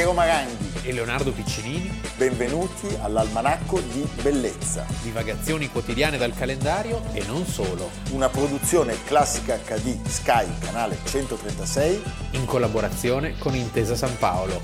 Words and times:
Piero 0.00 0.14
Maranghi 0.14 0.80
e 0.82 0.94
Leonardo 0.94 1.30
Piccinini. 1.30 2.00
Benvenuti 2.16 2.86
all'Almanacco 3.02 3.80
di 3.80 4.08
Bellezza. 4.22 4.86
Divagazioni 5.02 5.68
quotidiane 5.68 6.16
dal 6.16 6.32
calendario 6.32 7.02
e 7.12 7.22
non 7.26 7.44
solo. 7.44 7.90
Una 8.12 8.30
produzione 8.30 8.96
classica 9.04 9.58
HD 9.58 10.02
Sky, 10.06 10.46
canale 10.58 10.96
136. 11.04 12.02
In 12.30 12.46
collaborazione 12.46 13.36
con 13.36 13.54
Intesa 13.54 13.94
San 13.94 14.16
Paolo. 14.16 14.58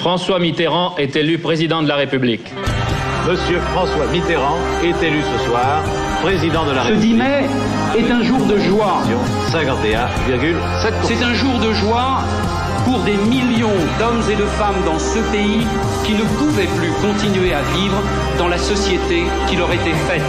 François 0.00 0.40
Mitterrand 0.40 0.98
est 0.98 1.14
élu 1.14 1.38
président 1.40 1.82
de 1.82 1.88
la 1.88 1.96
République. 1.96 2.50
Monsieur 3.26 3.60
François 3.74 4.06
Mitterrand 4.06 4.56
est 4.82 5.02
élu 5.02 5.20
ce 5.20 5.44
soir 5.44 6.05
président 6.22 6.64
de 6.64 6.72
la 6.72 6.84
Ce 6.84 6.92
10 6.92 7.14
mai 7.14 7.46
est 7.96 8.10
un 8.10 8.22
jour 8.22 8.44
de 8.46 8.58
joie. 8.58 9.02
51,7%. 9.50 10.92
C'est 11.02 11.22
un 11.22 11.34
jour 11.34 11.58
de 11.58 11.72
joie 11.72 12.20
pour 12.84 13.00
des 13.00 13.16
millions 13.16 13.80
d'hommes 13.98 14.22
et 14.30 14.36
de 14.36 14.44
femmes 14.44 14.82
dans 14.84 14.98
ce 14.98 15.18
pays 15.32 15.66
qui 16.04 16.12
ne 16.12 16.24
pouvaient 16.38 16.68
plus 16.78 16.92
continuer 17.02 17.52
à 17.52 17.62
vivre 17.76 18.02
dans 18.38 18.48
la 18.48 18.58
société 18.58 19.24
qui 19.48 19.56
leur 19.56 19.72
était 19.72 19.98
faite. 20.08 20.22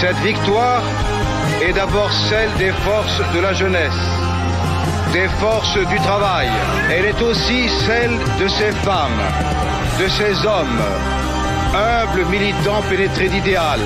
Cette 0.00 0.18
victoire 0.18 0.82
est 1.62 1.72
d'abord 1.72 2.10
celle 2.28 2.52
des 2.58 2.72
forces 2.72 3.20
de 3.34 3.40
la 3.40 3.52
jeunesse, 3.52 4.02
des 5.12 5.28
forces 5.40 5.78
du 5.88 5.98
travail. 6.00 6.48
Elle 6.90 7.06
est 7.06 7.22
aussi 7.22 7.68
celle 7.86 8.18
de 8.40 8.48
ces 8.48 8.72
femmes, 8.72 9.20
de 10.00 10.08
ces 10.08 10.46
hommes, 10.46 10.82
humbles 11.80 12.24
militants 12.30 12.82
pénétrés 12.88 13.28
d'idéal. 13.28 13.80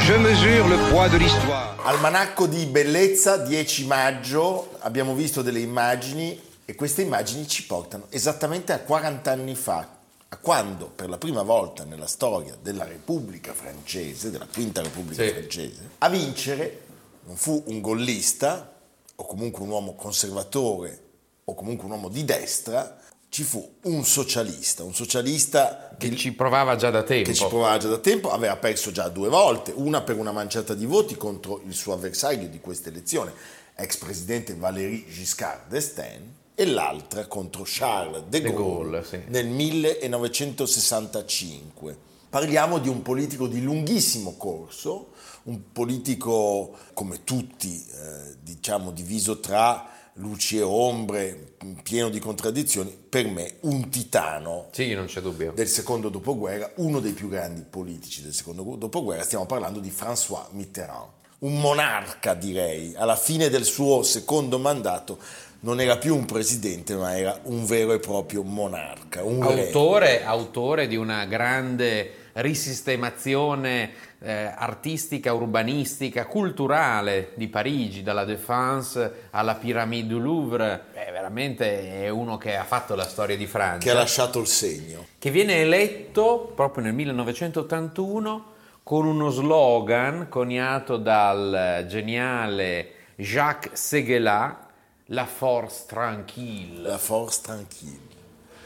Je 0.00 0.14
mesure 0.14 0.66
le 0.68 0.76
poids 0.90 1.08
de 1.08 1.18
l'histoire. 1.18 1.76
Almanacco 1.84 2.46
di 2.46 2.66
bellezza, 2.66 3.36
10 3.36 3.86
maggio, 3.86 4.70
abbiamo 4.80 5.14
visto 5.14 5.42
delle 5.42 5.60
immagini 5.60 6.38
e 6.64 6.74
queste 6.74 7.02
immagini 7.02 7.46
ci 7.46 7.64
portano 7.64 8.06
esattamente 8.10 8.72
a 8.72 8.80
40 8.80 9.30
anni 9.30 9.54
fa, 9.54 9.88
a 10.28 10.36
quando 10.36 10.86
per 10.94 11.08
la 11.08 11.16
prima 11.16 11.42
volta 11.42 11.84
nella 11.84 12.06
storia 12.08 12.56
della 12.60 12.84
Repubblica 12.84 13.52
francese, 13.54 14.30
della 14.30 14.46
Quinta 14.52 14.82
Repubblica 14.82 15.22
Sì. 15.22 15.30
francese, 15.30 15.88
a 15.98 16.08
vincere 16.08 16.80
non 17.26 17.36
fu 17.36 17.62
un 17.68 17.80
gollista 17.80 18.72
o 19.14 19.24
comunque 19.26 19.62
un 19.62 19.70
uomo 19.70 19.94
conservatore 19.94 21.00
o 21.44 21.54
comunque 21.54 21.86
un 21.86 21.92
uomo 21.92 22.08
di 22.08 22.24
destra, 22.24 22.98
ci 23.30 23.42
fu 23.42 23.74
un 23.82 24.04
socialista, 24.04 24.84
un 24.84 24.94
socialista 24.94 25.94
Che 25.98 26.16
ci 26.16 26.32
provava 26.32 26.76
già 26.76 26.88
da 26.90 27.02
tempo. 27.02 27.28
che 27.28 27.34
ci 27.34 27.44
provava 27.46 27.76
già 27.76 27.88
da 27.88 27.98
tempo, 27.98 28.30
aveva 28.30 28.56
perso 28.56 28.90
già 28.90 29.08
due 29.08 29.28
volte, 29.28 29.70
una 29.74 30.00
per 30.02 30.16
una 30.16 30.32
manciata 30.32 30.72
di 30.74 30.86
voti 30.86 31.14
contro 31.16 31.60
il 31.66 31.74
suo 31.74 31.92
avversario 31.92 32.48
di 32.48 32.58
questa 32.60 32.88
elezione, 32.88 33.32
ex 33.74 33.96
presidente 33.96 34.54
Valéry 34.54 35.04
Giscard 35.08 35.68
d'Estaing, 35.68 36.22
e 36.54 36.64
l'altra 36.66 37.26
contro 37.26 37.62
Charles 37.64 38.22
de 38.28 38.40
De 38.40 38.52
Gaulle, 38.52 39.00
Gaulle, 39.00 39.04
sì. 39.04 39.20
nel 39.28 39.46
1965. 39.46 42.06
Parliamo 42.28 42.78
di 42.78 42.88
un 42.88 43.02
politico 43.02 43.46
di 43.46 43.62
lunghissimo 43.62 44.36
corso, 44.36 45.12
un 45.44 45.70
politico 45.72 46.72
come 46.94 47.22
tutti, 47.24 47.86
eh, 47.86 48.36
diciamo, 48.42 48.90
diviso 48.90 49.38
tra 49.40 49.88
luci 50.18 50.58
e 50.58 50.62
ombre, 50.62 51.54
pieno 51.82 52.08
di 52.08 52.18
contraddizioni, 52.18 52.96
per 53.08 53.26
me 53.26 53.54
un 53.60 53.88
titano 53.88 54.68
Sì, 54.70 54.94
non 54.94 55.06
c'è 55.06 55.20
dubbio. 55.20 55.52
del 55.52 55.68
secondo 55.68 56.08
dopoguerra, 56.08 56.70
uno 56.76 57.00
dei 57.00 57.12
più 57.12 57.28
grandi 57.28 57.62
politici 57.68 58.22
del 58.22 58.34
secondo 58.34 58.62
dopoguerra, 58.76 59.22
stiamo 59.22 59.46
parlando 59.46 59.80
di 59.80 59.90
François 59.90 60.46
Mitterrand, 60.50 61.10
un 61.40 61.60
monarca 61.60 62.34
direi, 62.34 62.94
alla 62.96 63.16
fine 63.16 63.48
del 63.48 63.64
suo 63.64 64.02
secondo 64.02 64.58
mandato 64.58 65.18
non 65.60 65.80
era 65.80 65.98
più 65.98 66.14
un 66.14 66.24
presidente 66.24 66.94
ma 66.94 67.16
era 67.18 67.40
un 67.44 67.64
vero 67.64 67.92
e 67.92 67.98
proprio 67.98 68.42
monarca, 68.42 69.24
un 69.24 69.46
re. 69.46 69.66
Autore, 69.66 70.24
autore 70.24 70.86
di 70.86 70.96
una 70.96 71.24
grande 71.26 72.30
risistemazione 72.34 73.90
eh, 74.20 74.52
artistica, 74.54 75.32
urbanistica, 75.32 76.26
culturale 76.26 77.32
di 77.34 77.48
Parigi, 77.48 78.02
dalla 78.02 78.24
Défense 78.24 79.28
alla 79.30 79.54
Pyramide 79.54 80.08
du 80.08 80.18
Louvre. 80.18 80.86
È 80.92 81.10
veramente 81.12 82.04
è 82.04 82.08
uno 82.08 82.36
che 82.36 82.56
ha 82.56 82.64
fatto 82.64 82.94
la 82.94 83.06
storia 83.06 83.36
di 83.36 83.46
Francia. 83.46 83.78
che 83.78 83.90
ha 83.90 83.94
lasciato 83.94 84.40
il 84.40 84.46
segno. 84.46 85.06
che 85.18 85.30
viene 85.30 85.60
eletto 85.60 86.52
proprio 86.54 86.84
nel 86.84 86.94
1981 86.94 88.56
con 88.82 89.06
uno 89.06 89.30
slogan 89.30 90.28
coniato 90.28 90.96
dal 90.96 91.84
geniale 91.88 92.92
Jacques 93.16 93.78
Seguela, 93.78 94.66
La 95.06 95.26
force 95.26 95.84
tranquille, 95.86 96.88
La 96.88 96.98
force 96.98 97.40
tranquille. 97.42 98.07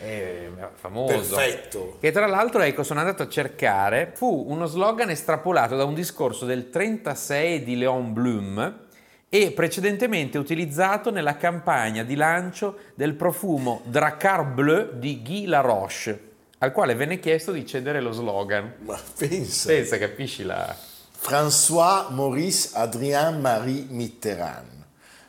È 0.02 0.50
famoso. 0.74 1.36
Perfetto. 1.36 1.96
Che 2.00 2.10
tra 2.10 2.26
l'altro, 2.26 2.62
ecco, 2.62 2.82
sono 2.82 3.00
andato 3.00 3.22
a 3.22 3.28
cercare, 3.28 4.10
fu 4.14 4.44
uno 4.48 4.66
slogan 4.66 5.10
estrapolato 5.10 5.76
da 5.76 5.84
un 5.84 5.94
discorso 5.94 6.44
del 6.44 6.70
36 6.70 7.62
di 7.62 7.76
Léon 7.76 8.12
Blum 8.12 8.80
e 9.28 9.52
precedentemente 9.52 10.38
utilizzato 10.38 11.10
nella 11.10 11.36
campagna 11.36 12.02
di 12.02 12.16
lancio 12.16 12.78
del 12.94 13.14
profumo 13.14 13.82
Dracar 13.84 14.44
Bleu 14.44 14.98
di 14.98 15.22
Guy 15.22 15.46
Laroche, 15.46 16.30
al 16.58 16.72
quale 16.72 16.94
venne 16.94 17.20
chiesto 17.20 17.52
di 17.52 17.64
cedere 17.64 18.00
lo 18.00 18.12
slogan. 18.12 18.74
Ma 18.80 18.98
pensa. 19.16 19.69
Senza, 19.69 19.98
capisci 19.98 20.42
la... 20.42 20.76
François 21.24 22.10
Maurice 22.10 22.70
Adrien 22.72 23.40
Marie 23.40 23.86
Mitterrand. 23.88 24.84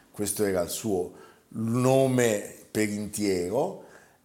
Questo 0.09 0.44
era 0.44 0.61
il 0.61 0.69
suo 0.69 1.11
nome 1.50 2.55
per 2.72 2.90
intero 2.90 3.82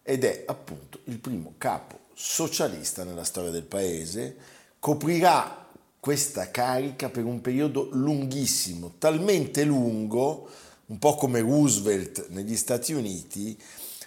ed 0.09 0.23
è 0.23 0.43
appunto 0.47 1.01
il 1.03 1.19
primo 1.19 1.53
capo 1.59 1.99
socialista 2.15 3.03
nella 3.03 3.23
storia 3.23 3.51
del 3.51 3.61
paese. 3.61 4.35
Coprirà 4.79 5.67
questa 5.99 6.49
carica 6.49 7.09
per 7.09 7.25
un 7.25 7.41
periodo 7.41 7.89
lunghissimo, 7.91 8.93
talmente 8.97 9.63
lungo, 9.65 10.49
un 10.87 10.97
po' 10.97 11.13
come 11.13 11.41
Roosevelt 11.41 12.29
negli 12.29 12.55
Stati 12.55 12.91
Uniti, 12.93 13.55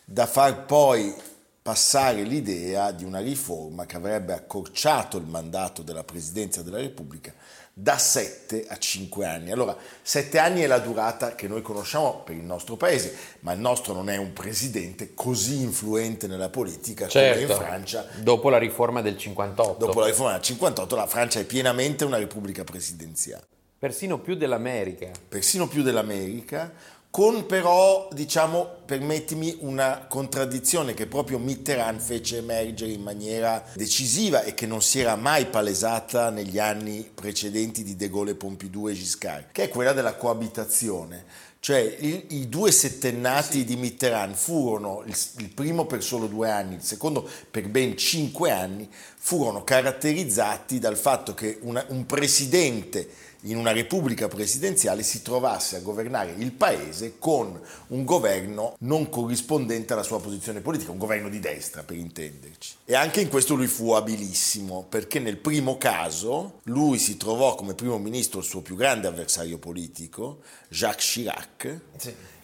da 0.04 0.26
far 0.26 0.66
poi 0.66 1.14
passare 1.62 2.24
l'idea 2.24 2.90
di 2.90 3.04
una 3.04 3.20
riforma 3.20 3.86
che 3.86 3.94
avrebbe 3.94 4.32
accorciato 4.32 5.18
il 5.18 5.26
mandato 5.26 5.82
della 5.82 6.02
Presidenza 6.02 6.62
della 6.62 6.78
Repubblica 6.78 7.32
da 7.74 7.96
7 7.96 8.66
a 8.68 8.76
5 8.76 9.26
anni. 9.26 9.50
Allora, 9.50 9.76
7 10.02 10.38
anni 10.38 10.60
è 10.60 10.66
la 10.66 10.78
durata 10.78 11.34
che 11.34 11.48
noi 11.48 11.62
conosciamo 11.62 12.22
per 12.24 12.36
il 12.36 12.44
nostro 12.44 12.76
paese, 12.76 13.14
ma 13.40 13.52
il 13.52 13.60
nostro 13.60 13.94
non 13.94 14.10
è 14.10 14.16
un 14.16 14.32
presidente 14.32 15.14
così 15.14 15.62
influente 15.62 16.26
nella 16.26 16.50
politica 16.50 17.06
come 17.06 17.28
in 17.28 17.46
Certo, 17.48 17.54
Francia. 17.54 18.06
dopo 18.16 18.50
la 18.50 18.58
riforma 18.58 19.00
del 19.00 19.16
58. 19.16 19.84
Dopo 19.84 20.00
la 20.00 20.06
riforma 20.06 20.32
del 20.32 20.42
58 20.42 20.96
la 20.96 21.06
Francia 21.06 21.40
è 21.40 21.44
pienamente 21.44 22.04
una 22.04 22.18
repubblica 22.18 22.62
presidenziale 22.64 23.46
Persino 23.78 24.20
più 24.20 24.36
dell'America. 24.36 25.10
persino 25.28 25.66
più 25.66 25.82
dell'America, 25.82 26.72
con 27.12 27.44
però, 27.44 28.08
diciamo, 28.10 28.66
permettimi, 28.86 29.54
una 29.60 30.06
contraddizione 30.08 30.94
che 30.94 31.06
proprio 31.06 31.38
Mitterrand 31.38 32.00
fece 32.00 32.38
emergere 32.38 32.90
in 32.90 33.02
maniera 33.02 33.62
decisiva 33.74 34.42
e 34.44 34.54
che 34.54 34.64
non 34.64 34.80
si 34.80 35.00
era 35.00 35.14
mai 35.14 35.44
palesata 35.44 36.30
negli 36.30 36.58
anni 36.58 37.06
precedenti 37.14 37.82
di 37.82 37.96
De 37.96 38.08
Gaulle, 38.08 38.34
Pompidou 38.34 38.88
e 38.88 38.94
Giscard, 38.94 39.48
che 39.52 39.64
è 39.64 39.68
quella 39.68 39.92
della 39.92 40.14
coabitazione. 40.14 41.50
Cioè 41.60 41.80
i, 42.00 42.24
i 42.30 42.48
due 42.48 42.72
settennati 42.72 43.64
di 43.64 43.76
Mitterrand 43.76 44.34
furono, 44.34 45.02
il, 45.04 45.14
il 45.36 45.50
primo 45.50 45.84
per 45.84 46.02
solo 46.02 46.26
due 46.28 46.50
anni, 46.50 46.76
il 46.76 46.82
secondo 46.82 47.28
per 47.50 47.68
ben 47.68 47.94
cinque 47.94 48.50
anni, 48.50 48.88
furono 49.16 49.62
caratterizzati 49.64 50.78
dal 50.78 50.96
fatto 50.96 51.34
che 51.34 51.58
una- 51.60 51.84
un 51.88 52.06
presidente 52.06 53.06
in 53.42 53.56
una 53.56 53.72
repubblica 53.72 54.28
presidenziale 54.28 55.02
si 55.02 55.22
trovasse 55.22 55.76
a 55.76 55.80
governare 55.80 56.34
il 56.38 56.52
paese 56.52 57.14
con 57.18 57.60
un 57.88 58.04
governo 58.04 58.76
non 58.80 59.08
corrispondente 59.08 59.92
alla 59.92 60.02
sua 60.02 60.20
posizione 60.20 60.60
politica, 60.60 60.92
un 60.92 60.98
governo 60.98 61.28
di 61.28 61.40
destra 61.40 61.82
per 61.82 61.96
intenderci. 61.96 62.74
E 62.84 62.94
anche 62.94 63.20
in 63.20 63.28
questo 63.28 63.54
lui 63.54 63.66
fu 63.66 63.92
abilissimo, 63.92 64.86
perché 64.88 65.18
nel 65.18 65.38
primo 65.38 65.78
caso 65.78 66.60
lui 66.64 66.98
si 66.98 67.16
trovò 67.16 67.54
come 67.54 67.74
primo 67.74 67.98
ministro 67.98 68.40
il 68.40 68.44
suo 68.44 68.60
più 68.60 68.76
grande 68.76 69.08
avversario 69.08 69.58
politico, 69.58 70.40
Jacques 70.68 71.10
Chirac, 71.10 71.80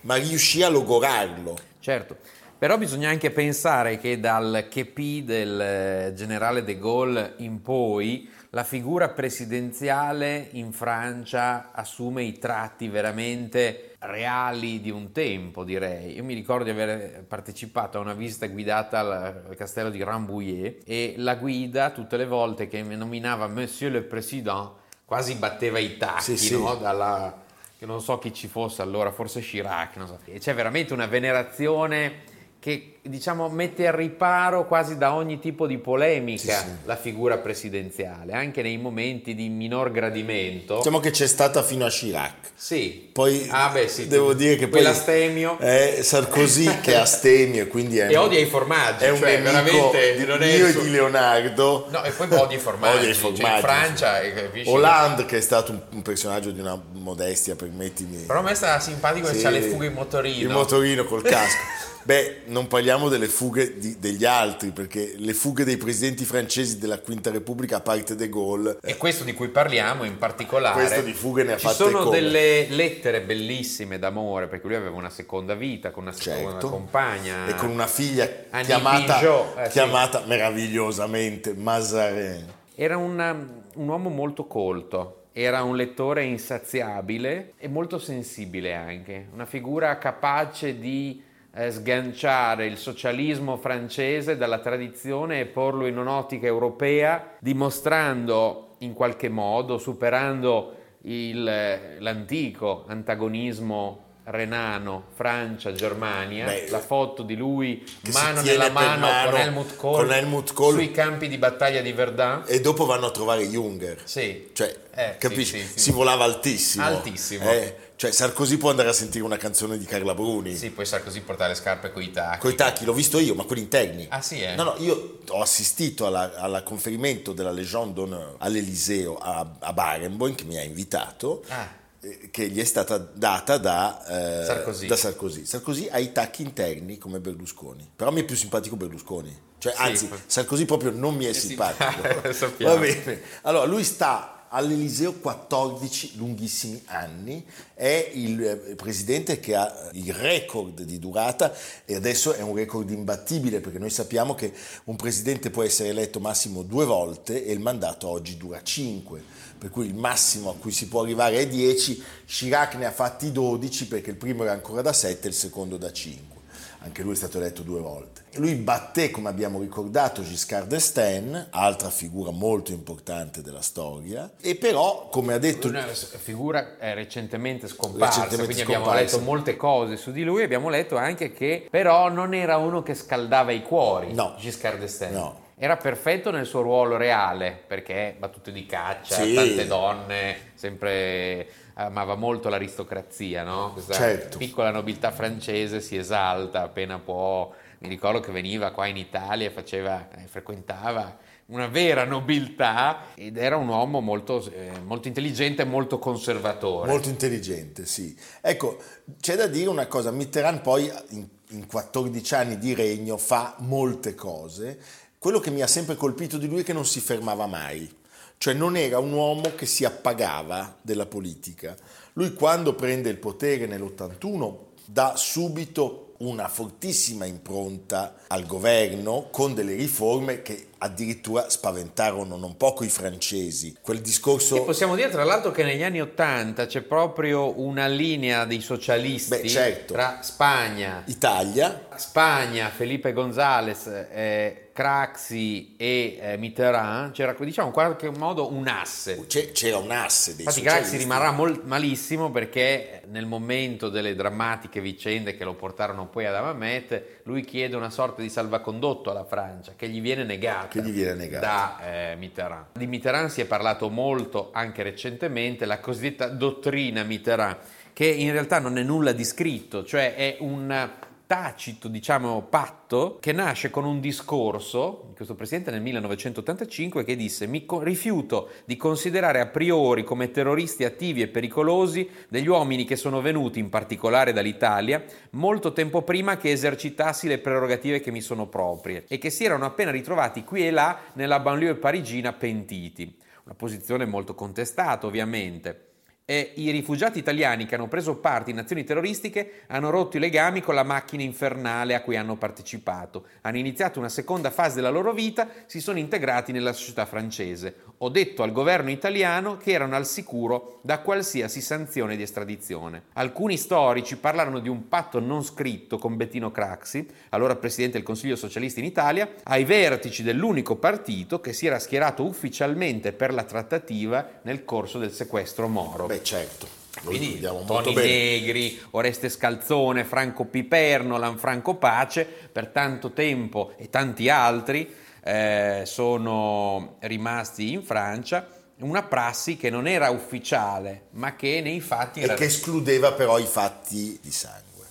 ma 0.03 0.17
riuscì 0.17 0.63
a 0.63 0.69
logorarlo. 0.69 1.57
Certo, 1.81 2.17
però 2.59 2.77
bisogna 2.77 3.09
anche 3.09 3.31
pensare 3.31 3.99
che 3.99 4.19
dal 4.19 4.67
chepi 4.69 5.23
del 5.25 5.61
eh, 5.61 6.13
generale 6.15 6.65
de 6.65 6.77
Gaulle 6.77 7.35
in 7.39 7.63
poi 7.63 8.29
la 8.51 8.65
figura 8.65 9.11
presidenziale 9.11 10.49
in 10.53 10.73
Francia 10.73 11.71
assume 11.73 12.23
i 12.23 12.39
tratti 12.39 12.89
veramente 12.89 13.95
reali 14.01 14.81
di 14.81 14.91
un 14.91 15.13
tempo, 15.13 15.65
direi. 15.65 16.15
Io 16.17 16.25
mi 16.25 16.33
ricordo 16.35 16.65
di 16.65 16.71
aver 16.71 17.25
partecipato 17.25 17.99
a 17.99 18.01
una 18.01 18.15
visita 18.15 18.47
guidata 18.47 19.01
al, 19.01 19.55
castello 19.57 19.91
di 19.91 20.03
Rambouillet 20.03 20.83
e 20.87 21.15
la 21.19 21.35
guida 21.35 21.91
tutte 21.91 22.17
le 22.17 22.27
volte 22.27 22.69
che 22.69 22.83
mi 22.83 22.97
nominava 22.97 23.49
Monsieur 23.49 23.93
le 23.93 24.03
Président 24.03 24.71
quasi 25.05 25.35
batteva 25.35 25.79
i 25.79 25.97
tacchi, 25.97 26.23
Sì, 26.23 26.37
sì. 26.39 26.59
no? 26.59 26.75
Dalla- 26.77 27.45
che 27.79 27.87
non 27.87 28.01
so 28.01 28.19
chi 28.19 28.33
ci 28.33 28.49
fosse 28.49 28.83
allora, 28.83 29.13
forse 29.13 29.41
Chirac, 29.41 29.97
non 29.97 30.07
so. 30.09 30.19
E 30.25 30.39
c'è 30.39 30.53
veramente 30.55 30.93
una 30.95 31.07
venerazione 31.07 32.37
che 32.61 32.95
diciamo 33.03 33.49
mette 33.49 33.87
al 33.87 33.95
riparo 33.95 34.67
quasi 34.67 34.99
da 34.99 35.15
ogni 35.15 35.39
tipo 35.39 35.67
di 35.67 35.79
polemica 35.79 36.59
Sì, 36.59 36.65
sì. 36.65 36.73
la 36.85 36.97
figura 36.97 37.39
presidenziale, 37.39 38.33
anche 38.33 38.63
nei 38.63 38.77
momenti 38.77 39.35
di 39.35 39.49
minor 39.49 39.91
gradimento. 39.91 40.77
Diciamo 40.79 41.01
che 41.01 41.11
c'è 41.11 41.27
stata 41.27 41.63
fino 41.63 41.87
a 41.87 41.89
Chirac. 41.89 42.51
Sì. 42.55 43.11
Poi 43.13 43.47
ah, 43.51 43.71
beh, 43.71 43.89
sì, 43.89 44.09
devo 44.09 44.35
dire 44.35 44.57
che 44.57 44.67
poi 44.69 44.81
quell'astemio. 44.81 45.59
è 45.59 46.01
Sarkozy 46.03 46.81
che 46.81 46.93
è 46.93 46.97
astemio 46.97 47.63
e 47.63 47.67
quindi 47.69 47.99
è 47.99 48.09
E 48.11 48.17
odia 48.17 48.41
i 48.41 48.47
formaggi, 48.47 49.05
è 49.05 49.11
un 49.11 49.19
cioè, 49.19 49.39
nemico 49.39 49.91
veramente 49.91 50.17
di, 50.17 50.25
non 50.25 50.43
e 50.43 50.71
suo- 50.73 50.83
di 50.83 50.91
Leonardo. 50.91 51.87
No, 51.91 52.03
e 52.03 52.11
poi 52.11 52.27
odia 52.31 52.57
i 52.57 52.61
formaggi. 52.61 52.97
Odia 52.99 53.09
i 53.09 53.15
cioè, 53.15 53.23
formaggi, 53.23 53.55
in 53.55 53.61
Francia, 53.61 54.21
eh, 54.21 54.35
capisci? 54.35 54.69
Hollande 54.69 55.25
che 55.25 55.37
è 55.37 55.41
stato 55.41 55.71
un, 55.73 55.81
un 55.91 56.03
personaggio 56.03 56.51
di 56.51 56.61
una 56.61 56.81
modestia, 56.93 57.55
permettimi. 57.55 58.25
Però 58.25 58.41
a 58.41 58.43
me 58.43 58.55
sta 58.55 58.79
simpatico 58.81 59.29
che 59.29 59.41
c'ha 59.41 59.51
le 59.51 59.63
fughe 59.63 59.87
in 59.87 59.93
motorino. 59.93 60.41
Il 60.41 60.51
motorino 60.51 61.05
col 61.05 61.23
casco. 61.23 61.97
Beh, 62.09 62.45
non 62.47 62.69
parliamo 62.69 63.11
delle 63.11 63.27
fughe 63.29 63.77
di- 63.77 63.99
degli 63.99 64.25
altri, 64.25 64.71
perché 64.71 65.13
le 65.19 65.35
fughe 65.35 65.63
dei 65.65 65.77
presidenti 65.77 66.25
francesi 66.25 66.79
della 66.79 67.01
Quinta 67.01 67.31
Repubblica, 67.31 67.77
a 67.77 67.81
parte 67.81 68.15
De 68.15 68.31
Gaulle, 68.31 68.79
E 68.81 68.97
questo 68.97 69.25
di 69.25 69.35
cui 69.35 69.49
parliamo 69.49 70.05
in 70.05 70.17
particolare. 70.17 70.73
Questo 70.81 71.03
di 71.03 71.13
fughe 71.13 71.43
ne 71.45 71.53
ha 71.53 71.57
Ci 71.59 71.67
fatte 71.67 71.77
sono 71.77 72.05
come. 72.05 72.19
delle 72.19 72.67
lettere 72.71 73.21
bellissime 73.21 73.99
d'amore, 73.99 74.47
perché 74.47 74.67
lui 74.69 74.77
aveva 74.77 74.97
una 74.97 75.11
seconda 75.11 75.55
vita 75.55 75.91
con 75.91 76.05
una 76.05 76.13
seconda 76.13 76.53
certo, 76.53 76.71
compagna. 76.71 77.47
e 77.47 77.55
con 77.57 77.69
una 77.69 77.87
figlia 77.87 78.27
Annie 78.53 78.65
chiamata, 78.65 79.19
Pinjot, 79.19 79.59
eh, 79.59 79.65
sì. 79.67 79.71
chiamata 79.73 80.23
meravigliosamente 80.25 81.53
Mazarin. 81.53 82.47
Era 82.75 82.97
un, 82.97 83.49
un 83.75 83.87
uomo 83.87 84.09
molto 84.09 84.47
colto, 84.47 85.25
era 85.33 85.63
un 85.63 85.77
lettore 85.77 86.25
insaziabile 86.25 87.53
e 87.59 87.69
molto 87.69 87.99
sensibile 87.99 88.73
anche, 88.73 89.27
una 89.35 89.45
figura 89.45 89.99
capace 89.99 90.79
di 90.79 91.27
eh, 91.59 91.71
sganciare 91.73 92.67
il 92.67 92.77
socialismo 92.77 93.57
francese 93.57 94.37
dalla 94.37 94.61
tradizione 94.61 95.41
e 95.41 95.47
porlo 95.47 95.87
in 95.87 95.99
un'ottica 95.99 96.47
europea, 96.47 97.33
dimostrando 97.41 98.77
in 98.79 98.93
qualche 98.93 99.29
modo, 99.29 99.77
superando 99.79 100.75
il- 101.03 101.97
l'antico 101.99 102.85
antagonismo 102.87 104.05
renano 104.31 105.05
Francia-Germania, 105.15 106.45
Beh, 106.47 106.69
la 106.71 106.81
foto 106.81 107.23
di 107.23 107.35
lui 107.37 107.83
mano 108.13 108.41
nella 108.43 108.71
mano, 108.71 109.07
mano 109.07 109.31
con 109.31 109.41
Helmut 109.41 109.77
Kohl, 109.77 109.97
con 110.05 110.13
Helmut 110.13 110.53
Kohl. 110.53 110.75
sui 110.75 110.91
campi 110.91 111.29
di 111.29 111.39
battaglia 111.39 111.81
di 111.81 111.93
Verdun. 111.93 112.45
E 112.47 112.61
dopo 112.61 112.85
vanno 112.87 113.07
a 113.07 113.11
trovare 113.11 113.45
Junger. 113.47 114.01
Sì. 114.05 114.51
Cioè, 114.53 114.77
Eh, 114.95 115.17
capisci? 115.19 115.59
sì, 115.61 115.67
sì. 115.67 115.79
Si 115.81 115.91
volava 115.93 116.25
altissimo. 116.25 116.85
Altissimo. 116.85 117.51
Eh, 117.51 117.77
cioè, 117.97 118.13
Sarkozy 118.13 118.57
può 118.59 118.71
andare 118.71 118.89
a 118.89 118.93
sentire 118.93 119.25
una 119.25 119.37
canzone 119.37 119.77
di 119.79 119.85
Carla 119.85 120.15
Bruni. 120.15 120.55
Sì, 120.55 120.71
poi 120.71 120.85
Sarkozy 120.87 121.21
portare 121.21 121.51
le 121.51 121.57
scarpe 121.57 121.91
con 121.91 122.03
i 122.03 122.11
tacchi. 122.11 122.39
Coi 122.41 122.55
tacchi, 122.55 122.85
l'ho 122.85 122.93
visto 122.93 123.19
io, 123.19 123.35
ma 123.35 123.45
quelli 123.45 123.63
interni. 123.63 124.07
Ah, 124.11 124.21
sì, 124.21 124.41
eh? 124.41 124.55
No, 124.55 124.63
no, 124.63 124.75
io 124.79 125.19
ho 125.29 125.41
assistito 125.41 126.07
alla, 126.07 126.33
alla 126.37 126.63
conferimento 126.63 127.33
della 127.33 127.51
Légion 127.51 127.93
d'honneur 127.95 128.35
all'Eliseo 128.39 129.17
a, 129.17 129.57
a 129.59 129.73
Barenboim, 129.73 130.35
che 130.35 130.45
mi 130.45 130.59
ha 130.59 130.63
invitato, 130.63 131.43
Ah. 131.49 131.78
Eh, 132.01 132.29
che 132.31 132.49
gli 132.49 132.61
è 132.61 132.65
stata 132.65 132.97
data 132.99 133.59
da, 133.59 134.41
eh, 134.41 134.45
Sarkozy. 134.45 134.87
da 134.87 134.97
Sarkozy. 134.97 135.45
Sarkozy 135.45 135.89
ha 135.89 135.99
i 135.99 136.13
tacchi 136.13 136.43
interni 136.43 136.99
come 136.99 137.21
Berlusconi, 137.21 137.89
però 137.95 138.11
mi 138.11 138.21
è 138.21 138.25
più 138.25 138.37
simpatico 138.37 138.77
Berlusconi. 138.77 139.47
Cioè, 139.59 139.73
Sì. 139.73 139.83
anzi, 139.83 140.09
Sarkozy 140.27 140.65
proprio 140.65 140.91
non 140.93 141.17
mi 141.17 141.25
è, 141.25 141.33
simpatico. 141.33 142.03
Va 142.59 142.77
bene. 142.77 143.21
Allora, 143.43 143.65
lui 143.65 143.83
sta 143.83 144.39
all'Eliseo 144.51 145.13
14 145.15 146.17
lunghissimi 146.17 146.81
anni, 146.87 147.45
è 147.75 148.11
il 148.15 148.43
eh, 148.43 148.57
presidente 148.77 149.41
che 149.41 149.55
ha 149.55 149.91
il 149.93 150.15
record 150.15 150.83
di 150.83 150.99
durata 150.99 151.53
e 151.85 151.95
adesso 151.95 152.33
è 152.33 152.41
un 152.41 152.55
record 152.55 152.89
imbattibile 152.91 153.61
perché 153.61 153.79
noi 153.79 153.91
sappiamo 153.91 154.35
che 154.35 154.53
un 154.85 154.97
presidente 154.97 155.51
può 155.51 155.63
essere 155.63 155.91
eletto 155.91 156.19
massimo 156.21 156.63
due 156.63 156.85
volte 156.87 157.45
e 157.45 157.53
il 157.53 157.61
mandato 157.61 158.09
oggi 158.09 158.37
dura 158.37 158.63
5, 158.63 159.23
per 159.59 159.71
cui 159.71 159.87
il 159.87 159.95
massimo 159.95 160.51
a 160.51 160.55
cui 160.55 160.71
si 160.71 160.89
può 160.89 161.03
arrivare 161.03 161.39
è 161.39 161.49
10, 161.49 162.03
Chirac 162.25 162.75
ne 162.77 162.87
ha 162.87 162.93
fatti 162.93 163.33
12 163.33 163.89
perché 163.89 164.11
il 164.11 164.17
primo 164.17 164.45
era 164.45 164.53
ancora 164.53 164.83
da 164.83 164.93
7 164.93 165.27
e 165.27 165.31
il 165.31 165.35
secondo 165.35 165.77
da 165.77 165.93
5 165.93 166.37
anche 166.81 167.03
lui 167.03 167.13
è 167.13 167.17
stato 167.17 167.39
eletto 167.39 167.63
due 167.63 167.81
volte. 167.81 168.23
Lui 168.35 168.55
batté, 168.55 169.11
come 169.11 169.29
abbiamo 169.29 169.61
ricordato, 169.61 170.23
Giscard 170.23 170.69
d'Estaing, 170.69 171.49
altra 171.51 171.91
figura 171.91 172.31
molto 172.31 172.71
importante 172.73 173.43
della 173.43 173.61
storia, 173.61 174.31
e 174.41 174.55
però, 174.55 175.09
come 175.11 175.35
ha 175.35 175.39
detto... 175.39 175.69
Una 175.69 175.87
figura 175.87 176.79
è 176.79 176.95
recentemente 176.95 177.67
scomparsa, 177.67 178.23
Recentemente 178.23 178.45
quindi 178.45 178.63
abbiamo 178.63 178.85
scomparsa. 178.85 179.17
letto 179.17 179.25
molte 179.29 179.57
cose 179.57 179.97
su 179.97 180.13
di 180.13 180.23
lui, 180.23 180.43
abbiamo 180.45 180.69
letto 180.69 180.97
anche 180.97 181.33
che 181.33 181.67
però 181.69 182.09
non 182.11 182.33
era 182.33 182.57
uno 182.59 182.83
che 182.83 182.95
scaldava 182.95 183.51
i 183.51 183.63
cuori, 183.63 184.13
No. 184.13 184.37
Giscard 184.39 184.79
d'Estaing. 184.79 185.15
No. 185.15 185.47
Era 185.61 185.77
perfetto 185.77 186.31
nel 186.31 186.47
suo 186.47 186.63
ruolo 186.63 186.97
reale, 186.97 187.61
perché 187.67 188.15
battute 188.17 188.53
di 188.53 188.65
caccia, 188.65 189.17
Sì. 189.23 189.35
tante 189.35 189.67
donne, 189.67 190.37
sempre 190.55 191.49
amava 191.75 192.15
molto 192.15 192.49
l'aristocrazia, 192.49 193.43
no? 193.43 193.73
Questa 193.73 193.95
Certo. 193.95 194.39
piccola 194.39 194.71
nobiltà 194.71 195.11
francese 195.11 195.81
si 195.81 195.97
esalta 195.97 196.63
appena 196.63 196.99
può. 196.99 197.53
Mi 197.81 197.89
ricordo 197.89 198.21
che 198.21 198.31
veniva 198.33 198.71
qua 198.71 198.87
in 198.87 198.97
Italia 198.97 199.49
e 199.49 199.51
faceva, 199.51 200.09
eh, 200.17 200.27
frequentava 200.27 201.17
una 201.47 201.67
vera 201.67 202.05
nobiltà 202.05 203.07
ed 203.15 203.37
era 203.37 203.57
un 203.57 203.69
uomo 203.69 204.01
molto, 204.01 204.45
eh, 204.53 204.71
molto 204.85 205.09
intelligente 205.09 205.63
e 205.63 205.65
molto 205.65 205.99
conservatore. 205.99 206.89
Molto 206.89 207.09
intelligente, 207.09 207.85
sì. 207.87 208.17
Ecco, 208.41 208.79
c'è 209.21 209.35
da 209.35 209.47
dire 209.49 209.69
una 209.69 209.87
cosa, 209.87 210.11
Mitterrand 210.13 210.61
poi 210.61 210.93
in, 211.11 211.27
in 211.51 211.67
14 211.67 212.35
anni 212.35 212.59
di 212.59 212.75
regno 212.75 213.17
fa 213.17 213.55
molte 213.59 214.15
cose. 214.15 214.79
Quello 215.19 215.41
che 215.41 215.51
mi 215.51 215.63
ha 215.63 215.67
sempre 215.67 215.97
colpito 215.97 216.39
di 216.39 216.47
lui 216.47 216.61
è 216.61 216.65
che 216.65 216.73
non 216.73 216.87
si 216.87 217.01
fermava 217.01 217.47
mai. 217.47 217.93
Cioè 218.39 218.55
non 218.55 218.77
era 218.77 219.01
un 219.01 219.13
uomo 219.13 219.53
che 219.57 219.67
si 219.67 219.85
appagava 219.85 220.79
della 220.81 221.07
politica. 221.07 221.75
Lui 222.13 222.35
quando 222.35 222.75
prende 222.75 223.11
il 223.11 223.17
potere 223.17 223.67
nell'81 223.67 224.57
dà 224.85 225.15
subito 225.17 226.09
una 226.19 226.49
fortissima 226.49 227.27
impronta 227.27 228.15
al 228.29 228.47
governo 228.47 229.29
con 229.31 229.55
delle 229.55 229.75
riforme 229.75 230.43
che 230.43 230.69
addirittura 230.79 231.49
spaventarono 231.49 232.37
non 232.37 232.57
poco 232.57 232.85
i 232.85 232.89
francesi. 232.89 233.77
Quel 233.81 234.01
discorso... 234.01 234.57
E 234.57 234.65
possiamo 234.65 234.95
dire 234.97 235.11
tra 235.11 235.25
l'altro 235.25 235.51
che 235.51 235.65
negli 235.65 235.83
anni 235.83 236.01
Ottanta 236.01 236.67
c'è 236.67 236.83
proprio 236.83 237.61
una 237.61 237.87
linea 237.87 238.45
dei 238.45 238.61
socialisti 238.61 239.41
Beh, 239.41 239.49
certo. 239.49 239.95
tra 239.95 240.21
Spagna, 240.23 241.03
Italia, 241.07 241.89
Spagna, 241.97 242.69
Felipe 242.69 243.13
González, 243.13 243.87
eh, 243.87 244.68
Craxi 244.83 245.75
e 245.77 246.19
eh, 246.21 246.37
Mitterrand, 246.37 247.11
c'era 247.11 247.35
diciamo 247.37 247.67
in 247.67 247.73
qualche 247.73 248.11
modo 248.11 248.53
un 248.53 248.69
asse. 248.69 249.25
c'è- 249.27 249.51
c'era 249.51 249.77
un 249.79 249.91
asse 249.91 250.37
dei 250.37 250.45
Infatti. 250.45 250.65
Craxi 250.65 250.97
rimarrà 250.97 251.33
mol- 251.33 251.63
malissimo 251.65 252.31
perché 252.31 253.03
nel 253.09 253.27
momento 253.27 253.89
delle 253.89 254.15
drammatiche 254.15 254.81
vicende 254.81 255.37
che 255.37 255.43
lo 255.43 255.55
portarono 255.55 256.07
poi 256.07 256.27
ad 256.27 256.37
Amamet, 256.37 257.21
lui 257.25 257.43
chiede 257.43 257.75
una 257.75 257.91
sorta 257.91 258.23
di 258.23 258.29
salvacondotto 258.29 259.11
alla 259.11 259.25
Francia 259.25 259.73
che 259.75 259.89
gli 259.89 260.01
viene 260.01 260.23
negata 260.23 260.69
Che 260.69 260.81
gli 260.83 260.93
viene 260.93 261.15
negata. 261.15 261.45
da 261.81 262.11
eh, 262.13 262.15
Mitterrand. 262.17 262.67
Di 262.75 262.87
Mitterrand 262.87 263.31
si 263.31 263.41
è 263.41 263.47
parlato 263.47 263.89
molto 263.91 264.51
anche 264.53 264.85
recentemente, 264.85 265.67
la 265.67 265.81
cosiddetta 265.81 266.29
dottrina 266.29 267.03
Mitterrand, 267.03 267.57
che 267.93 268.07
in 268.07 268.31
realtà 268.31 268.61
non 268.61 268.79
è 268.79 268.85
nulla 268.85 269.11
di 269.11 269.25
scritto, 269.25 269.85
cioè 269.85 270.15
è 270.15 270.37
un 270.39 270.89
tacito, 271.29 271.89
diciamo, 271.89 272.41
patto 272.49 273.19
che 273.21 273.33
nasce 273.33 273.69
con 273.69 273.85
un 273.85 274.01
discorso 274.01 275.05
di 275.09 275.15
questo 275.15 275.35
presidente 275.35 275.71
nel 275.71 275.83
1985 275.83 277.05
che 277.05 277.17
disse 277.17 277.47
mi 277.47 277.67
co- 277.67 277.83
rifiuto 277.83 278.49
di 278.65 278.79
considerare 278.79 279.39
a 279.39 279.47
priori 279.47 280.05
come 280.05 280.31
terroristi 280.31 280.85
attivi 280.85 281.21
e 281.21 281.29
pericolosi 281.29 282.09
degli 282.31 282.49
uomini 282.49 282.87
che 282.87 282.97
sono 282.97 283.21
venuti 283.21 283.59
in 283.59 283.69
particolare 283.69 284.33
dall'Italia 284.33 285.05
molto 285.33 285.75
tempo 285.75 286.01
prima 286.01 286.39
che 286.39 286.51
esercitassi 286.51 287.29
le 287.29 287.39
prerogative 287.41 288.01
che 288.01 288.11
mi 288.11 288.23
sono 288.23 288.47
proprie 288.47 289.05
e 289.07 289.19
che 289.19 289.29
si 289.29 289.45
erano 289.45 289.67
appena 289.67 289.91
ritrovati 289.91 290.45
qui 290.45 290.67
e 290.67 290.71
là 290.71 290.99
nella 291.13 291.41
banlieue 291.41 291.75
parigina 291.75 292.33
pentiti. 292.33 293.15
Una 293.45 293.55
posizione 293.55 294.07
molto 294.07 294.35
contestata 294.35 295.07
ovviamente. 295.07 295.88
E 296.31 296.53
i 296.57 296.71
rifugiati 296.71 297.19
italiani 297.19 297.65
che 297.65 297.75
hanno 297.75 297.89
preso 297.89 298.17
parte 298.17 298.51
in 298.51 298.59
azioni 298.59 298.85
terroristiche 298.85 299.63
hanno 299.69 299.89
rotto 299.89 300.19
i 300.19 300.21
legami 300.21 300.61
con 300.61 300.75
la 300.75 300.83
macchina 300.83 301.23
infernale 301.23 301.95
a 301.95 302.03
cui 302.03 302.17
hanno 302.17 302.37
partecipato, 302.37 303.25
hanno 303.41 303.57
iniziato 303.57 303.99
una 303.99 304.11
seconda 304.11 304.51
fase 304.51 304.75
della 304.75 304.91
loro 304.91 305.15
vita, 305.15 305.49
si 305.65 305.81
sono 305.81 305.99
integrati 305.99 306.53
nella 306.53 306.75
società 306.75 307.07
francese. 307.07 307.77
Ho 308.01 308.11
detto 308.11 308.43
al 308.43 308.53
governo 308.53 308.91
italiano 308.91 309.57
che 309.57 309.73
erano 309.73 309.97
al 309.97 310.07
sicuro 310.07 310.81
da 310.83 311.01
qualsiasi 311.01 311.63
sanzione 311.63 312.15
di 312.15 312.23
estradizione. 312.23 313.05
Alcuni 313.15 313.57
storici 313.57 314.19
parlarono 314.19 314.59
di 314.59 314.69
un 314.69 314.87
patto 314.87 315.21
non 315.21 315.43
scritto 315.43 315.97
con 315.97 316.17
Bettino 316.17 316.51
Craxi, 316.51 317.09
allora 317.31 317.57
presidente 317.57 317.97
del 317.97 318.07
Consiglio 318.07 318.37
Socialista 318.37 318.81
in 318.81 318.87
Italia, 318.87 319.31
ai 319.45 319.65
vertici 319.65 320.23
dell'unico 320.23 320.77
partito 320.77 321.41
che 321.41 321.55
si 321.55 321.67
era 321.67 321.79
schierato 321.79 322.23
ufficialmente 322.23 323.13
per 323.13 323.33
la 323.33 323.45
trattativa 323.45 324.41
nel 324.43 324.67
corso 324.67 324.99
del 324.99 325.11
sequestro 325.11 325.67
Moro. 325.69 326.07
Beh, 326.07 326.18
certo. 326.23 326.77
Lo 327.03 327.11
Quindi 327.11 327.27
ricordiamo 327.27 327.59
molto 327.59 327.93
Toni 327.93 327.95
bene. 327.95 328.09
Negri, 328.09 328.81
Oreste 328.91 329.29
Scalzone, 329.29 330.05
Franco 330.05 330.45
Piperno, 330.47 331.17
Lanfranco 331.19 331.77
Pace, 331.77 332.25
per 332.25 332.69
tanto 332.69 333.13
tempo 333.13 333.73
e 333.77 333.89
tanti 333.89 334.29
altri 334.29 334.93
eh, 335.23 335.83
sono 335.85 336.97
rimasti 337.01 337.73
in 337.73 337.83
Francia. 337.83 338.49
Una 338.81 339.03
prassi 339.03 339.57
che 339.57 339.71
non 339.71 339.87
era 339.89 340.11
ufficiale, 340.11 341.07
ma 341.13 341.35
che 341.35 341.61
nei 341.61 341.81
fatti 341.81 342.21
e 342.21 342.25
era 342.25 342.35
che 342.35 342.45
escludeva 342.45 343.13
però 343.13 343.39
i 343.39 343.45
fatti 343.45 344.19
di 344.23 344.31
sangue, 344.31 344.87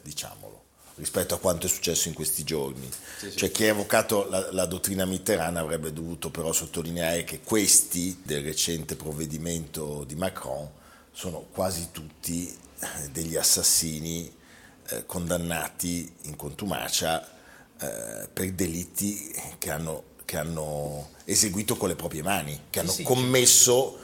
diciamolo, 0.00 0.64
rispetto 0.96 1.34
a 1.34 1.38
quanto 1.38 1.66
è 1.66 1.68
successo 1.68 2.08
in 2.08 2.14
questi 2.14 2.44
giorni. 2.44 2.88
Cioè 3.34 3.50
chi 3.50 3.64
ha 3.64 3.68
evocato 3.68 4.28
la, 4.28 4.48
la 4.52 4.66
dottrina 4.66 5.04
mitterrand 5.04 5.56
avrebbe 5.56 5.92
dovuto 5.92 6.30
però 6.30 6.52
sottolineare 6.52 7.24
che 7.24 7.40
questi 7.40 8.20
del 8.22 8.42
recente 8.42 8.96
provvedimento 8.96 10.04
di 10.04 10.14
Macron 10.14 10.68
sono 11.12 11.46
quasi 11.50 11.88
tutti 11.92 12.48
eh, 12.48 13.10
degli 13.10 13.36
assassini 13.36 14.34
eh, 14.88 15.06
condannati 15.06 16.12
in 16.22 16.36
contumacia 16.36 17.26
eh, 17.78 18.28
per 18.32 18.52
delitti 18.52 19.34
che 19.58 19.70
hanno, 19.70 20.02
che 20.24 20.36
hanno 20.36 21.10
eseguito 21.24 21.76
con 21.76 21.88
le 21.88 21.96
proprie 21.96 22.22
mani, 22.22 22.64
che 22.70 22.80
hanno 22.80 22.90
sì, 22.90 23.02
commesso 23.02 23.98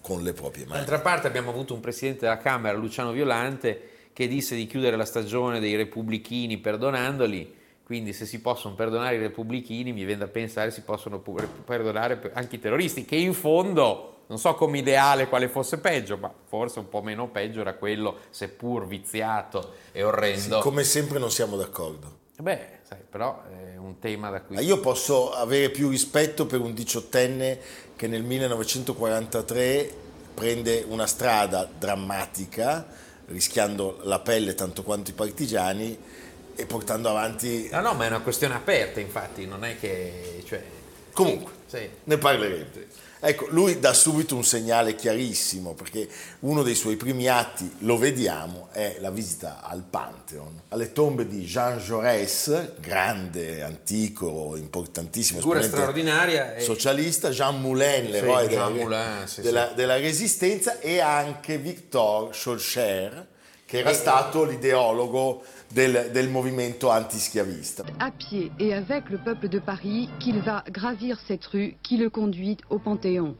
con 0.00 0.22
le 0.22 0.32
proprie 0.32 0.64
mani. 0.64 0.78
D'altra 0.78 1.00
parte 1.00 1.26
abbiamo 1.26 1.50
avuto 1.50 1.74
un 1.74 1.80
presidente 1.80 2.20
della 2.20 2.38
Camera, 2.38 2.76
Luciano 2.76 3.10
Violante, 3.10 3.95
che 4.16 4.28
disse 4.28 4.56
di 4.56 4.66
chiudere 4.66 4.96
la 4.96 5.04
stagione 5.04 5.60
dei 5.60 5.76
repubblichini 5.76 6.56
perdonandoli, 6.56 7.54
quindi 7.84 8.14
se 8.14 8.24
si 8.24 8.40
possono 8.40 8.74
perdonare 8.74 9.16
i 9.16 9.18
repubblichini 9.18 9.92
mi 9.92 10.04
viene 10.04 10.20
da 10.20 10.26
pensare 10.26 10.70
si 10.70 10.80
possono 10.80 11.20
perdonare 11.20 12.30
anche 12.32 12.56
i 12.56 12.58
terroristi, 12.58 13.04
che 13.04 13.16
in 13.16 13.34
fondo 13.34 14.22
non 14.28 14.38
so 14.38 14.54
come 14.54 14.78
ideale 14.78 15.28
quale 15.28 15.48
fosse 15.48 15.80
peggio, 15.80 16.16
ma 16.16 16.32
forse 16.46 16.78
un 16.78 16.88
po' 16.88 17.02
meno 17.02 17.28
peggio 17.28 17.60
era 17.60 17.74
quello, 17.74 18.20
seppur 18.30 18.86
viziato 18.86 19.74
e 19.92 20.02
orrendo. 20.02 20.60
Come 20.60 20.82
sempre 20.82 21.18
non 21.18 21.30
siamo 21.30 21.58
d'accordo. 21.58 22.20
Beh, 22.40 22.78
sai, 22.84 23.00
però 23.06 23.42
è 23.42 23.76
un 23.76 23.98
tema 23.98 24.30
da 24.30 24.40
cui... 24.40 24.58
Io 24.60 24.80
posso 24.80 25.30
avere 25.30 25.68
più 25.68 25.90
rispetto 25.90 26.46
per 26.46 26.60
un 26.60 26.72
diciottenne 26.72 27.58
che 27.94 28.06
nel 28.06 28.22
1943 28.22 29.92
prende 30.32 30.86
una 30.88 31.06
strada 31.06 31.68
drammatica, 31.78 33.04
rischiando 33.26 34.00
la 34.02 34.20
pelle 34.20 34.54
tanto 34.54 34.82
quanto 34.82 35.10
i 35.10 35.14
partigiani 35.14 35.98
e 36.54 36.66
portando 36.66 37.08
avanti... 37.08 37.68
No, 37.70 37.80
no, 37.80 37.94
ma 37.94 38.04
è 38.04 38.08
una 38.08 38.20
questione 38.20 38.54
aperta, 38.54 39.00
infatti, 39.00 39.46
non 39.46 39.64
è 39.64 39.78
che... 39.78 40.42
Cioè, 40.46 40.62
Comunque, 41.16 41.52
sì. 41.66 41.88
ne 42.04 42.18
parleremo. 42.18 42.64
Ecco, 43.18 43.46
lui 43.48 43.80
dà 43.80 43.94
subito 43.94 44.36
un 44.36 44.44
segnale 44.44 44.94
chiarissimo, 44.94 45.72
perché 45.72 46.06
uno 46.40 46.62
dei 46.62 46.74
suoi 46.74 46.96
primi 46.96 47.26
atti, 47.28 47.76
lo 47.78 47.96
vediamo, 47.96 48.68
è 48.72 48.98
la 49.00 49.10
visita 49.10 49.62
al 49.64 49.82
Pantheon, 49.82 50.60
alle 50.68 50.92
tombe 50.92 51.26
di 51.26 51.42
Jean 51.44 51.78
Jaurès, 51.78 52.78
grande, 52.78 53.62
antico, 53.62 54.54
importantissimo 54.56 55.40
Figura 55.40 55.62
straordinaria 55.62 56.60
socialista, 56.60 57.30
Jean 57.30 57.58
Moulin, 57.60 58.10
l'eroe 58.10 58.46
Jean 58.48 58.48
della, 58.48 58.68
Moulin, 58.68 59.26
sì, 59.26 59.40
della- 59.40 59.68
sì. 59.70 59.74
della 59.74 59.96
resistenza, 59.96 60.78
e 60.78 61.00
anche 61.00 61.56
Victor 61.56 62.34
Schœlcher, 62.34 63.24
che 63.66 63.78
era 63.78 63.92
stato 63.92 64.44
l'ideologo 64.44 65.42
del, 65.68 66.10
del 66.12 66.28
movimento 66.28 66.90
antischiavista. 66.90 67.84
à 67.98 68.10
pied 68.12 68.52
et 68.60 68.72
avec 68.72 69.10
le 69.10 69.18
peuple 69.18 69.48
de 69.48 69.58
Paris 69.58 70.08
qu'il 70.20 70.38
va 70.40 70.62
gravir 70.70 71.18
cette 71.26 71.44
rue 71.46 71.74
qui 71.82 71.96
le 71.96 72.08
conduit 72.08 72.56
au 72.70 72.78
Panthéon. 72.78 73.34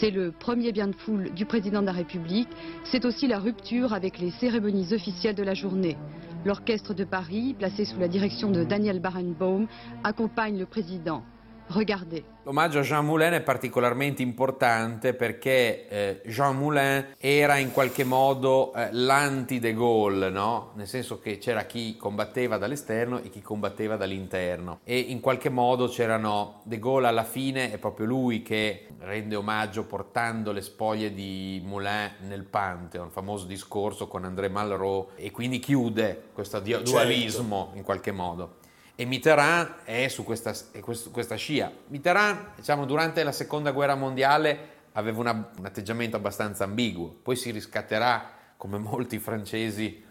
C'est 0.00 0.10
le 0.10 0.32
premier 0.32 0.72
bien 0.72 0.88
de 0.88 0.96
foule 0.96 1.30
du 1.34 1.44
président 1.44 1.82
de 1.82 1.86
la 1.86 1.92
République. 1.92 2.48
C'est 2.90 3.04
aussi 3.04 3.26
la 3.28 3.38
rupture 3.38 3.92
avec 3.92 4.18
les 4.18 4.30
cérémonies 4.40 4.92
officielles 4.94 5.34
de 5.34 5.42
la 5.42 5.54
journée. 5.54 5.96
L'orchestre 6.44 6.94
de 6.94 7.04
Paris, 7.04 7.54
placé 7.56 7.84
sous 7.84 7.98
la 8.00 8.08
direction 8.08 8.50
de 8.50 8.64
Daniel 8.64 8.98
Barenbaum, 9.00 9.66
accompagne 10.02 10.58
le 10.58 10.66
président. 10.66 11.22
Regardez. 11.68 12.22
L'omaggio 12.44 12.80
a 12.80 12.82
Jean 12.82 13.06
Moulin 13.06 13.32
è 13.32 13.40
particolarmente 13.40 14.20
importante 14.20 15.14
perché 15.14 15.88
eh, 15.88 16.20
Jean 16.26 16.58
Moulin 16.58 17.14
era 17.18 17.56
in 17.56 17.72
qualche 17.72 18.04
modo 18.04 18.74
eh, 18.74 18.88
l'anti-De 18.92 19.72
Gaulle, 19.72 20.28
no? 20.28 20.72
nel 20.74 20.86
senso 20.86 21.18
che 21.18 21.38
c'era 21.38 21.64
chi 21.64 21.96
combatteva 21.96 22.58
dall'esterno 22.58 23.18
e 23.20 23.30
chi 23.30 23.40
combatteva 23.40 23.96
dall'interno 23.96 24.80
e 24.84 24.98
in 24.98 25.20
qualche 25.20 25.48
modo 25.48 25.88
c'erano 25.88 26.60
De 26.64 26.78
Gaulle 26.78 27.06
alla 27.06 27.24
fine 27.24 27.72
è 27.72 27.78
proprio 27.78 28.04
lui 28.04 28.42
che 28.42 28.88
rende 28.98 29.34
omaggio 29.34 29.84
portando 29.84 30.52
le 30.52 30.60
spoglie 30.60 31.14
di 31.14 31.62
Moulin 31.64 32.10
nel 32.26 32.44
Pantheon, 32.44 33.10
famoso 33.10 33.46
discorso 33.46 34.06
con 34.06 34.24
André 34.24 34.48
Malraux 34.48 35.12
e 35.16 35.30
quindi 35.30 35.60
chiude 35.60 36.24
questo 36.34 36.60
dia- 36.60 36.80
dualismo 36.80 37.72
in 37.74 37.82
qualche 37.82 38.12
modo. 38.12 38.56
E 38.96 39.04
Mitterrand 39.06 39.82
è 39.84 40.06
su 40.08 40.22
questa, 40.22 40.54
è 40.70 40.78
questo- 40.80 41.10
questa 41.10 41.34
scia. 41.34 41.70
Mitterrand, 41.88 42.54
diciamo, 42.56 42.84
durante 42.86 43.22
la 43.24 43.32
seconda 43.32 43.72
guerra 43.72 43.96
mondiale 43.96 44.72
aveva 44.92 45.18
una- 45.18 45.50
un 45.58 45.64
atteggiamento 45.66 46.16
abbastanza 46.16 46.62
ambiguo, 46.64 47.08
poi 47.22 47.34
si 47.34 47.50
riscatterà 47.50 48.30
come 48.56 48.78
molti 48.78 49.18
francesi 49.18 50.02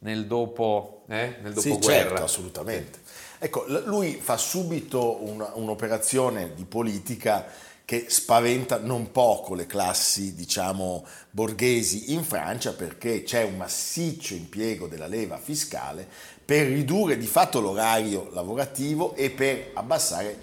nel 0.00 0.26
dopo, 0.26 1.02
eh, 1.08 1.38
nel 1.42 1.58
Sì, 1.58 1.70
dopoguerra. 1.70 2.08
certo, 2.10 2.22
assolutamente. 2.22 3.00
Ecco, 3.38 3.64
lui 3.84 4.14
fa 4.20 4.36
subito 4.36 5.24
una- 5.24 5.50
un'operazione 5.54 6.54
di 6.54 6.64
politica 6.64 7.46
che 7.84 8.04
spaventa 8.08 8.78
non 8.78 9.10
poco 9.10 9.54
le 9.54 9.66
classi, 9.66 10.34
diciamo, 10.34 11.04
borghesi 11.30 12.12
in 12.12 12.22
Francia 12.22 12.72
perché 12.74 13.22
c'è 13.24 13.42
un 13.42 13.56
massiccio 13.56 14.34
impiego 14.34 14.86
della 14.86 15.06
leva 15.06 15.38
fiscale 15.38 16.06
per 16.48 16.66
ridurre 16.66 17.18
di 17.18 17.26
fatto 17.26 17.60
l'orario 17.60 18.30
lavorativo 18.32 19.14
e 19.14 19.28
per 19.28 19.72
abbassare 19.74 20.34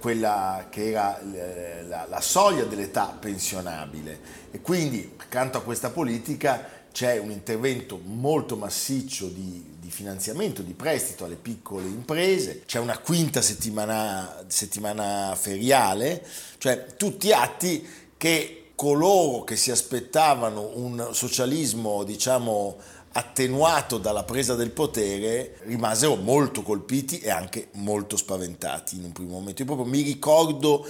quella 0.00 0.66
che 0.68 0.88
era 0.88 1.20
la, 1.22 2.06
la 2.08 2.20
soglia 2.20 2.64
dell'età 2.64 3.16
pensionabile. 3.20 4.18
E 4.50 4.60
quindi 4.60 5.12
accanto 5.16 5.58
a 5.58 5.62
questa 5.62 5.90
politica 5.90 6.68
c'è 6.90 7.18
un 7.18 7.30
intervento 7.30 8.00
molto 8.02 8.56
massiccio 8.56 9.28
di, 9.28 9.76
di 9.78 9.92
finanziamento, 9.92 10.60
di 10.60 10.72
prestito 10.72 11.24
alle 11.24 11.36
piccole 11.36 11.86
imprese, 11.86 12.64
c'è 12.66 12.80
una 12.80 12.98
quinta 12.98 13.40
settimana, 13.40 14.44
settimana 14.48 15.36
feriale, 15.36 16.26
cioè 16.58 16.96
tutti 16.96 17.30
atti 17.30 17.86
che 18.16 18.70
coloro 18.74 19.44
che 19.44 19.54
si 19.54 19.70
aspettavano 19.70 20.72
un 20.74 21.10
socialismo, 21.12 22.02
diciamo, 22.02 22.76
attenuato 23.16 23.98
dalla 23.98 24.24
presa 24.24 24.56
del 24.56 24.70
potere, 24.70 25.58
rimasero 25.62 26.16
molto 26.16 26.62
colpiti 26.62 27.20
e 27.20 27.30
anche 27.30 27.68
molto 27.74 28.16
spaventati 28.16 28.96
in 28.96 29.04
un 29.04 29.12
primo 29.12 29.32
momento. 29.32 29.62
Io 29.62 29.66
proprio 29.66 29.86
mi 29.86 30.02
ricordo 30.02 30.84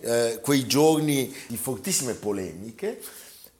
eh, 0.00 0.40
quei 0.42 0.66
giorni 0.66 1.34
di 1.46 1.56
fortissime 1.56 2.12
polemiche, 2.12 3.00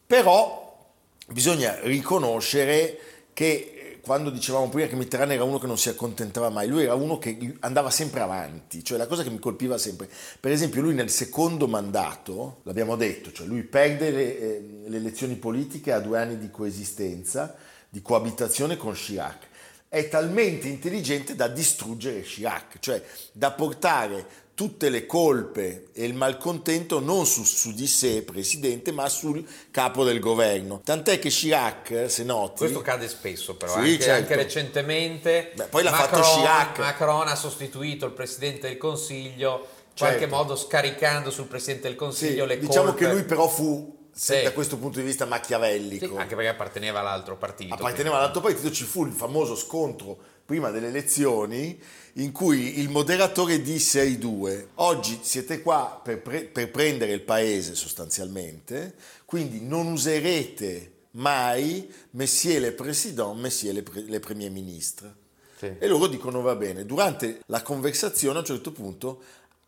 però 0.07 0.93
bisogna 1.29 1.79
riconoscere 1.81 2.99
che 3.33 3.47
eh, 3.47 4.01
quando 4.03 4.29
dicevamo 4.29 4.69
prima 4.69 4.87
che 4.87 4.97
Mitterrand 4.97 5.31
era 5.31 5.45
uno 5.45 5.59
che 5.59 5.67
non 5.67 5.79
si 5.79 5.89
accontentava 5.89 6.51
mai, 6.51 6.69
lui 6.69 6.83
era 6.83 6.95
uno 6.95 7.17
che 7.17 7.57
andava 7.61 7.89
sempre 7.89 8.21
avanti, 8.21 8.85
cioè 8.85 8.99
la 8.99 9.07
cosa 9.07 9.23
che 9.23 9.31
mi 9.31 9.39
colpiva 9.39 9.79
sempre, 9.79 10.11
per 10.39 10.53
esempio 10.53 10.83
lui 10.83 10.93
nel 10.93 11.09
secondo 11.09 11.67
mandato, 11.67 12.59
l'abbiamo 12.65 12.97
detto, 12.97 13.33
cioè 13.33 13.47
lui 13.47 13.63
perde 13.63 14.11
le, 14.11 14.39
eh, 14.39 14.65
le 14.89 14.97
elezioni 14.99 15.37
politiche 15.37 15.91
a 15.91 16.01
due 16.01 16.19
anni 16.19 16.37
di 16.37 16.51
coesistenza, 16.51 17.57
di 17.91 18.01
coabitazione 18.03 18.77
con 18.77 18.95
Chirac, 18.95 19.49
è 19.89 20.09
talmente 20.09 20.69
intelligente 20.69 21.35
da 21.35 21.49
distruggere 21.49 22.23
Chirac, 22.23 22.79
cioè 22.79 23.03
da 23.33 23.51
portare 23.51 24.49
tutte 24.55 24.91
le 24.91 25.07
colpe 25.07 25.89
e 25.95 26.05
il 26.05 26.13
malcontento 26.15 27.01
non 27.01 27.25
su, 27.27 27.43
su 27.45 27.73
di 27.73 27.87
sé, 27.87 28.23
presidente, 28.23 28.93
ma 28.93 29.09
sul 29.09 29.43
capo 29.71 30.05
del 30.05 30.21
governo. 30.21 30.83
Tant'è 30.85 31.19
che 31.19 31.31
Chirac, 31.31 32.05
se 32.09 32.25
noti... 32.25 32.59
Questo 32.59 32.83
cade 32.83 33.09
spesso 33.09 33.57
però, 33.57 33.73
Sì, 33.73 33.79
anche, 33.79 33.99
certo. 34.01 34.13
anche 34.21 34.37
recentemente 34.37 35.53
Beh, 35.57 35.65
poi 35.65 35.83
l'ha 35.83 35.91
Macron, 35.91 36.23
fatto 36.23 36.37
Chirac. 36.39 36.79
Macron 36.79 37.29
ha 37.29 37.35
sostituito 37.37 38.05
il 38.07 38.13
Presidente 38.13 38.69
del 38.69 38.77
Consiglio, 38.77 39.67
in 39.93 39.97
qualche 39.97 40.21
Certo. 40.21 40.35
modo 40.37 40.57
scaricando 40.57 41.31
sul 41.31 41.47
Presidente 41.47 41.83
del 41.85 41.93
Sì, 41.93 41.97
Consiglio 41.99 42.45
le 42.45 42.59
diciamo 42.59 42.89
colpe. 42.91 43.05
che 43.07 43.11
lui 43.13 43.25
però 43.25 43.49
fu, 43.49 43.97
Sì. 44.21 44.43
da 44.43 44.53
questo 44.53 44.77
punto 44.77 44.99
di 44.99 45.05
vista, 45.07 45.25
machiavellico. 45.25 46.07
Sì, 46.07 46.17
anche 46.17 46.35
perché 46.35 46.51
apparteneva 46.51 47.01
all'altro 47.01 47.39
partito. 47.39 47.73
apparteneva 47.73 48.17
all'altro 48.17 48.43
partito, 48.43 48.71
ci 48.71 48.85
fu 48.85 49.07
il 49.07 49.13
famoso 49.13 49.57
scontro 49.57 50.19
prima 50.45 50.71
delle 50.71 50.89
elezioni 50.89 51.81
in 52.15 52.31
cui 52.31 52.81
il 52.81 52.91
moderatore 52.91 53.63
disse 53.63 54.01
ai 54.01 54.19
due 54.19 54.71
oggi 54.75 55.21
siete 55.23 55.63
qua 55.63 55.99
per, 56.03 56.21
pre- 56.21 56.45
per 56.45 56.71
prendere 56.71 57.13
il 57.13 57.23
paese 57.23 57.75
sostanzialmente, 57.75 58.95
quindi 59.25 59.63
non 59.63 59.87
userete 59.87 60.93
mai 61.13 61.91
Messier 62.11 62.61
le 62.61 62.73
Président, 62.73 63.35
Messier 63.39 63.73
le, 63.73 63.83
pre- 63.83 64.03
le 64.03 64.21
Premier 64.21 64.51
Ministre. 64.51 65.15
Sì. 65.57 65.77
E 65.79 65.87
loro 65.87 66.07
dicono 66.07 66.41
va 66.41 66.57
bene. 66.57 66.85
Durante 66.85 67.41
la 67.47 67.63
conversazione 67.63 68.37
a 68.37 68.41
un 68.41 68.47
certo 68.47 68.73
punto 68.73 69.23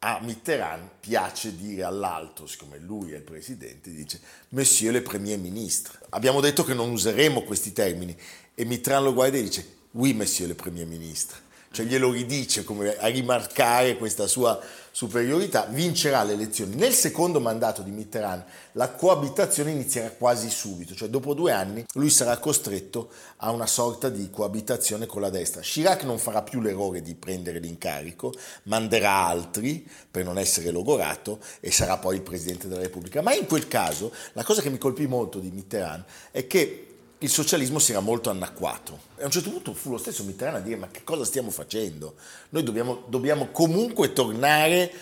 a 0.05 0.19
Mitterrand 0.21 0.89
piace 0.99 1.57
dire 1.57 1.85
all'alto, 1.85 2.47
siccome 2.47 2.79
lui 2.79 3.13
è 3.13 3.17
il 3.17 3.23
presidente, 3.23 3.93
dice 3.93 4.21
Monsieur 4.51 4.93
le 4.93 5.01
Premier 5.01 5.39
Ministre. 5.39 5.99
Abbiamo 6.11 6.41
detto 6.41 6.65
che 6.65 6.75
non 6.75 6.91
useremo 6.91 7.43
questi 7.43 7.73
termini 7.73 8.17
e 8.55 8.65
Mitterrand 8.65 9.05
lo 9.05 9.15
guarda 9.15 9.37
e 9.39 9.43
dice 9.43 9.77
Oui, 9.93 10.13
Monsieur 10.13 10.49
le 10.49 10.57
Premier 10.57 10.87
Ministre 10.87 11.51
cioè 11.73 11.87
glielo 11.87 12.13
ridice 12.13 12.63
come 12.63 12.97
a 12.97 13.09
rimarcare 13.09 13.97
questa 13.97 14.27
sua 14.27 14.61
superiorità, 14.93 15.67
vincerà 15.71 16.23
le 16.23 16.35
elezioni. 16.35 16.77
Nel 16.77 16.93
secondo 16.93 17.41
mandato 17.41 17.81
di 17.83 17.91
Mitterrand 17.91 18.45
la 18.73 18.91
coabitazione 18.91 19.71
inizierà 19.71 20.11
quasi 20.11 20.51
subito, 20.51 20.95
cioè 20.95 21.09
dopo 21.09 21.33
due 21.33 21.51
anni 21.51 21.85
lui 21.95 22.11
sarà 22.11 22.37
costretto 22.37 23.11
a 23.39 23.51
una 23.51 23.67
sorta 23.67 24.11
di 24.11 24.29
coabitazione 24.31 25.07
con 25.07 25.23
la 25.23 25.31
destra. 25.31 25.63
Chirac 25.63 26.05
non 26.05 26.19
farà 26.19 26.43
più 26.43 26.61
l'errore 26.61 27.01
di 27.01 27.15
prendere 27.15 27.59
l'incarico, 27.59 28.35
manderà 28.65 29.27
altri 29.27 29.89
per 30.11 30.25
non 30.25 30.39
essere 30.39 30.71
logorato 30.71 31.41
e 31.61 31.73
sarà 31.73 31.97
poi 31.97 32.17
il 32.17 32.23
Presidente 32.23 32.69
della 32.69 32.83
Repubblica. 32.83 33.23
Ma 33.23 33.35
in 33.35 33.47
quel 33.47 33.67
caso 33.69 34.13
la 34.35 34.45
cosa 34.45 34.61
che 34.61 34.71
mi 34.71 34.79
colpì 34.79 35.07
molto 35.07 35.39
di 35.39 35.51
Mitterrand 35.51 36.05
è 36.31 36.47
che 36.47 36.92
il 37.23 37.31
socialismo 37.31 37.79
si 37.79 37.93
era 37.93 38.01
molto 38.01 38.31
anacquato. 38.31 38.99
E 39.17 39.23
a 39.23 39.27
un 39.27 39.31
certo 39.31 39.51
punto 39.51 39.75
fu 39.75 39.91
lo 39.91 39.99
stesso 39.99 40.25
Mitterrand 40.25 40.57
a 40.57 40.61
dire 40.61 40.77
ma 40.77 40.89
che 40.89 41.05
cosa 41.05 41.25
stiamo 41.25 41.51
facendo? 41.51 42.17
Noi 42.51 42.65
dobbiamo, 42.65 43.05
dobbiamo 43.07 43.49
comunque 43.53 44.13
tornare 44.13 44.93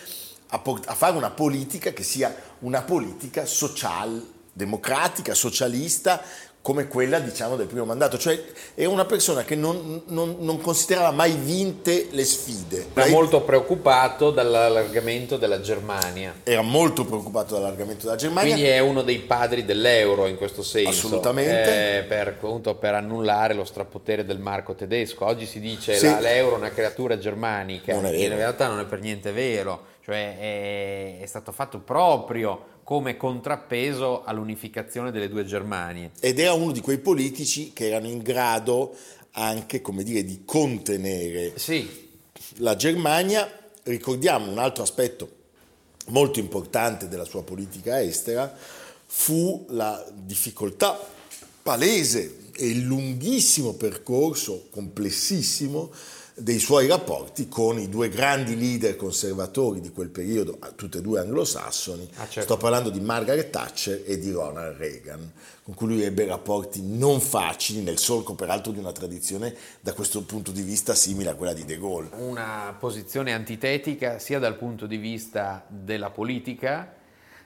a, 0.49 0.59
port- 0.59 0.87
a, 0.87 0.93
fare 0.93 1.17
una 1.17 1.31
politica 1.31 1.91
che 1.93 2.03
sia 2.03 2.33
una 2.59 2.83
politica 2.83 3.45
social, 3.45 4.23
democratica, 4.53 5.33
socialista, 5.33 6.21
come 6.61 6.87
quella 6.87 7.19
diciamo 7.19 7.55
del 7.55 7.65
primo 7.65 7.85
mandato, 7.85 8.19
cioè 8.19 8.39
era 8.75 8.89
una 8.89 9.05
persona 9.05 9.43
che 9.43 9.55
non, 9.55 10.03
non, 10.07 10.37
non 10.39 10.61
considerava 10.61 11.09
mai 11.09 11.33
vinte 11.33 12.07
le 12.11 12.23
sfide. 12.23 12.87
Era 12.93 13.09
molto 13.09 13.41
preoccupato 13.41 14.29
dall'allargamento 14.29 15.37
della 15.37 15.59
Germania. 15.59 16.35
Era 16.43 16.61
molto 16.61 17.03
preoccupato 17.03 17.55
dall'allargamento 17.55 18.05
della 18.05 18.15
Germania. 18.15 18.53
Quindi 18.53 18.69
è 18.69 18.79
uno 18.79 19.01
dei 19.01 19.19
padri 19.19 19.65
dell'euro 19.65 20.27
in 20.27 20.37
questo 20.37 20.61
senso. 20.61 20.89
Assolutamente. 20.89 21.97
Eh, 21.97 22.03
per, 22.03 22.27
appunto, 22.27 22.75
per 22.75 22.93
annullare 22.93 23.55
lo 23.55 23.65
strapotere 23.65 24.23
del 24.23 24.39
marco 24.39 24.75
tedesco. 24.75 25.25
Oggi 25.25 25.47
si 25.47 25.59
dice 25.59 25.95
sì. 25.95 26.19
l'euro 26.19 26.55
è 26.55 26.57
una 26.59 26.69
creatura 26.69 27.17
germanica, 27.17 27.91
in 27.93 28.35
realtà 28.35 28.67
non 28.67 28.79
è 28.79 28.85
per 28.85 28.99
niente 28.99 29.31
vero, 29.31 29.85
cioè 30.03 30.37
è, 30.37 31.21
è 31.21 31.25
stato 31.25 31.51
fatto 31.51 31.79
proprio 31.79 32.69
come 32.91 33.15
contrappeso 33.15 34.25
all'unificazione 34.25 35.11
delle 35.11 35.29
due 35.29 35.45
Germanie. 35.45 36.11
Ed 36.19 36.39
era 36.39 36.51
uno 36.51 36.73
di 36.73 36.81
quei 36.81 36.97
politici 36.97 37.71
che 37.71 37.87
erano 37.87 38.07
in 38.07 38.17
grado 38.21 38.93
anche, 39.31 39.79
come 39.79 40.03
dire, 40.03 40.25
di 40.25 40.41
contenere 40.43 41.53
sì. 41.55 42.09
la 42.55 42.75
Germania. 42.75 43.49
Ricordiamo 43.83 44.51
un 44.51 44.57
altro 44.57 44.83
aspetto 44.83 45.29
molto 46.07 46.39
importante 46.39 47.07
della 47.07 47.23
sua 47.23 47.43
politica 47.43 48.01
estera 48.01 48.53
fu 49.05 49.65
la 49.69 50.05
difficoltà 50.13 50.99
palese 51.63 52.39
e 52.61 52.67
il 52.67 52.83
lunghissimo 52.83 53.73
percorso 53.73 54.67
complessissimo 54.69 55.91
dei 56.35 56.59
suoi 56.59 56.85
rapporti 56.85 57.47
con 57.47 57.79
i 57.79 57.89
due 57.89 58.07
grandi 58.07 58.55
leader 58.55 58.95
conservatori 58.95 59.81
di 59.81 59.89
quel 59.89 60.09
periodo, 60.09 60.59
tutte 60.75 60.99
e 60.99 61.01
due 61.01 61.19
anglosassoni. 61.21 62.07
Ah, 62.15 62.27
certo. 62.27 62.41
Sto 62.41 62.57
parlando 62.57 62.91
di 62.91 62.99
Margaret 62.99 63.49
Thatcher 63.49 64.03
e 64.05 64.19
di 64.19 64.31
Ronald 64.31 64.77
Reagan, 64.77 65.31
con 65.63 65.73
cui 65.73 65.87
lui 65.87 66.03
ebbe 66.03 66.25
rapporti 66.25 66.83
non 66.83 67.19
facili, 67.19 67.81
nel 67.81 67.97
solco 67.97 68.35
peraltro 68.35 68.71
di 68.71 68.77
una 68.77 68.91
tradizione 68.91 69.55
da 69.79 69.93
questo 69.93 70.21
punto 70.21 70.51
di 70.51 70.61
vista 70.61 70.93
simile 70.93 71.31
a 71.31 71.35
quella 71.35 71.53
di 71.53 71.65
De 71.65 71.79
Gaulle. 71.79 72.09
Una 72.17 72.75
posizione 72.79 73.33
antitetica 73.33 74.19
sia 74.19 74.37
dal 74.37 74.55
punto 74.55 74.85
di 74.85 74.97
vista 74.97 75.65
della 75.67 76.11
politica, 76.11 76.95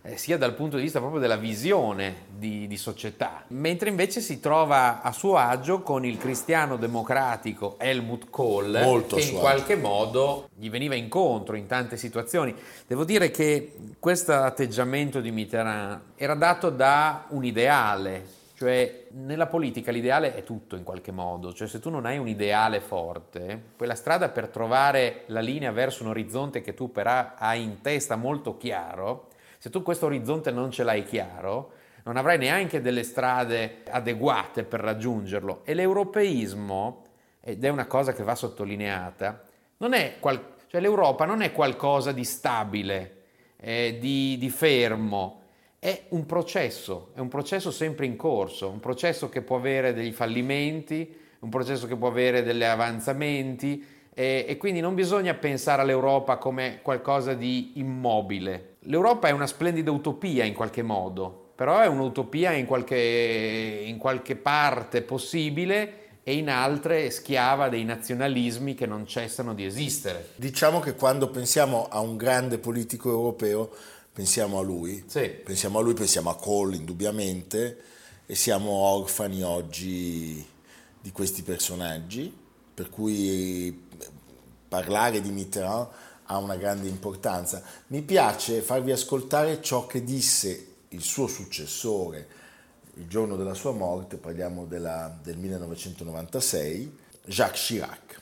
eh, 0.05 0.17
sia 0.17 0.37
dal 0.37 0.53
punto 0.53 0.75
di 0.75 0.83
vista 0.83 0.99
proprio 0.99 1.19
della 1.19 1.35
visione 1.35 2.25
di, 2.37 2.67
di, 2.67 2.77
società, 2.77 3.43
mentre 3.47 3.89
invece 3.89 4.21
si 4.21 4.39
trova 4.39 5.01
a 5.01 5.11
suo 5.11 5.35
agio 5.35 5.81
con 5.81 6.05
il 6.05 6.17
cristiano 6.17 6.77
democratico 6.77 7.75
Helmut 7.79 8.29
Kohl, 8.29 8.81
Molto 8.83 9.15
che 9.15 9.23
in 9.23 9.37
qualche 9.37 9.75
modo 9.75 10.49
gli 10.55 10.69
veniva 10.69 10.93
incontro 10.93 11.55
in 11.55 11.65
tante 11.65 11.97
situazioni. 11.97 12.53
Devo 12.85 13.03
dire 13.03 13.31
che 13.31 13.75
questo 13.99 14.33
atteggiamento 14.33 15.21
di 15.21 15.31
Mitterrand 15.31 15.99
era 16.15 16.35
dato 16.35 16.69
da 16.69 17.25
un 17.29 17.43
ideale, 17.43 18.43
cioè, 18.55 19.07
nella 19.11 19.47
politica 19.47 19.91
l'ideale 19.91 20.35
è 20.35 20.43
tutto 20.43 20.75
in 20.75 20.83
qualche 20.83 21.11
modo, 21.11 21.51
cioè 21.51 21.67
se 21.67 21.79
tu 21.79 21.89
non 21.89 22.05
hai 22.05 22.17
un 22.17 22.27
ideale 22.27 22.79
forte, 22.79 23.61
poi 23.75 23.87
la 23.87 23.95
strada 23.95 24.29
per 24.29 24.47
trovare 24.47 25.23
la 25.27 25.41
linea 25.41 25.71
verso 25.71 26.03
un 26.03 26.09
orizzonte 26.09 26.61
che 26.61 26.73
tu 26.73 26.91
però 26.91 27.31
hai 27.35 27.63
in 27.63 27.81
testa 27.81 28.15
molto 28.15 28.55
chiaro, 28.55 29.27
se 29.65 29.71
tu 29.71 29.81
questo 29.81 30.05
orizzonte 30.05 30.51
non 30.51 30.69
ce 30.69 30.83
l'hai 30.83 31.03
chiaro, 31.03 31.71
non 32.03 32.17
avrai 32.17 32.37
neanche 32.37 32.81
delle 32.81 33.01
strade 33.01 33.81
adeguate 33.89 34.63
per 34.63 34.79
raggiungerlo. 34.79 35.61
E 35.65 35.73
l'europeismo, 35.73 37.03
ed 37.41 37.63
è 37.63 37.69
una 37.69 37.87
cosa 37.87 38.13
che 38.13 38.21
va 38.21 38.35
sottolineata, 38.35 39.41
non 39.77 39.93
è 39.93 40.17
qual- 40.19 40.53
cioè 40.67 40.79
l'Europa 40.81 41.25
non 41.25 41.41
è 41.41 41.51
qualcosa 41.51 42.11
di 42.11 42.23
stabile, 42.23 43.23
eh, 43.57 43.97
di, 43.99 44.37
di 44.37 44.49
fermo, 44.51 45.41
è 45.79 46.03
un 46.09 46.27
processo, 46.27 47.09
è 47.15 47.19
un 47.19 47.27
processo 47.27 47.71
sempre 47.71 48.05
in 48.05 48.17
corso, 48.17 48.69
un 48.69 48.79
processo 48.79 49.29
che 49.29 49.41
può 49.41 49.55
avere 49.55 49.95
degli 49.95 50.13
fallimenti, 50.13 51.11
un 51.39 51.49
processo 51.49 51.87
che 51.87 51.95
può 51.95 52.09
avere 52.09 52.43
degli 52.43 52.63
avanzamenti, 52.63 53.83
e, 54.17 54.45
e 54.47 54.57
quindi 54.57 54.79
non 54.79 54.95
bisogna 54.95 55.33
pensare 55.33 55.81
all'Europa 55.81 56.37
come 56.37 56.79
qualcosa 56.81 57.33
di 57.33 57.73
immobile. 57.75 58.77
L'Europa 58.85 59.27
è 59.27 59.31
una 59.31 59.45
splendida 59.45 59.91
utopia 59.91 60.45
in 60.45 60.53
qualche 60.53 60.81
modo, 60.81 61.51
però 61.53 61.79
è 61.79 61.87
un'utopia 61.87 62.53
in 62.53 62.65
qualche, 62.65 63.83
in 63.85 63.97
qualche 63.97 64.37
parte 64.37 65.01
possibile 65.01 66.03
e 66.23 66.37
in 66.37 66.49
altre 66.49 67.11
schiava 67.11 67.67
dei 67.67 67.83
nazionalismi 67.83 68.73
che 68.73 68.85
non 68.85 69.05
cessano 69.05 69.53
di 69.53 69.65
esistere. 69.65 70.29
Diciamo 70.35 70.79
che 70.79 70.95
quando 70.95 71.29
pensiamo 71.29 71.87
a 71.89 71.99
un 71.99 72.15
grande 72.15 72.57
politico 72.57 73.09
europeo 73.09 73.69
pensiamo 74.13 74.59
a 74.59 74.63
lui, 74.63 75.03
sì. 75.07 75.27
pensiamo 75.27 75.79
a 75.79 75.81
lui, 75.81 75.93
pensiamo 75.93 76.29
a 76.29 76.35
Kohl 76.35 76.73
indubbiamente 76.73 77.77
e 78.25 78.33
siamo 78.33 78.71
orfani 78.71 79.43
oggi 79.43 80.43
di 81.01 81.11
questi 81.11 81.43
personaggi 81.43 82.43
per 82.75 82.89
cui 82.89 83.84
parlare 84.75 85.21
di 85.21 85.29
Mitterrand 85.29 85.87
ha 86.25 86.37
una 86.37 86.57
grande 86.57 86.89
importanza. 86.89 87.61
Mi 87.87 88.01
piace 88.01 88.59
farvi 88.61 88.91
ascoltare 88.91 89.61
ciò 89.61 89.85
che 89.87 90.03
disse 90.03 90.67
il 90.89 91.01
suo 91.01 91.27
successore 91.27 92.43
il 92.97 93.07
giorno 93.07 93.35
della 93.35 93.53
sua 93.53 93.71
morte, 93.71 94.17
parliamo 94.17 94.65
della, 94.65 95.17
del 95.21 95.37
1996, 95.37 96.97
Jacques 97.25 97.65
Chirac. 97.65 98.21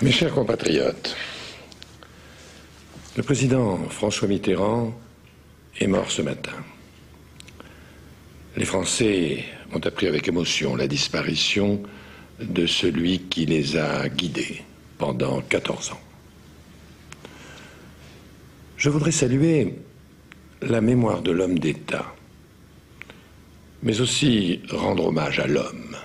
Mes 0.00 0.12
chers 0.12 0.32
compatriotes, 0.32 1.14
le 3.14 3.22
président 3.22 3.88
François 3.88 4.28
Mitterrand 4.28 4.92
est 5.74 5.88
mort 5.88 6.10
ce 6.10 6.22
matin. 6.22 6.64
Les 8.56 8.64
Français 8.64 9.44
ont 9.72 9.84
appris 9.84 10.06
avec 10.06 10.28
émotion 10.28 10.76
la 10.76 10.86
disparition 10.86 11.82
de 12.38 12.66
celui 12.66 13.22
qui 13.28 13.46
les 13.46 13.76
a 13.76 14.08
guidés 14.08 14.62
pendant 14.98 15.40
14 15.42 15.92
ans. 15.92 16.00
Je 18.76 18.90
voudrais 18.90 19.12
saluer 19.12 19.74
la 20.62 20.80
mémoire 20.80 21.22
de 21.22 21.32
l'homme 21.32 21.58
d'État, 21.58 22.14
mais 23.82 24.00
aussi 24.00 24.60
rendre 24.70 25.06
hommage 25.06 25.38
à 25.38 25.46
l'homme 25.46 25.96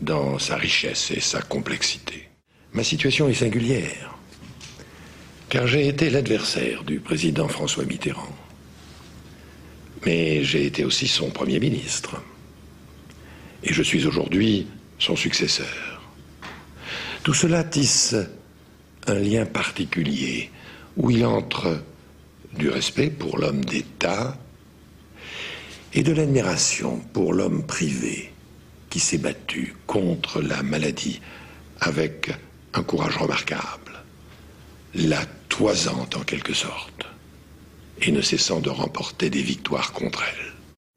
dans 0.00 0.38
sa 0.38 0.56
richesse 0.56 1.10
et 1.10 1.20
sa 1.20 1.40
complexité. 1.40 2.28
Ma 2.72 2.82
situation 2.82 3.28
est 3.28 3.34
singulière, 3.34 4.16
car 5.48 5.66
j'ai 5.66 5.86
été 5.86 6.10
l'adversaire 6.10 6.82
du 6.82 6.98
président 6.98 7.46
François 7.46 7.84
Mitterrand, 7.84 8.36
mais 10.04 10.42
j'ai 10.42 10.66
été 10.66 10.84
aussi 10.84 11.06
son 11.06 11.30
Premier 11.30 11.60
ministre, 11.60 12.20
et 13.62 13.72
je 13.72 13.82
suis 13.82 14.06
aujourd'hui 14.06 14.66
son 14.98 15.16
successeur. 15.16 15.93
Tout 17.24 17.32
cela 17.32 17.64
tisse 17.64 18.14
un 19.06 19.14
lien 19.14 19.46
particulier 19.46 20.50
où 20.98 21.10
il 21.10 21.24
entre 21.24 21.82
du 22.52 22.68
respect 22.68 23.08
pour 23.08 23.38
l'homme 23.38 23.64
d'État 23.64 24.36
et 25.94 26.02
de 26.02 26.12
l'admiration 26.12 26.98
pour 27.14 27.32
l'homme 27.32 27.64
privé 27.64 28.30
qui 28.90 29.00
s'est 29.00 29.16
battu 29.16 29.74
contre 29.86 30.42
la 30.42 30.62
maladie 30.62 31.22
avec 31.80 32.30
un 32.74 32.82
courage 32.82 33.16
remarquable, 33.16 34.04
la 34.94 35.24
toisante 35.48 36.18
en 36.18 36.24
quelque 36.24 36.52
sorte, 36.52 37.06
et 38.02 38.12
ne 38.12 38.20
cessant 38.20 38.60
de 38.60 38.68
remporter 38.68 39.30
des 39.30 39.42
victoires 39.42 39.92
contre 39.92 40.22
elle. 40.24 40.43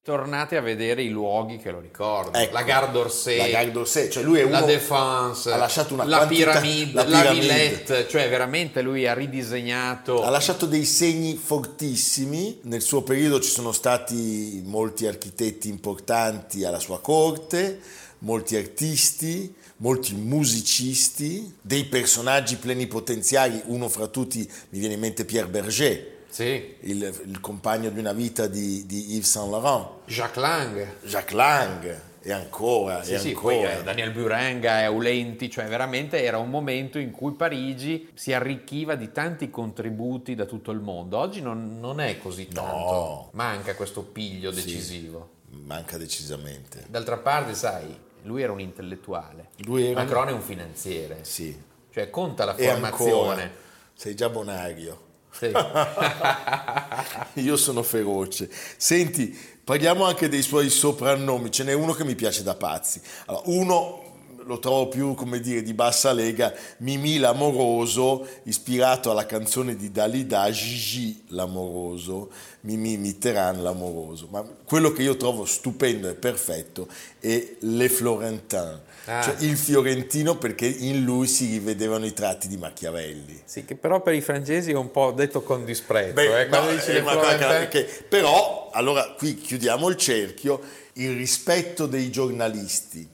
Tornate 0.08 0.56
a 0.56 0.62
vedere 0.62 1.02
i 1.02 1.10
luoghi 1.10 1.58
che 1.58 1.70
lo 1.70 1.82
ricordano. 1.82 2.42
Ecco, 2.42 2.54
la 2.54 2.64
Gare 2.64 2.92
d'Orsay, 2.92 3.38
la 3.40 3.48
Gare 3.50 3.72
d'Orsay, 3.72 4.10
cioè 4.10 4.24
lui 4.24 4.40
è 4.40 4.48
la 4.48 4.60
uno- 4.60 4.66
Défense, 4.66 5.52
ha 5.52 5.58
lasciato 5.58 5.96
una 5.96 6.06
la, 6.06 6.16
quantità- 6.20 6.52
piramide, 6.62 6.94
la 6.94 7.04
la, 7.04 7.20
piramide. 7.20 7.42
Villette, 7.42 8.08
cioè 8.08 8.30
veramente 8.30 8.82
lui 8.82 9.06
ha 9.06 9.14
ridisegnato. 9.14 10.24
Ha 10.24 10.30
lasciato 10.30 10.66
dei 10.66 10.86
segni 10.86 11.36
fortissimi, 11.36 12.60
nel 12.62 12.82
suo 12.82 13.02
periodo 13.02 13.42
ci 13.42 13.50
sono 13.50 13.74
stati 13.74 14.62
molti 14.64 15.08
architetti 15.08 15.68
importanti 15.68 16.64
alla 16.64 16.80
sua 16.80 17.02
corte, 17.02 17.78
molti 18.20 18.56
artisti, 18.56 19.54
molti 19.80 20.14
musicisti, 20.14 21.54
dei 21.62 21.84
personaggi 21.84 22.56
plenipotenziari, 22.56 23.62
uno 23.66 23.90
fra 23.90 24.08
tutti 24.08 24.50
mi 24.70 24.80
viene 24.80 24.94
in 24.94 25.02
mente 25.02 25.26
Pierre 25.26 25.50
Berger, 25.50 26.16
Sì, 26.38 26.76
il, 26.82 27.02
il 27.26 27.40
compagno 27.42 27.90
di 27.90 27.98
una 27.98 28.14
vita 28.14 28.46
di, 28.46 28.86
di 28.86 29.14
Yves 29.16 29.28
Saint 29.28 29.50
Laurent, 29.50 29.88
Jacques 30.06 30.38
Lang. 30.44 30.88
Jacques 31.04 31.34
Lang 31.36 32.02
e 32.22 32.32
ancora, 32.32 33.02
Sì, 33.02 33.14
e 33.14 33.18
sì, 33.18 33.28
ancora. 33.30 33.56
poi 33.56 33.66
eh, 33.80 33.84
Daniel 33.84 34.12
Burenga 34.12 34.82
e 34.82 34.84
Aulenti, 34.84 35.50
cioè 35.50 35.66
veramente 35.66 36.22
era 36.22 36.38
un 36.38 36.52
momento 36.52 37.00
in 37.00 37.10
cui 37.10 37.32
Parigi 37.32 38.12
si 38.14 38.34
arricchiva 38.34 38.94
di 38.94 39.12
tanti 39.12 39.50
contributi 39.50 40.36
da 40.36 40.46
tutto 40.46 40.70
il 40.70 40.80
mondo. 40.80 41.18
Oggi 41.18 41.42
non, 41.42 41.80
non 41.80 42.00
è 42.00 42.20
così 42.20 42.48
tanto, 42.48 42.72
No. 42.72 43.30
manca 43.34 43.74
questo 43.74 44.04
piglio 44.04 44.52
decisivo. 44.52 45.30
Manca 45.50 45.98
decisamente. 45.98 46.86
D'altra 46.88 47.18
parte, 47.18 47.56
sai, 47.56 47.98
lui 48.26 48.44
era 48.44 48.52
un 48.52 48.60
intellettuale, 48.60 49.48
Lui 49.64 49.88
era- 49.88 50.04
Macron 50.04 50.28
è 50.28 50.32
un 50.34 50.42
finanziere, 50.42 51.18
Sì. 51.24 51.60
cioè 51.92 52.12
conta 52.12 52.46
la 52.46 52.56
E 52.56 52.68
ancora, 52.70 52.92
formazione. 52.92 53.52
sei 53.96 54.14
già 54.14 54.30
bonario. 54.30 55.06
Sì. 55.38 55.52
Io 57.42 57.58
sono 57.58 57.84
feroce. 57.84 58.50
Senti, 58.78 59.38
parliamo 59.64 60.06
anche 60.06 60.30
dei 60.30 60.42
suoi 60.42 60.70
soprannomi. 60.70 61.52
Ce 61.52 61.64
n'è 61.64 61.74
uno 61.74 61.94
che 61.94 62.04
mi 62.04 62.16
piace 62.16 62.44
da 62.44 62.56
pazzi. 62.56 63.02
Allora, 63.26 63.44
uno 63.46 64.07
lo 64.48 64.60
trovo 64.60 64.88
più, 64.88 65.14
come 65.14 65.40
dire, 65.40 65.62
di 65.62 65.74
bassa 65.74 66.12
lega, 66.14 66.54
Mimì 66.78 67.18
l'amoroso, 67.18 68.26
ispirato 68.44 69.12
alla 69.12 69.26
canzone 69.26 69.76
di 69.76 69.92
Dalida, 69.92 70.50
Gigi 70.50 71.24
l'amoroso, 71.28 72.30
Mimì 72.62 72.98
Mitterrand 72.98 73.62
l'amoroso. 73.62 74.28
Ma 74.32 74.44
quello 74.66 74.92
che 74.92 75.04
io 75.04 75.18
trovo 75.18 75.46
stupendo 75.46 76.10
e 76.10 76.14
perfetto 76.16 76.88
è 77.20 77.46
Le 77.60 77.90
Florentin, 77.90 78.82
Ah. 79.10 79.22
cioè 79.22 79.36
il 79.40 79.56
fiorentino 79.56 80.36
perché 80.38 80.66
in 80.68 81.04
lui 81.06 81.28
si 81.28 81.46
rivedevano 81.50 82.06
i 82.06 82.12
tratti 82.12 82.50
di 82.50 82.58
Machiavelli. 82.58 83.42
Sì, 83.46 83.64
che 83.64 83.76
però 83.76 84.02
per 84.02 84.14
i 84.14 84.20
francesi 84.20 84.72
è 84.72 84.76
un 84.76 84.92
po' 84.92 85.12
detto 85.12 85.44
con 85.44 85.64
disprezzo. 85.64 86.12
Beh, 86.14 86.42
eh, 86.42 86.46
no, 86.48 86.70
eh, 86.70 86.78
Florentin- 86.78 87.70
che- 87.70 87.88
però, 88.10 88.70
allora 88.74 89.14
qui 89.18 89.36
chiudiamo 89.36 89.88
il 89.88 89.96
cerchio, 89.96 90.60
il 90.94 91.16
rispetto 91.16 91.86
dei 91.86 92.10
giornalisti. 92.12 93.08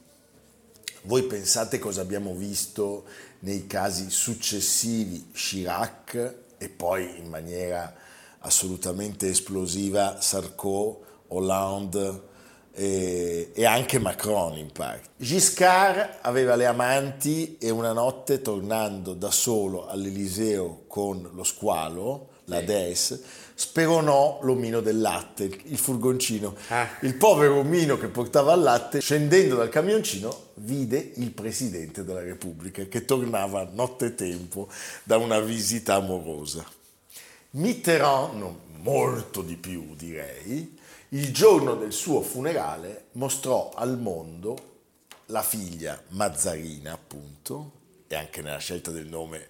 Voi 1.05 1.23
pensate 1.23 1.79
cosa 1.79 1.99
abbiamo 1.99 2.33
visto 2.33 3.03
nei 3.39 3.67
casi 3.67 4.09
successivi 4.09 5.31
Chirac 5.33 6.35
e 6.57 6.69
poi 6.69 7.19
in 7.19 7.27
maniera 7.27 7.93
assolutamente 8.39 9.27
esplosiva 9.27 10.21
Sarko, 10.21 11.01
Hollande 11.27 12.21
e, 12.71 13.51
e 13.53 13.65
anche 13.65 13.99
Macron 13.99 14.57
in 14.57 14.71
parte. 14.71 15.09
Giscard 15.17 16.19
aveva 16.21 16.55
le 16.55 16.67
amanti 16.67 17.57
e 17.57 17.69
una 17.69 17.91
notte 17.91 18.41
tornando 18.41 19.13
da 19.13 19.29
solo 19.29 19.87
all'Eliseo 19.87 20.85
con 20.87 21.29
lo 21.33 21.43
squalo, 21.43 22.29
la 22.45 22.61
Des, 22.61 23.21
speronò 23.55 24.39
l'omino 24.41 24.81
del 24.81 24.99
latte, 24.99 25.43
il 25.43 25.77
furgoncino. 25.77 26.55
Ah. 26.69 26.87
Il 27.01 27.15
povero 27.15 27.57
omino 27.57 27.97
che 27.97 28.07
portava 28.07 28.53
il 28.53 28.61
latte, 28.61 28.99
scendendo 28.99 29.55
dal 29.55 29.69
camioncino, 29.69 30.51
vide 30.55 31.13
il 31.15 31.31
Presidente 31.31 32.03
della 32.03 32.21
Repubblica 32.21 32.83
che 32.85 33.05
tornava 33.05 33.69
nottetempo 33.71 34.69
da 35.03 35.17
una 35.17 35.39
visita 35.39 35.95
amorosa. 35.95 36.65
Mitterrand, 37.51 38.35
no, 38.35 38.59
molto 38.81 39.41
di 39.41 39.55
più 39.55 39.95
direi, 39.95 40.77
il 41.09 41.31
giorno 41.31 41.75
del 41.75 41.93
suo 41.93 42.21
funerale 42.21 43.05
mostrò 43.13 43.71
al 43.75 43.99
mondo 43.99 44.71
la 45.27 45.43
figlia 45.43 46.01
Mazzarina, 46.09 46.91
appunto, 46.91 47.71
e 48.07 48.15
anche 48.15 48.41
nella 48.41 48.57
scelta 48.57 48.91
del 48.91 49.07
nome 49.07 49.49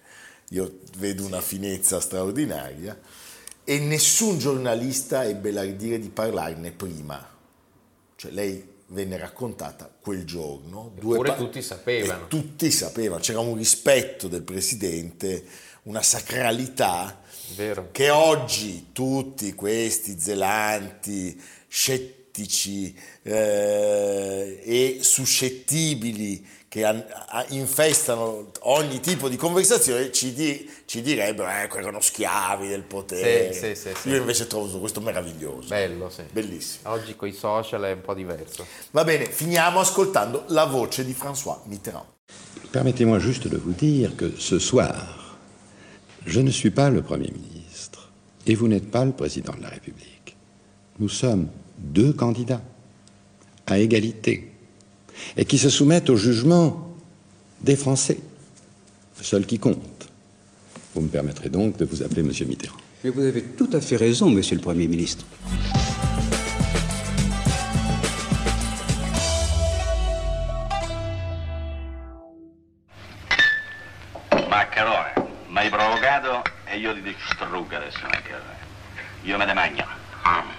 io 0.50 0.80
vedo 0.98 1.24
una 1.24 1.40
finezza 1.40 2.00
straordinaria, 2.00 2.98
e 3.64 3.78
nessun 3.78 4.38
giornalista 4.38 5.24
ebbe 5.24 5.50
l'ardire 5.50 5.98
di 5.98 6.10
parlarne 6.10 6.70
prima. 6.70 7.32
Cioè 8.16 8.30
lei 8.30 8.72
venne 8.88 9.16
raccontata 9.16 9.90
quel 10.00 10.24
giorno. 10.24 10.92
Eppure 10.96 11.34
tutti 11.36 11.62
sapevano. 11.62 12.28
tutti 12.28 12.70
sapevano, 12.70 13.20
c'era 13.20 13.40
un 13.40 13.56
rispetto 13.56 14.28
del 14.28 14.42
presidente, 14.42 15.44
una 15.82 16.02
sacralità 16.02 17.20
Vero. 17.56 17.88
che 17.90 18.10
oggi 18.10 18.88
tutti 18.92 19.54
questi 19.54 20.18
zelanti, 20.18 21.40
scettici 21.68 22.96
eh, 23.22 24.60
e 24.62 24.98
suscettibili 25.00 26.46
che 26.74 27.04
infestano 27.50 28.50
ogni 28.62 28.98
tipo 28.98 29.28
di 29.28 29.36
conversazione 29.36 30.10
ci, 30.10 30.34
di- 30.34 30.68
ci 30.86 31.02
direbbero 31.02 31.48
ecco 31.48 31.78
erano 31.78 32.00
schiavi 32.00 32.66
del 32.66 32.82
potere. 32.82 33.52
Sì, 33.52 33.60
sì, 33.60 33.74
sì, 33.76 33.90
sì. 33.94 34.08
Io 34.08 34.16
invece 34.16 34.48
trovo 34.48 34.80
questo 34.80 35.00
meraviglioso. 35.00 35.68
Bello, 35.68 36.10
sì. 36.10 36.22
Bellissimo. 36.32 36.90
Oggi 36.90 37.14
con 37.14 37.28
i 37.28 37.32
social 37.32 37.82
è 37.82 37.92
un 37.92 38.00
po' 38.00 38.12
diverso. 38.12 38.66
Va 38.90 39.04
bene, 39.04 39.26
finiamo 39.26 39.78
ascoltando 39.78 40.46
la 40.48 40.64
voce 40.64 41.04
di 41.04 41.12
François 41.12 41.60
Mitterrand. 41.66 42.06
Permettez-moi 42.72 43.20
juste 43.20 43.48
de 43.48 43.56
vous 43.56 43.76
dire 43.76 44.16
que 44.16 44.32
ce 44.36 44.58
soir, 44.58 45.38
je 46.26 46.40
ne 46.40 46.50
suis 46.50 46.72
pas 46.72 46.90
le 46.90 47.02
Premier 47.02 47.30
ministre 47.30 48.10
et 48.48 48.56
vous 48.56 48.66
n'êtes 48.66 48.90
pas 48.90 49.04
le 49.04 49.12
Président 49.12 49.54
de 49.54 49.62
la 49.62 49.68
République. 49.68 50.34
Nous 50.98 51.08
sommes 51.08 51.50
deux 51.78 52.12
candidats 52.12 52.62
à 53.66 53.78
égalité 53.78 54.53
et 55.36 55.44
qui 55.44 55.58
se 55.58 55.70
soumettent 55.70 56.10
au 56.10 56.16
jugement 56.16 56.94
des 57.60 57.76
Français, 57.76 58.18
seul 59.24 59.46
qui 59.46 59.58
compte. 59.58 60.08
Vous 60.94 61.00
me 61.00 61.08
permettrez 61.08 61.48
donc 61.48 61.76
de 61.76 61.84
vous 61.84 62.02
appeler 62.02 62.22
Monsieur 62.22 62.46
Mitterrand. 62.46 62.76
Mais 63.02 63.10
vous 63.10 63.22
avez 63.22 63.42
tout 63.42 63.68
à 63.72 63.80
fait 63.80 63.96
raison, 63.96 64.30
monsieur 64.30 64.56
le 64.56 64.62
Premier 64.62 64.86
ministre. 64.86 65.24
Maccherone, 74.48 75.12
mi 75.48 75.58
hai 75.58 75.68
provocato 75.68 76.42
e 76.66 76.78
io 76.78 76.94
ti 76.94 77.02
distruggo 77.02 77.74
adesso, 77.74 78.00
Maccherone. 78.04 78.62
Io 79.24 79.36
me 79.36 79.46
ne 79.46 79.54
mangio. 79.54 79.84
Mm. 80.26 80.50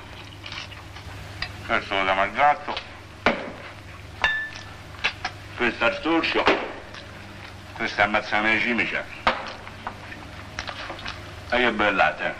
Questo 1.66 1.96
lo 1.96 2.04
diamo 2.04 2.22
al 2.22 2.32
gatto. 2.34 2.85
Questo 5.58 5.86
è 5.86 5.90
il 5.90 5.96
storcio. 6.00 6.44
Questo 7.78 8.02
è 8.02 8.04
ammazzare 8.04 8.54
le 8.56 8.60
cimice. 8.60 9.04
E 11.50 11.58
che 11.58 11.72
bellate. 11.72 12.34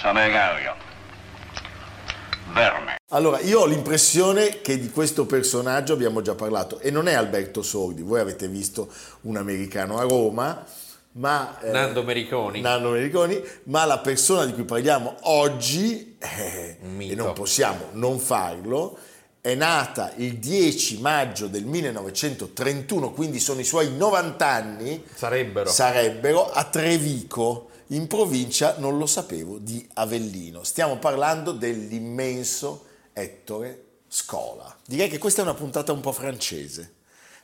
Sono 0.00 0.20
io. 0.24 0.74
Verme. 2.52 2.96
Allora, 3.10 3.38
io 3.40 3.60
ho 3.60 3.66
l'impressione 3.66 4.60
che 4.60 4.78
di 4.78 4.90
questo 4.90 5.26
personaggio 5.26 5.92
abbiamo 5.92 6.22
già 6.22 6.34
parlato 6.34 6.80
e 6.80 6.90
non 6.90 7.06
è 7.06 7.14
Alberto 7.14 7.62
Sordi, 7.62 8.02
voi 8.02 8.20
avete 8.20 8.48
visto 8.48 8.92
un 9.22 9.36
americano 9.36 9.98
a 9.98 10.02
Roma, 10.02 10.64
ma... 11.12 11.58
eh, 11.60 11.70
Nando 11.70 12.02
Mericoni. 12.02 12.60
Nando 12.60 12.90
Mericoni, 12.90 13.40
ma 13.64 13.84
la 13.84 13.98
persona 13.98 14.44
di 14.44 14.52
cui 14.54 14.64
parliamo 14.64 15.16
oggi, 15.22 16.16
eh, 16.18 16.78
e 16.80 17.14
non 17.14 17.32
possiamo 17.32 17.90
non 17.92 18.18
farlo, 18.18 18.98
è 19.48 19.54
nata 19.54 20.12
il 20.16 20.36
10 20.36 21.00
maggio 21.00 21.46
del 21.46 21.64
1931, 21.64 23.12
quindi 23.12 23.40
sono 23.40 23.60
i 23.60 23.64
suoi 23.64 23.96
90 23.96 24.46
anni, 24.46 25.02
Sarebbero. 25.14 25.70
sarebbero 25.70 26.50
a 26.50 26.64
Trevico, 26.64 27.70
in 27.88 28.06
provincia, 28.06 28.74
non 28.76 28.98
lo 28.98 29.06
sapevo, 29.06 29.56
di 29.56 29.88
Avellino. 29.94 30.64
Stiamo 30.64 30.98
parlando 30.98 31.52
dell'immenso 31.52 32.84
Ettore 33.14 33.84
Scola. 34.06 34.76
Direi 34.84 35.08
che 35.08 35.16
questa 35.16 35.40
è 35.40 35.44
una 35.44 35.54
puntata 35.54 35.92
un 35.92 36.00
po' 36.00 36.12
francese. 36.12 36.96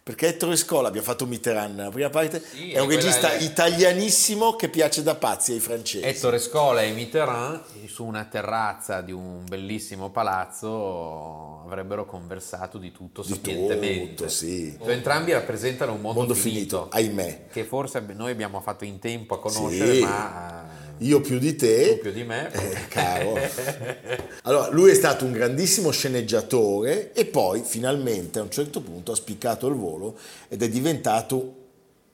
Perché 0.05 0.27
Ettore 0.27 0.57
Scola, 0.57 0.89
abbiamo 0.89 1.07
fatto 1.07 1.25
Mitterrand 1.25 1.77
nella 1.77 1.89
prima 1.89 2.11
parte, 2.11 2.39
Sì, 2.53 2.73
è 2.73 2.79
un 2.79 2.91
regista 2.91 3.33
è- 3.39 3.43
italianissimo 3.43 4.55
che 4.55 4.69
piace 4.69 5.03
da 5.03 5.15
pazzi 5.15 5.53
ai 5.53 5.61
francesi. 5.61 6.05
Ettore 6.05 6.39
Scola 6.41 6.83
e 6.83 6.91
Mitterrand 6.93 7.63
su 7.87 8.05
una 8.05 8.25
terrazza 8.25 9.01
di 9.01 9.13
un 9.13 9.47
bellissimo 9.49 10.11
palazzo 10.11 11.63
avrebbero 11.65 12.05
conversato 12.05 12.77
di 12.77 12.93
tutto 12.93 13.23
Di 13.23 13.29
sapientemente. 13.33 14.15
tutto, 14.15 14.29
sì. 14.29 14.77
Entrambi 14.83 15.33
rappresentano 15.33 15.93
un 15.93 16.03
mondo, 16.03 16.19
Mondo 16.19 16.35
finito, 16.35 16.89
finito, 16.91 16.95
ahimè. 17.23 17.47
che 17.51 17.65
forse 17.65 18.05
noi 18.15 18.31
abbiamo 18.31 18.61
fatto 18.61 18.85
in 18.85 18.99
tempo 18.99 19.37
a 19.37 19.41
conoscere, 19.41 19.95
Sì. 19.95 20.01
ma 20.03 20.65
io 20.99 21.21
più 21.21 21.39
di 21.39 21.57
te, 21.57 21.95
Tu 21.97 22.03
più 22.03 22.13
di 22.13 22.25
me. 22.25 22.53
Eh, 22.53 22.89
caro. 22.89 23.39
Allora, 24.47 24.69
lui 24.71 24.91
è 24.91 24.95
stato 24.95 25.25
un 25.25 25.33
grandissimo 25.33 25.91
sceneggiatore 25.91 27.15
e 27.15 27.25
poi 27.25 27.63
finalmente 27.65 28.39
a 28.39 28.43
un 28.43 28.51
certo 28.51 28.83
punto 28.83 29.13
ha 29.13 29.17
spiccato 29.17 29.67
il 29.69 29.75
volo 29.75 30.19
ed 30.49 30.63
è 30.63 30.69
diventato 30.69 31.63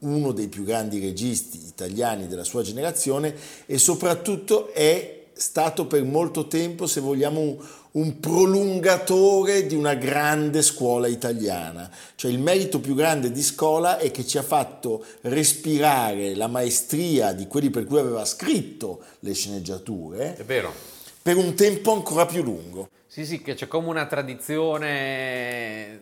uno 0.01 0.31
dei 0.31 0.47
più 0.47 0.63
grandi 0.63 1.01
registi 1.01 1.59
italiani 1.67 2.29
della 2.29 2.45
sua 2.45 2.63
generazione 2.63 3.35
e 3.67 3.79
soprattutto 3.79 4.73
è 4.73 5.25
stato 5.33 5.87
per 5.87 6.05
molto 6.05 6.47
tempo, 6.47 6.87
se 6.87 7.01
vogliamo, 7.01 7.59
un, 7.93 8.03
un 8.03 8.21
prolungatore 8.21 9.67
di 9.67 9.75
una 9.75 9.95
grande 9.95 10.63
scuola 10.63 11.07
italiana. 11.07 11.91
Cioè 12.15 12.31
il 12.31 12.39
merito 12.39 12.81
più 12.81 12.95
grande 12.95 13.31
di 13.31 13.43
Scola 13.43 13.99
è 13.99 14.11
che 14.11 14.27
ci 14.27 14.39
ha 14.39 14.43
fatto 14.43 15.05
respirare 15.23 16.35
la 16.35 16.47
maestria 16.47 17.33
di 17.33 17.47
quelli 17.47 17.71
per 17.71 17.85
cui 17.85 17.99
aveva 17.99 18.25
scritto 18.25 19.01
le 19.21 19.33
sceneggiature 19.35 20.37
È 20.37 20.45
vero. 20.45 20.73
per 21.23 21.37
un 21.37 21.55
tempo 21.55 21.93
ancora 21.93 22.27
più 22.27 22.43
lungo. 22.43 22.89
Sì, 23.07 23.25
sì, 23.27 23.43
che 23.43 23.55
c'è 23.55 23.67
come 23.67 23.89
una 23.89 24.07
tradizione 24.07 26.01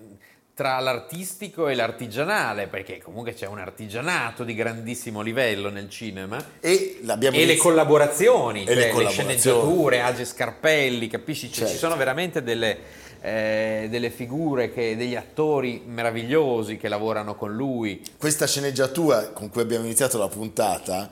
tra 0.58 0.80
l'artistico 0.80 1.68
e 1.68 1.76
l'artigianale, 1.76 2.66
perché 2.66 2.98
comunque 3.00 3.32
c'è 3.32 3.46
un 3.46 3.60
artigianato 3.60 4.42
di 4.42 4.56
grandissimo 4.56 5.20
livello 5.20 5.70
nel 5.70 5.88
cinema. 5.88 6.44
E, 6.58 6.98
E 7.44 7.46
le 7.46 7.56
collaborazioni, 7.56 8.62
E 8.62 8.66
cioè 8.66 8.74
le 8.74 8.80
le, 8.86 8.90
collaborazioni. 8.90 9.38
sceneggiature, 9.38 10.00
Age 10.00 10.24
Scarpelli, 10.24 11.06
capisci? 11.06 11.46
Cioè, 11.46 11.58
Certo. 11.58 11.72
Ci 11.74 11.78
sono 11.78 11.94
veramente 11.94 12.42
delle, 12.42 12.76
eh, 13.20 13.86
delle 13.88 14.10
figure, 14.10 14.72
che, 14.72 14.96
degli 14.96 15.14
attori 15.14 15.80
meravigliosi 15.86 16.76
che 16.76 16.88
lavorano 16.88 17.36
con 17.36 17.54
lui. 17.54 18.02
Questa 18.18 18.48
sceneggiatura 18.48 19.28
con 19.28 19.50
cui 19.50 19.62
abbiamo 19.62 19.84
iniziato 19.84 20.18
la 20.18 20.26
puntata, 20.26 21.08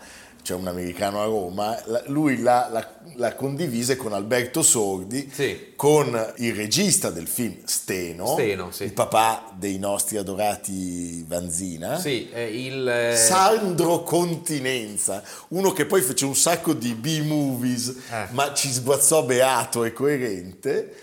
c'è 0.46 0.54
un 0.54 0.68
americano 0.68 1.20
a 1.20 1.24
Roma, 1.24 1.76
la- 1.86 2.02
lui 2.06 2.40
l'ha, 2.40 2.68
l'ha- 2.70 2.94
l'ha 3.16 3.34
condivisa 3.34 3.96
con 3.96 4.12
Alberto 4.12 4.62
Sordi, 4.62 5.28
Sì. 5.32 5.72
con 5.74 6.06
il 6.36 6.54
regista 6.54 7.10
del 7.10 7.26
film 7.26 7.56
Steno, 7.64 8.34
Steno, 8.34 8.70
sì. 8.70 8.84
il 8.84 8.92
papà 8.92 9.52
dei 9.58 9.76
nostri 9.80 10.18
adorati 10.18 11.24
Vanzina. 11.26 11.98
Sì, 11.98 12.30
eh, 12.32 12.44
il... 12.64 12.88
eh, 12.88 13.16
Sandro 13.16 14.04
Continenza, 14.04 15.20
uno 15.48 15.72
che 15.72 15.84
poi 15.84 16.00
fece 16.00 16.24
un 16.26 16.36
sacco 16.36 16.74
di 16.74 16.94
B-movies, 16.94 17.88
Eh. 18.08 18.26
ma 18.30 18.54
ci 18.54 18.70
sguazzò 18.72 19.24
beato 19.24 19.82
e 19.82 19.92
coerente. 19.92 20.94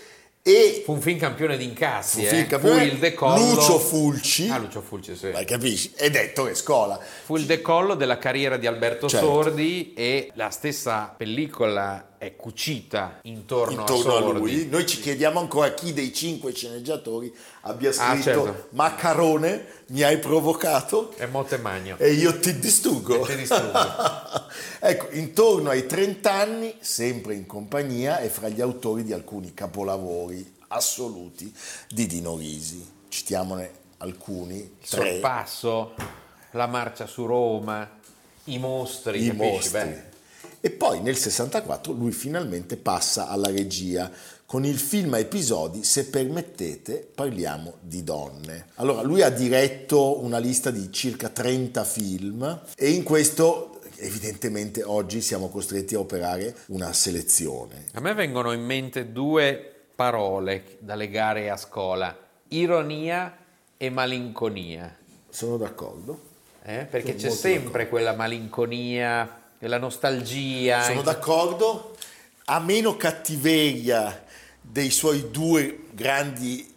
E 0.46 0.82
fu 0.84 0.92
un 0.92 1.00
film 1.00 1.18
campione 1.18 1.56
di 1.56 1.64
incassi, 1.64 2.22
fu 2.26 2.34
eh. 2.34 2.58
fu 2.58 2.66
il 2.66 2.98
decollo... 2.98 3.54
Lucio 3.54 3.78
Fulci, 3.78 4.50
Ah, 4.50 4.58
Lucio 4.58 4.82
Fulci, 4.82 5.16
sì. 5.16 5.30
capisci? 5.46 5.92
Ed 5.96 6.16
Ettore 6.16 6.54
Scola. 6.54 7.00
Fu 7.24 7.36
il 7.36 7.46
decollo 7.46 7.94
della 7.94 8.18
carriera 8.18 8.58
di 8.58 8.66
Alberto 8.66 9.08
Certo. 9.08 9.24
Sordi 9.24 9.94
e 9.94 10.30
la 10.34 10.50
stessa 10.50 11.14
pellicola 11.16 12.13
è 12.24 12.36
cucita 12.36 13.18
intorno, 13.24 13.80
intorno 13.80 14.14
a 14.14 14.18
a 14.18 14.32
lui. 14.32 14.66
Noi 14.66 14.86
ci 14.86 14.98
chiediamo 14.98 15.38
ancora 15.38 15.74
chi 15.74 15.92
dei 15.92 16.12
cinque 16.12 16.54
sceneggiatori 16.54 17.32
abbia 17.62 17.90
Ah, 17.90 17.92
scritto 17.92 18.22
certo. 18.22 18.66
Maccarone, 18.70 19.66
mi 19.88 20.02
hai 20.02 20.18
provocato 20.18 21.12
È 21.16 21.26
Motte 21.26 21.58
Magno. 21.58 21.96
e 21.98 22.12
io 22.12 22.38
ti 22.38 22.58
distruggo. 22.58 23.26
E 23.26 23.28
ti 23.28 23.36
distruggo. 23.36 23.78
ecco, 24.80 25.08
intorno 25.10 25.68
ai 25.68 25.86
30 25.86 26.32
anni, 26.32 26.74
sempre 26.80 27.34
in 27.34 27.44
compagnia 27.44 28.18
e 28.20 28.30
fra 28.30 28.48
gli 28.48 28.62
autori 28.62 29.04
di 29.04 29.12
alcuni 29.12 29.52
capolavori 29.52 30.54
assoluti 30.68 31.54
di 31.90 32.06
Dino 32.06 32.36
Risi. 32.36 32.92
Citiamone 33.08 33.70
alcuni, 33.98 34.56
Il 34.56 34.70
sorpasso, 34.80 35.94
la 36.52 36.66
marcia 36.66 37.06
su 37.06 37.26
Roma, 37.26 37.88
i 38.44 38.58
mostri, 38.58 39.26
i 39.26 39.32
mostri. 39.32 39.70
Beh, 39.82 40.12
E 40.64 40.70
poi 40.70 41.02
nel 41.02 41.18
64 41.18 41.92
lui 41.92 42.10
finalmente 42.10 42.78
passa 42.78 43.28
alla 43.28 43.50
regia 43.50 44.10
con 44.46 44.64
il 44.64 44.78
film 44.78 45.12
a 45.12 45.18
episodi 45.18 45.84
Se 45.84 46.06
permettete 46.06 47.06
parliamo 47.14 47.74
di 47.80 48.02
donne. 48.02 48.68
Allora 48.76 49.02
lui 49.02 49.20
ha 49.20 49.28
diretto 49.28 50.24
una 50.24 50.38
lista 50.38 50.70
di 50.70 50.90
circa 50.90 51.28
30 51.28 51.84
film 51.84 52.62
e 52.78 52.88
in 52.88 53.02
questo 53.02 53.82
evidentemente 53.96 54.82
oggi 54.82 55.20
siamo 55.20 55.50
costretti 55.50 55.96
a 55.96 55.98
operare 55.98 56.56
una 56.68 56.94
selezione. 56.94 57.84
A 57.92 58.00
me 58.00 58.14
vengono 58.14 58.52
in 58.52 58.64
mente 58.64 59.12
due 59.12 59.70
parole 59.94 60.78
da 60.78 60.94
legare 60.94 61.50
a 61.50 61.58
scuola, 61.58 62.16
ironia 62.48 63.36
e 63.76 63.90
malinconia. 63.90 64.96
Sono 65.28 65.58
d'accordo? 65.58 66.32
eh? 66.62 66.86
Perché 66.86 67.18
Sono 67.18 67.32
c'è 67.34 67.38
sempre 67.38 67.88
quella 67.90 68.14
malinconia, 68.14 69.42
quella 69.64 69.78
nostalgia. 69.78 70.82
Sono 70.82 70.98
in- 70.98 71.04
d'accordo, 71.04 71.96
ha 72.46 72.60
meno 72.60 72.98
cattiveria 72.98 74.22
dei 74.60 74.90
suoi 74.90 75.30
due 75.30 75.84
grandi, 75.92 76.70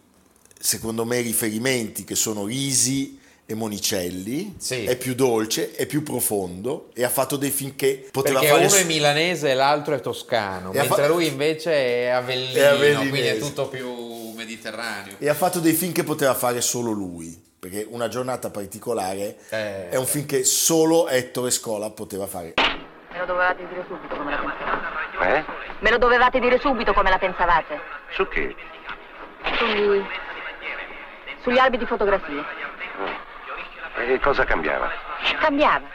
secondo 0.58 1.04
me, 1.04 1.20
riferimenti 1.20 2.04
che 2.04 2.14
sono 2.14 2.46
Risi 2.46 3.20
e 3.44 3.52
Monicelli, 3.54 4.54
Sì. 4.58 4.84
è 4.84 4.96
più 4.96 5.14
dolce, 5.14 5.74
è 5.74 5.84
più 5.84 6.02
profondo 6.02 6.88
e 6.94 7.04
ha 7.04 7.10
fatto 7.10 7.36
dei 7.36 7.50
film 7.50 7.76
che 7.76 8.08
poteva 8.10 8.40
Perché 8.40 8.54
fare... 8.54 8.66
uno 8.66 8.74
è 8.76 8.84
milanese 8.84 9.50
e 9.50 9.54
l'altro 9.54 9.94
è 9.94 10.00
toscano, 10.00 10.72
E 10.72 10.78
mentre 10.78 11.02
fa- 11.02 11.08
lui 11.08 11.26
invece 11.26 11.70
è 11.72 12.06
avellino, 12.08 12.58
È 12.58 12.64
avellinese. 12.64 13.08
quindi 13.10 13.28
è 13.28 13.38
tutto 13.38 13.68
più 13.68 14.32
mediterraneo. 14.34 15.16
E 15.18 15.28
ha 15.28 15.34
fatto 15.34 15.60
dei 15.60 15.74
film 15.74 15.92
che 15.92 16.04
poteva 16.04 16.32
fare 16.34 16.62
solo 16.62 16.90
lui, 16.90 17.38
perché 17.58 17.86
Una 17.90 18.08
giornata 18.08 18.50
particolare 18.50 19.36
Eh. 19.50 19.88
è 19.90 19.96
un 19.96 20.06
film 20.06 20.26
che 20.26 20.44
solo 20.44 21.08
Ettore 21.08 21.50
Scola 21.50 21.90
poteva 21.90 22.26
fare. 22.26 22.54
Me 23.10 23.18
lo 23.18 23.24
dovevate 23.24 23.66
dire 23.66 23.84
subito 23.86 24.16
come 24.16 24.30
la 24.30 24.36
pensavate. 24.36 25.36
Eh? 25.36 25.44
Me 25.78 25.90
lo 25.90 25.98
dovevate 25.98 26.40
dire 26.40 26.58
subito 26.58 26.92
come 26.92 27.10
la 27.10 27.18
pensavate. 27.18 27.80
Su 28.10 28.28
che? 28.28 28.54
Sugli... 29.54 30.06
sugli 31.40 31.58
albi 31.58 31.78
di 31.78 31.86
fotografie. 31.86 32.44
E 33.96 34.20
cosa 34.20 34.44
cambiava? 34.44 34.90
Cambiava. 35.40 35.86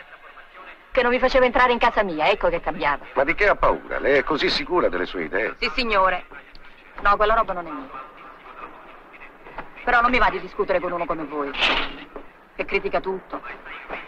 Che 0.91 1.01
non 1.01 1.11
mi 1.11 1.19
faceva 1.19 1.45
entrare 1.45 1.71
in 1.71 1.79
casa 1.79 2.03
mia, 2.03 2.29
ecco 2.29 2.49
che 2.49 2.61
cambiava. 2.61 3.05
Ma 3.13 3.23
di 3.23 3.33
che 3.33 3.47
ha 3.47 3.55
paura? 3.55 3.99
Lei 3.99 4.17
è 4.17 4.23
così 4.23 4.49
sicura 4.49 4.89
delle 4.89 5.05
sue 5.05 5.23
idee? 5.23 5.55
Sì, 5.59 5.71
signore. 5.73 6.25
No, 7.01 7.15
quella 7.15 7.33
roba 7.33 7.53
non 7.53 7.67
è 7.67 7.71
mia. 7.71 8.11
Però 9.83 10.01
non 10.01 10.11
mi 10.11 10.19
va 10.19 10.29
di 10.29 10.39
discutere 10.39 10.79
con 10.79 10.91
uno 10.91 11.05
come 11.05 11.25
voi, 11.25 11.51
che 12.55 12.65
critica 12.65 13.01
tutto, 13.01 13.41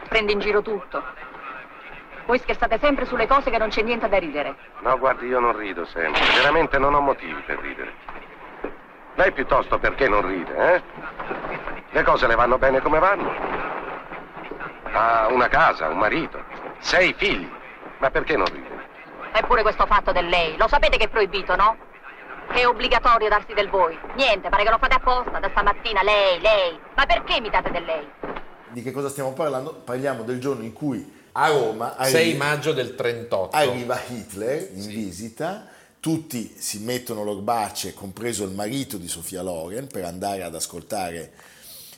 prende 0.07 0.31
in 0.31 0.39
giro 0.39 0.61
tutto. 0.61 1.03
Voi 2.25 2.39
scherzate 2.39 2.79
sempre 2.79 3.05
sulle 3.05 3.27
cose 3.27 3.51
che 3.51 3.57
non 3.57 3.69
c'è 3.69 3.83
niente 3.83 4.09
da 4.09 4.17
ridere. 4.17 4.55
No, 4.79 4.97
guardi, 4.97 5.27
io 5.27 5.39
non 5.39 5.55
rido 5.55 5.85
sempre. 5.85 6.21
Veramente 6.35 6.79
non 6.79 6.95
ho 6.95 6.99
motivi 6.99 7.39
per 7.45 7.59
ridere. 7.59 7.93
Lei 9.13 9.31
piuttosto 9.31 9.77
perché 9.77 10.09
non 10.09 10.25
ride, 10.25 10.73
eh? 10.73 10.81
Le 11.91 12.03
cose 12.03 12.25
le 12.27 12.35
vanno 12.35 12.57
bene 12.57 12.81
come 12.81 12.99
vanno. 12.99 13.31
Ha 14.91 15.27
una 15.29 15.47
casa, 15.47 15.87
un 15.87 15.97
marito, 15.97 16.41
sei 16.79 17.13
figli. 17.13 17.49
Ma 17.99 18.09
perché 18.09 18.35
non 18.35 18.47
ride? 18.47 18.83
Eppure 19.33 19.61
questo 19.61 19.85
fatto 19.85 20.11
del 20.11 20.27
lei, 20.27 20.57
lo 20.57 20.67
sapete 20.67 20.97
che 20.97 21.05
è 21.05 21.09
proibito, 21.09 21.55
no? 21.55 21.77
Che 22.51 22.61
è 22.61 22.67
obbligatorio 22.67 23.29
darsi 23.29 23.53
del 23.53 23.69
voi. 23.69 23.97
Niente, 24.15 24.49
pare 24.49 24.63
che 24.63 24.69
lo 24.69 24.77
fate 24.77 24.95
apposta, 24.95 25.39
da 25.39 25.49
stamattina, 25.49 26.01
lei, 26.01 26.39
lei. 26.41 26.79
Ma 26.95 27.05
perché 27.05 27.35
imitate 27.35 27.69
del 27.69 27.83
lei? 27.83 28.09
Di 28.69 28.81
che 28.81 28.91
cosa 28.91 29.09
stiamo 29.09 29.33
parlando? 29.33 29.75
Parliamo 29.75 30.23
del 30.23 30.39
giorno 30.39 30.63
in 30.63 30.73
cui 30.73 31.23
a 31.37 31.47
Roma 31.49 31.95
6 31.99 32.29
arriva- 32.29 32.45
maggio 32.45 32.71
del 32.73 32.95
38. 32.95 33.55
Arriva 33.55 34.01
Hitler 34.07 34.69
in 34.73 34.87
visita, 34.87 35.67
tutti 35.99 36.53
si 36.57 36.79
mettono 36.79 37.23
l'orbace, 37.23 37.93
compreso 37.93 38.43
il 38.45 38.51
marito 38.51 38.97
di 38.97 39.07
Sofia 39.07 39.41
Loren, 39.41 39.87
per 39.87 40.05
andare 40.05 40.43
ad 40.43 40.55
ascoltare 40.55 41.31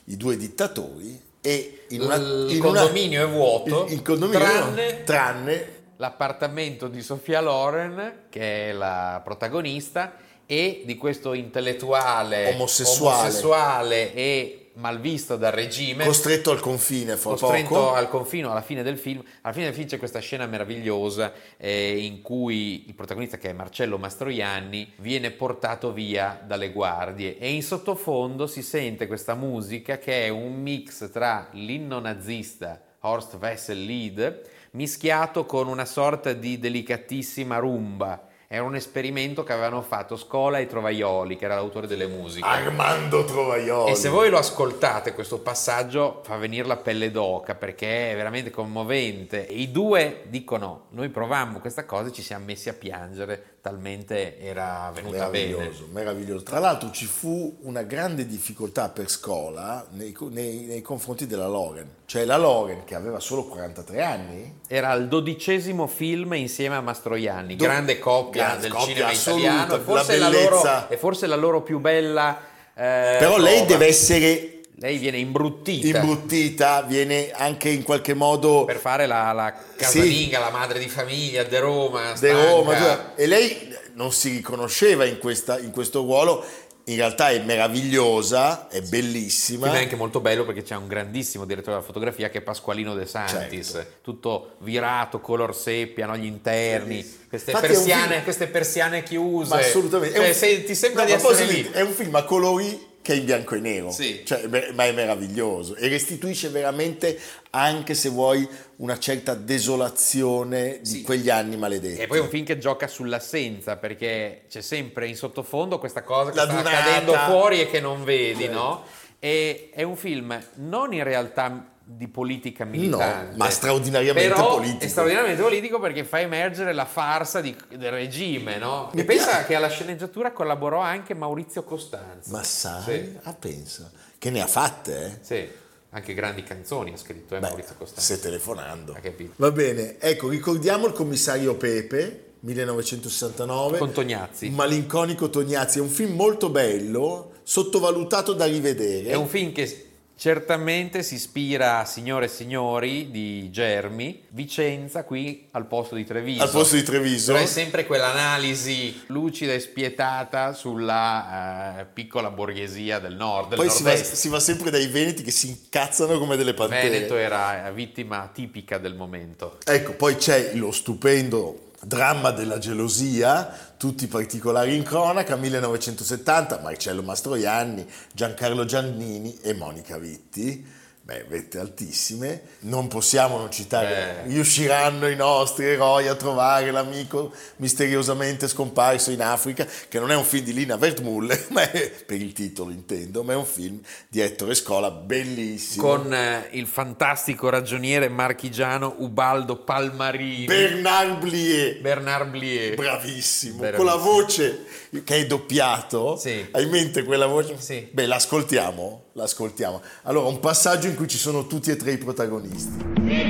i 0.06 0.16
due 0.16 0.36
dittatori 0.36 1.20
e 1.40 1.84
in 1.90 2.00
una, 2.00 2.14
il 2.16 2.46
in 2.50 2.60
una- 2.64 2.80
condominio 2.80 3.22
è 3.24 3.28
vuoto, 3.30 3.86
il, 3.86 3.92
il 3.92 4.02
condominio 4.02 4.38
tranne- 4.40 5.04
tranne 5.04 5.72
l'appartamento 5.96 6.88
di 6.88 7.00
Sofia 7.02 7.40
Loren, 7.40 8.24
che 8.30 8.70
è 8.70 8.72
la 8.72 9.20
protagonista, 9.22 10.14
e 10.46 10.82
di 10.86 10.96
questo 10.96 11.34
intellettuale 11.34 12.54
Omosessuale. 12.54 13.18
omosessuale 13.26 14.14
e 14.14 14.67
malvisto 14.78 15.36
dal 15.36 15.52
regime. 15.52 16.04
costretto 16.04 16.50
al 16.50 16.60
confine 16.60 17.16
fra 17.16 17.30
costretto 17.30 17.68
poco. 17.68 17.94
al 17.94 18.08
confino 18.08 18.50
alla 18.50 18.62
fine 18.62 18.82
del 18.82 18.98
film. 18.98 19.22
Alla 19.42 19.52
fine 19.52 19.66
del 19.66 19.74
film 19.74 19.86
c'è 19.86 19.98
questa 19.98 20.20
scena 20.20 20.46
meravigliosa 20.46 21.32
eh, 21.56 22.04
in 22.04 22.22
cui 22.22 22.88
il 22.88 22.94
protagonista, 22.94 23.36
che 23.36 23.50
è 23.50 23.52
Marcello 23.52 23.98
Mastroianni, 23.98 24.92
viene 24.96 25.30
portato 25.30 25.92
via 25.92 26.40
dalle 26.44 26.70
guardie 26.70 27.38
e 27.38 27.52
in 27.52 27.62
sottofondo 27.62 28.46
si 28.46 28.62
sente 28.62 29.06
questa 29.06 29.34
musica 29.34 29.98
che 29.98 30.24
è 30.24 30.28
un 30.28 30.60
mix 30.60 31.10
tra 31.10 31.48
l'inno 31.52 31.98
nazista 31.98 32.80
Horst 33.00 33.36
Wessel 33.40 33.80
Lied 33.84 34.42
mischiato 34.72 35.46
con 35.46 35.66
una 35.66 35.84
sorta 35.84 36.32
di 36.32 36.58
delicatissima 36.58 37.58
rumba 37.58 38.27
Era 38.50 38.62
un 38.62 38.76
esperimento 38.76 39.42
che 39.44 39.52
avevano 39.52 39.82
fatto 39.82 40.16
Scola 40.16 40.58
e 40.58 40.66
Trovaioli, 40.66 41.36
che 41.36 41.44
era 41.44 41.56
l'autore 41.56 41.86
delle 41.86 42.06
musiche. 42.06 42.46
Armando 42.46 43.22
Trovaioli. 43.22 43.90
E 43.90 43.94
se 43.94 44.08
voi 44.08 44.30
lo 44.30 44.38
ascoltate, 44.38 45.12
questo 45.12 45.38
passaggio 45.40 46.22
fa 46.24 46.38
venire 46.38 46.66
la 46.66 46.78
pelle 46.78 47.10
d'oca 47.10 47.54
perché 47.54 48.10
è 48.10 48.16
veramente 48.16 48.48
commovente. 48.48 49.46
E 49.46 49.56
i 49.56 49.70
due 49.70 50.22
dicono: 50.28 50.86
Noi 50.92 51.10
provammo 51.10 51.58
questa 51.58 51.84
cosa 51.84 52.08
e 52.08 52.12
ci 52.12 52.22
siamo 52.22 52.46
messi 52.46 52.70
a 52.70 52.72
piangere, 52.72 53.57
talmente 53.60 54.38
era 54.40 54.90
venuta 54.94 55.16
meraviglioso, 55.28 55.84
bene. 55.86 55.92
Meraviglioso. 55.92 56.42
Tra 56.44 56.58
l'altro 56.58 56.90
ci 56.90 57.06
fu 57.06 57.58
una 57.62 57.82
grande 57.82 58.26
difficoltà 58.26 58.88
per 58.88 59.08
Scola 59.10 59.86
nei, 59.90 60.14
nei, 60.30 60.60
nei 60.66 60.80
confronti 60.82 61.26
della 61.26 61.46
Loren. 61.48 61.88
Cioè 62.06 62.24
la 62.24 62.36
Loren, 62.36 62.84
che 62.84 62.94
aveva 62.94 63.20
solo 63.20 63.44
43 63.46 64.02
anni, 64.02 64.60
Era 64.66 64.92
il 64.94 65.08
dodicesimo 65.08 65.86
film 65.86 66.34
insieme 66.34 66.76
a 66.76 66.80
Mastroianni, 66.80 67.56
Do- 67.56 67.64
grande 67.64 67.98
coppia 67.98 68.44
grande 68.44 68.62
del 68.62 68.70
coppia 68.72 68.86
cinema 68.86 69.08
assoluta, 69.10 69.46
italiano. 69.48 69.74
e 69.74 69.78
Forse 69.80 70.16
la 70.16 70.28
la 70.28 70.32
loro, 70.32 70.48
bellezza. 70.48 70.88
è 70.88 70.96
forse 70.96 71.26
la 71.26 71.36
loro 71.36 71.62
più 71.62 71.78
bella. 71.80 72.38
eh, 72.74 73.16
però 73.18 73.36
lei 73.38 73.56
prova. 73.58 73.66
deve 73.72 73.86
essere 73.86 74.57
Lei 74.80 74.98
viene 74.98 75.18
imbruttita. 75.18 75.98
imbruttita, 75.98 76.82
viene 76.82 77.30
anche 77.32 77.68
in 77.68 77.82
qualche 77.82 78.14
modo 78.14 78.64
per 78.64 78.76
fare 78.78 79.06
la, 79.06 79.32
la 79.32 79.52
casalinga, 79.76 80.38
la 80.38 80.50
madre 80.50 80.78
di 80.78 80.88
famiglia 80.88 81.42
de 81.42 81.58
Roma. 81.58 82.12
De. 82.12 82.30
Roma, 82.32 82.76
cioè, 82.76 82.98
e 83.16 83.26
lei 83.26 83.74
non 83.94 84.12
si 84.12 84.30
riconosceva 84.30 85.04
in, 85.04 85.18
questa- 85.18 85.58
in 85.58 85.72
questo 85.72 86.02
ruolo, 86.02 86.44
in 86.84 86.94
realtà 86.96 87.30
è 87.30 87.40
meravigliosa, 87.40 88.68
è 88.68 88.80
bellissima. 88.82 89.66
film 89.66 89.78
è 89.78 89.82
anche 89.82 89.96
molto 89.96 90.20
bello 90.20 90.44
perché 90.44 90.62
c'è 90.62 90.76
un 90.76 90.86
grandissimo 90.86 91.44
direttore 91.44 91.72
della 91.74 91.84
fotografia 91.86 92.30
che 92.30 92.38
è 92.38 92.40
Pasqualino 92.42 92.94
De 92.94 93.04
Santis, 93.04 93.70
Certo. 93.72 93.92
tutto 94.00 94.52
virato, 94.60 95.20
color 95.20 95.54
seppia, 95.56 96.06
no? 96.06 96.16
gli 96.16 96.24
interni, 96.24 97.04
queste 97.28 97.50
persiane, 97.52 98.22
queste 98.22 98.46
persiane 98.46 99.02
chiuse. 99.02 99.54
Ma 99.54 99.60
assolutamente. 99.60 100.16
Cioè, 100.16 100.28
un- 100.28 100.34
se- 100.34 100.64
ti 100.64 100.74
sembra 100.76 101.02
No, 101.02 101.08
di 101.08 101.14
essere 101.14 101.44
lì. 101.46 101.68
È 101.72 101.80
un 101.80 101.92
film 101.92 102.14
a 102.14 102.22
colori 102.22 102.86
che 103.00 103.12
è 103.14 103.16
in 103.16 103.24
bianco 103.24 103.54
e 103.54 103.60
nero, 103.60 103.90
Sì. 103.90 104.22
Cioè, 104.24 104.46
ma 104.74 104.84
è 104.84 104.92
meraviglioso 104.92 105.74
e 105.76 105.88
restituisce 105.88 106.48
veramente, 106.50 107.18
anche 107.50 107.94
se 107.94 108.08
vuoi, 108.10 108.46
una 108.76 108.98
certa 108.98 109.34
desolazione 109.34 110.78
di 110.82 110.86
Sì. 110.88 111.02
quegli 111.02 111.30
anni 111.30 111.56
maledetti. 111.56 112.00
E 112.00 112.06
poi 112.06 112.18
è 112.18 112.20
un 112.20 112.28
film 112.28 112.44
che 112.44 112.58
gioca 112.58 112.86
sull'assenza 112.86 113.76
perché 113.76 114.42
c'è 114.48 114.60
sempre 114.60 115.06
in 115.08 115.16
sottofondo 115.16 115.78
questa 115.78 116.02
cosa 116.02 116.30
che 116.30 116.36
La 116.36 116.44
sta 116.44 116.52
dunata. 116.54 116.76
accadendo 116.78 117.12
fuori 117.14 117.60
e 117.60 117.70
che 117.70 117.80
non 117.80 118.04
vedi, 118.04 118.42
Certo. 118.44 118.58
no? 118.58 118.84
E 119.18 119.70
è 119.74 119.82
un 119.82 119.96
film 119.96 120.38
non 120.56 120.92
in 120.92 121.02
realtà 121.04 121.72
di 121.90 122.06
politica 122.06 122.64
militante. 122.66 123.36
ma 123.36 123.48
straordinariamente 123.48 124.28
però 124.28 124.56
politico. 124.56 124.84
È 124.84 124.88
straordinariamente 124.88 125.42
politico 125.42 125.80
perché 125.80 126.04
fa 126.04 126.20
emergere 126.20 126.72
la 126.74 126.84
farsa 126.84 127.40
di- 127.40 127.56
del 127.76 127.90
regime, 127.90 128.58
no? 128.58 128.90
Mi 128.92 129.00
E 129.00 129.04
pensa 129.04 129.28
piace. 129.28 129.46
che 129.46 129.54
alla 129.54 129.68
sceneggiatura 129.68 130.32
collaborò 130.32 130.80
anche 130.80 131.14
Maurizio 131.14 131.64
Costanzo. 131.64 132.30
Ma 132.30 132.42
sai, 132.44 132.82
Sì. 132.82 133.18
ah, 133.22 133.32
pensa, 133.32 133.90
che 134.18 134.28
ne 134.30 134.42
ha 134.42 134.46
fatte, 134.46 135.04
eh? 135.06 135.18
Sì, 135.22 135.48
anche 135.90 136.12
grandi 136.12 136.42
canzoni 136.42 136.92
ha 136.92 136.96
scritto 136.98 137.34
eh, 137.34 137.40
Beh, 137.40 137.46
Maurizio 137.48 137.74
Costanzo. 137.78 138.02
stai 138.02 138.20
telefonando. 138.20 138.92
Ha 138.92 139.00
capito. 139.00 139.32
Va 139.36 139.50
bene, 139.50 139.98
ecco, 139.98 140.28
ricordiamo 140.28 140.86
il 140.86 140.92
commissario 140.92 141.54
Pepe, 141.56 142.24
1969. 142.40 143.78
Con 143.78 143.92
Tognazzi. 143.92 144.50
Malinconico 144.50 145.30
Tognazzi, 145.30 145.78
è 145.78 145.80
un 145.80 145.88
film 145.88 146.14
molto 146.14 146.50
bello, 146.50 147.32
sottovalutato 147.48 148.34
da 148.34 148.44
rivedere. 148.44 149.08
È 149.08 149.14
un 149.14 149.26
film 149.26 149.52
che 149.52 149.86
certamente 150.14 151.02
si 151.02 151.14
ispira 151.14 151.78
a 151.78 151.86
Signore 151.86 152.26
e 152.26 152.28
Signori 152.28 153.10
di 153.10 153.50
Germi, 153.50 154.24
Vicenza 154.28 155.04
qui 155.04 155.46
al 155.52 155.64
posto 155.66 155.94
di 155.94 156.04
Treviso. 156.04 156.42
Al 156.42 156.50
posto 156.50 156.74
di 156.74 156.82
Treviso. 156.82 157.32
Però 157.32 157.42
è 157.42 157.48
sempre 157.48 157.86
quell'analisi 157.86 159.04
lucida 159.06 159.54
e 159.54 159.60
spietata 159.60 160.52
sulla 160.52 161.78
eh, 161.78 161.86
piccola 161.86 162.28
borghesia 162.28 162.98
del 162.98 163.14
nord, 163.14 163.48
del 163.48 163.56
Poi 163.56 163.70
si 163.70 163.82
va, 163.82 163.96
si 163.96 164.28
va 164.28 164.40
sempre 164.40 164.68
dai 164.68 164.86
veneti 164.88 165.22
che 165.22 165.30
si 165.30 165.48
incazzano 165.48 166.18
come 166.18 166.36
delle 166.36 166.52
pantere. 166.52 166.90
Veneto 166.90 167.16
era 167.16 167.70
vittima 167.74 168.30
tipica 168.30 168.76
del 168.76 168.94
momento. 168.94 169.56
Ecco, 169.64 169.92
poi 169.94 170.16
c'è 170.16 170.52
lo 170.52 170.70
stupendo 170.70 171.67
dramma 171.80 172.30
della 172.30 172.58
gelosia, 172.58 173.48
tutti 173.76 174.04
i 174.04 174.08
particolari 174.08 174.74
in 174.74 174.82
cronaca, 174.82 175.36
1970, 175.36 176.60
Marcello 176.60 177.02
Mastroianni, 177.02 177.86
Giancarlo 178.12 178.64
Giannini 178.64 179.38
e 179.40 179.54
Monica 179.54 179.98
Vitti. 179.98 180.77
Beh, 181.08 181.24
vette 181.26 181.58
altissime. 181.58 182.42
Non 182.60 182.86
possiamo 182.86 183.38
non 183.38 183.50
citare, 183.50 184.24
Beh. 184.24 184.30
riusciranno 184.34 185.08
i 185.08 185.16
nostri 185.16 185.64
eroi 185.64 186.06
a 186.06 186.14
trovare 186.14 186.70
l'amico 186.70 187.32
misteriosamente 187.56 188.46
scomparso 188.46 189.10
in 189.10 189.22
Africa, 189.22 189.66
che 189.88 189.98
non 189.98 190.10
è 190.10 190.14
un 190.14 190.24
film 190.24 190.44
di 190.44 190.52
Lina 190.52 190.74
Wertmuller, 190.74 191.46
ma 191.48 191.70
è, 191.70 191.90
per 192.04 192.20
il 192.20 192.34
titolo 192.34 192.72
intendo, 192.72 193.22
ma 193.22 193.32
è 193.32 193.36
un 193.36 193.46
film 193.46 193.80
di 194.06 194.20
Ettore 194.20 194.54
Scola, 194.54 194.90
bellissimo. 194.90 195.82
Con 195.82 196.12
eh, 196.12 196.48
il 196.50 196.66
fantastico 196.66 197.48
ragioniere 197.48 198.10
marchigiano 198.10 198.96
Ubaldo 198.98 199.56
Palmarini. 199.56 200.44
Bernard 200.44 201.20
Blier. 201.20 201.80
Bernard 201.80 202.28
Blier. 202.28 202.74
Bravissimo, 202.74 203.60
Bravissimo. 203.60 203.76
con 203.82 203.86
la 203.86 203.96
voce 203.96 204.64
che 205.04 205.16
è 205.16 205.26
doppiato. 205.26 206.16
Sì. 206.16 206.48
Hai 206.50 206.64
in 206.64 206.68
mente 206.68 207.02
quella 207.04 207.24
voce? 207.24 207.56
Sì. 207.58 207.88
Beh, 207.90 208.04
l'ascoltiamo, 208.04 209.04
l'ascoltiamo. 209.18 209.82
Allora, 210.04 210.28
un 210.28 210.40
passaggio 210.40 210.86
in 210.86 210.94
cui 210.94 211.08
ci 211.08 211.18
sono 211.18 211.46
tutti 211.46 211.70
e 211.70 211.76
tre 211.76 211.92
i 211.92 211.98
protagonisti. 211.98 212.76
Didino! 212.78 213.20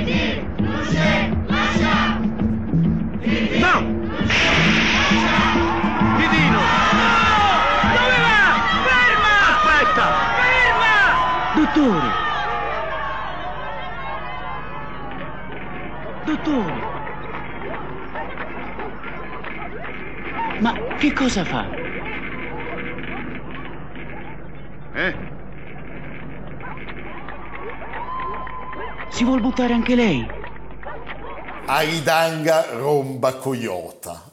Dove 7.81 8.17
va? 8.23 8.45
Ferma! 8.85 9.33
Aspetta! 9.51 10.05
Ferma! 10.39 10.93
Dottore! 11.55 12.09
Dottore! 16.25 16.97
Ma 20.59 20.73
che 20.97 21.13
cosa 21.13 21.43
fa? 21.45 21.65
Eh? 24.93 25.37
Si 29.09 29.23
vuol 29.23 29.41
buttare 29.41 29.73
anche 29.73 29.95
lei? 29.95 30.25
Aridanga 31.65 32.71
romba 32.77 33.35
coiota. 33.35 34.31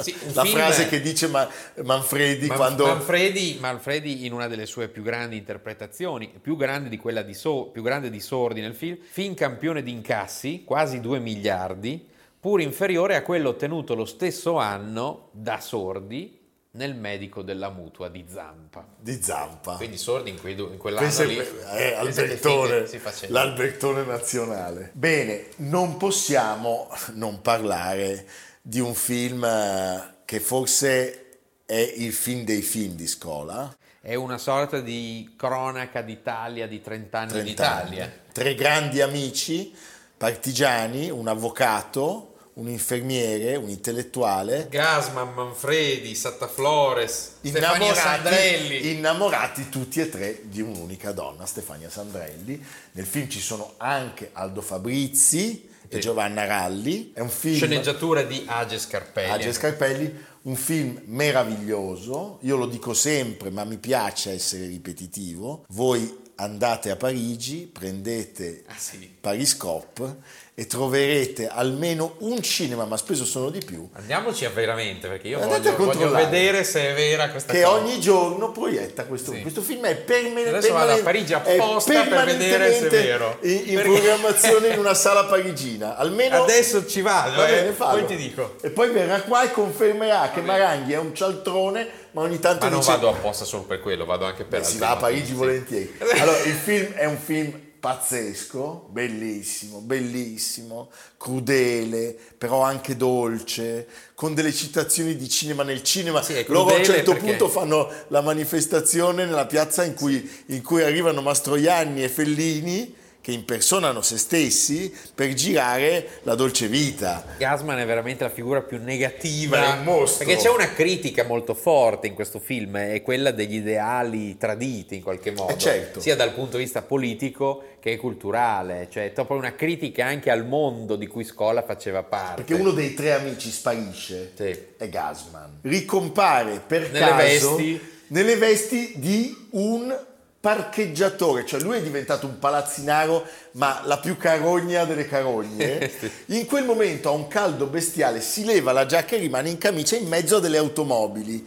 Sì, 0.00 0.14
La 0.32 0.42
film- 0.42 0.56
frase 0.56 0.88
che 0.88 1.00
dice 1.02 1.26
Ma- 1.28 1.46
Manfredi 1.84 2.46
Man- 2.46 2.56
quando... 2.56 2.86
Manfredi, 2.86 3.58
Manfredi 3.60 4.24
in 4.24 4.32
una 4.32 4.46
delle 4.46 4.64
sue 4.66 4.88
più 4.88 5.02
grandi 5.02 5.36
interpretazioni, 5.36 6.32
più 6.40 6.56
grande 6.56 6.88
di 6.88 6.96
quella 6.96 7.22
di, 7.22 7.34
So- 7.34 7.66
più 7.66 7.82
grande 7.82 8.08
di 8.08 8.20
Sordi 8.20 8.60
nel 8.62 8.74
film, 8.74 8.96
film 9.02 9.34
campione 9.34 9.82
di 9.82 9.90
incassi, 9.90 10.64
quasi 10.64 11.00
2 11.00 11.18
miliardi, 11.18 12.06
pur 12.40 12.60
inferiore 12.62 13.16
a 13.16 13.22
quello 13.22 13.50
ottenuto 13.50 13.94
lo 13.94 14.06
stesso 14.06 14.56
anno 14.56 15.28
da 15.32 15.60
Sordi 15.60 16.35
nel 16.76 16.94
medico 16.94 17.42
della 17.42 17.70
mutua 17.70 18.08
di 18.08 18.24
Zampa. 18.30 18.86
Di 18.98 19.20
Zampa. 19.22 19.76
Quindi 19.76 19.96
Sordi 19.96 20.30
in, 20.30 20.38
quei 20.40 20.54
du- 20.54 20.70
in 20.70 20.76
quell'anno 20.78 21.06
Pensa- 21.06 21.24
lì... 21.24 21.38
eh, 21.38 21.46
che 21.46 21.94
Albertone, 21.94 22.86
l'Albertone 23.28 24.04
nazionale. 24.04 24.90
Bene, 24.92 25.46
non 25.56 25.96
possiamo 25.96 26.88
non 27.14 27.40
parlare 27.40 28.26
di 28.60 28.80
un 28.80 28.94
film 28.94 29.42
eh, 29.44 30.14
che 30.24 30.38
forse 30.40 31.38
è 31.64 31.74
il 31.96 32.12
film 32.12 32.44
dei 32.44 32.62
film 32.62 32.94
di 32.94 33.06
Scola. 33.06 33.74
È 34.00 34.14
una 34.14 34.38
sorta 34.38 34.80
di 34.80 35.34
cronaca 35.36 36.00
d'Italia 36.02 36.68
di 36.68 36.80
30 36.80 37.18
anni 37.18 37.30
30 37.30 37.48
d'Italia. 37.48 38.04
anni. 38.04 38.12
Tre 38.32 38.54
grandi 38.54 39.00
amici, 39.00 39.74
partigiani, 40.16 41.10
un 41.10 41.26
avvocato, 41.26 42.35
un 42.56 42.68
infermiere, 42.68 43.56
un 43.56 43.68
intellettuale, 43.68 44.68
Gasman, 44.70 45.34
Manfredi, 45.34 46.14
Sattaflores, 46.14 47.32
Stefania 47.42 47.94
Sandrelli. 47.94 48.76
innamorati, 48.76 48.90
innamorati 48.92 49.68
tutti 49.68 50.00
e 50.00 50.08
tre 50.08 50.40
di 50.44 50.62
un'unica 50.62 51.12
donna, 51.12 51.44
Stefania 51.44 51.90
Sandrelli. 51.90 52.64
Nel 52.92 53.04
film 53.04 53.28
ci 53.28 53.40
sono 53.40 53.74
anche 53.76 54.30
Aldo 54.32 54.62
Fabrizi 54.62 55.68
e 55.88 55.96
Sì. 55.96 56.00
Giovanna 56.00 56.46
Ralli. 56.46 57.12
È 57.12 57.20
un 57.20 57.28
film... 57.28 57.56
Sceneggiatura 57.56 58.22
di 58.22 58.42
Age 58.46 58.78
Scarpelli. 58.78 59.30
Age 59.30 59.52
Scarpelli, 59.52 60.24
un 60.42 60.56
film 60.56 61.02
meraviglioso, 61.04 62.38
io 62.42 62.56
lo 62.56 62.66
dico 62.66 62.94
sempre, 62.94 63.50
ma 63.50 63.64
mi 63.64 63.76
piace 63.76 64.32
essere 64.32 64.66
ripetitivo. 64.66 65.64
Voi 65.68 66.24
andate 66.36 66.90
a 66.90 66.96
Parigi, 66.96 67.68
prendete 67.72 68.64
Ah, 68.66 68.74
sì. 68.78 69.10
Pariscope 69.20 70.44
e 70.58 70.66
troverete 70.66 71.48
almeno 71.48 72.14
un 72.20 72.40
cinema, 72.40 72.86
ma 72.86 72.96
spesso 72.96 73.26
sono 73.26 73.50
di 73.50 73.60
più, 73.62 73.86
Andiamoci 73.92 74.46
a 74.46 74.48
veramente, 74.48 75.06
perché 75.06 75.28
io 75.28 75.38
voglio, 75.38 75.76
voglio 75.76 76.10
vedere 76.10 76.64
se 76.64 76.92
è 76.92 76.94
vera 76.94 77.28
questa 77.28 77.52
che 77.52 77.60
cosa. 77.60 77.76
ogni 77.76 78.00
giorno 78.00 78.52
proietta 78.52 79.04
questo, 79.04 79.32
Sì. 79.32 79.42
questo 79.42 79.60
film. 79.60 79.84
È 79.84 79.94
permanente. 79.96 80.48
Adesso 80.48 80.72
vado 80.72 80.92
a 80.92 80.96
Parigi 81.02 81.34
apposta 81.34 82.02
per 82.04 82.24
vedere 82.24 82.72
se 82.72 82.86
è 82.86 82.88
vero. 82.88 83.38
In, 83.42 83.50
in 83.52 83.74
Perché- 83.74 83.82
programmazione 83.82 84.68
in 84.68 84.78
una 84.78 84.94
sala 84.96 85.24
parigina. 85.26 85.94
Almeno 85.98 86.42
Adesso 86.44 86.86
ci 86.86 87.02
vado, 87.02 87.36
Va 87.36 87.44
bene, 87.44 87.68
eh, 87.68 87.72
poi 87.72 88.06
ti 88.06 88.16
dico. 88.16 88.56
E 88.62 88.70
poi 88.70 88.88
verrà 88.88 89.20
qua 89.20 89.42
e 89.44 89.50
confermerà 89.50 90.30
che 90.32 90.40
Maranghi 90.40 90.94
è 90.94 90.98
un 90.98 91.14
cialtrone, 91.14 91.86
ma 92.12 92.22
ogni 92.22 92.38
tanto 92.40 92.64
Ma 92.64 92.70
non 92.70 92.80
dice 92.80 92.92
vado 92.92 93.10
apposta 93.10 93.44
solo 93.44 93.64
per 93.64 93.80
quello, 93.80 94.06
vado 94.06 94.24
anche 94.24 94.44
per 94.44 94.60
Beh, 94.60 94.66
si 94.66 94.78
va 94.78 94.92
a 94.92 94.96
Parigi 94.96 95.26
sì. 95.26 95.32
volentieri. 95.34 95.98
Allora, 96.18 96.38
il 96.38 96.54
film 96.54 96.92
è 96.94 97.04
un 97.04 97.18
film 97.18 97.60
pazzesco, 97.86 98.88
bellissimo, 98.90 99.78
bellissimo, 99.78 100.90
crudele, 101.16 102.16
però 102.36 102.62
anche 102.62 102.96
dolce, 102.96 103.86
con 104.16 104.34
delle 104.34 104.52
citazioni 104.52 105.14
di 105.14 105.28
cinema 105.28 105.62
nel 105.62 105.84
cinema. 105.84 106.20
Sì, 106.20 106.44
Loro 106.48 106.74
a 106.74 106.78
un 106.78 106.84
certo 106.84 107.12
perché- 107.12 107.26
punto 107.28 107.48
fanno 107.48 107.88
la 108.08 108.22
manifestazione 108.22 109.24
nella 109.24 109.46
piazza 109.46 109.84
in 109.84 109.94
cui, 109.94 110.28
in 110.46 110.62
cui 110.62 110.82
arrivano 110.82 111.22
Mastroianni 111.22 112.02
e 112.02 112.08
Fellini 112.08 112.92
che 113.26 113.32
impersonano 113.32 114.02
se 114.02 114.18
stessi 114.18 114.94
per 115.12 115.34
girare 115.34 116.20
la 116.22 116.36
dolce 116.36 116.68
vita. 116.68 117.24
Gasman 117.38 117.76
è 117.80 117.84
veramente 117.84 118.22
la 118.22 118.30
figura 118.30 118.62
più 118.62 118.78
negativa. 118.80 119.64
È 119.64 119.78
un 119.78 119.82
mostro. 119.82 120.24
Perché 120.24 120.40
c'è 120.40 120.48
una 120.48 120.72
critica 120.72 121.24
molto 121.24 121.52
forte 121.52 122.06
in 122.06 122.14
questo 122.14 122.38
film, 122.38 122.76
è 122.76 123.02
quella 123.02 123.32
degli 123.32 123.56
ideali 123.56 124.36
traditi 124.36 124.94
in 124.94 125.02
qualche 125.02 125.32
modo, 125.32 125.52
Eh, 125.54 125.58
certo. 125.58 125.98
sia 125.98 126.14
dal 126.14 126.34
punto 126.34 126.56
di 126.56 126.62
vista 126.62 126.82
politico 126.82 127.64
che 127.80 127.96
culturale, 127.96 128.86
cioè 128.92 129.06
è 129.06 129.10
proprio 129.10 129.38
una 129.38 129.56
critica 129.56 130.06
anche 130.06 130.30
al 130.30 130.46
mondo 130.46 130.94
di 130.94 131.08
cui 131.08 131.24
Scola 131.24 131.62
faceva 131.64 132.04
parte. 132.04 132.44
Perché 132.44 132.54
uno 132.54 132.70
dei 132.70 132.94
tre 132.94 133.10
amici 133.12 133.50
sparisce 133.50 134.34
Sì. 134.36 134.56
è 134.76 134.88
Gasman. 134.88 135.58
Ricompare 135.62 136.62
per 136.64 136.92
Nelle 136.92 136.98
caso 137.08 137.56
vesti. 137.56 137.80
nelle 138.06 138.36
vesti 138.36 138.92
di 138.98 139.48
un 139.50 139.92
parcheggiatore, 140.40 141.44
cioè 141.44 141.60
lui 141.60 141.78
è 141.78 141.82
diventato 141.82 142.26
un 142.26 142.38
palazzinaro, 142.38 143.26
ma 143.52 143.82
la 143.84 143.98
più 143.98 144.16
carogna 144.16 144.84
delle 144.84 145.06
carogne. 145.06 145.90
In 146.26 146.46
quel 146.46 146.64
momento 146.64 147.08
ha 147.08 147.12
un 147.12 147.28
caldo 147.28 147.66
bestiale, 147.66 148.20
si 148.20 148.44
leva 148.44 148.72
la 148.72 148.86
giacca 148.86 149.16
e 149.16 149.18
rimane 149.18 149.50
in 149.50 149.58
camicia 149.58 149.96
in 149.96 150.08
mezzo 150.08 150.36
a 150.36 150.40
delle 150.40 150.58
automobili. 150.58 151.46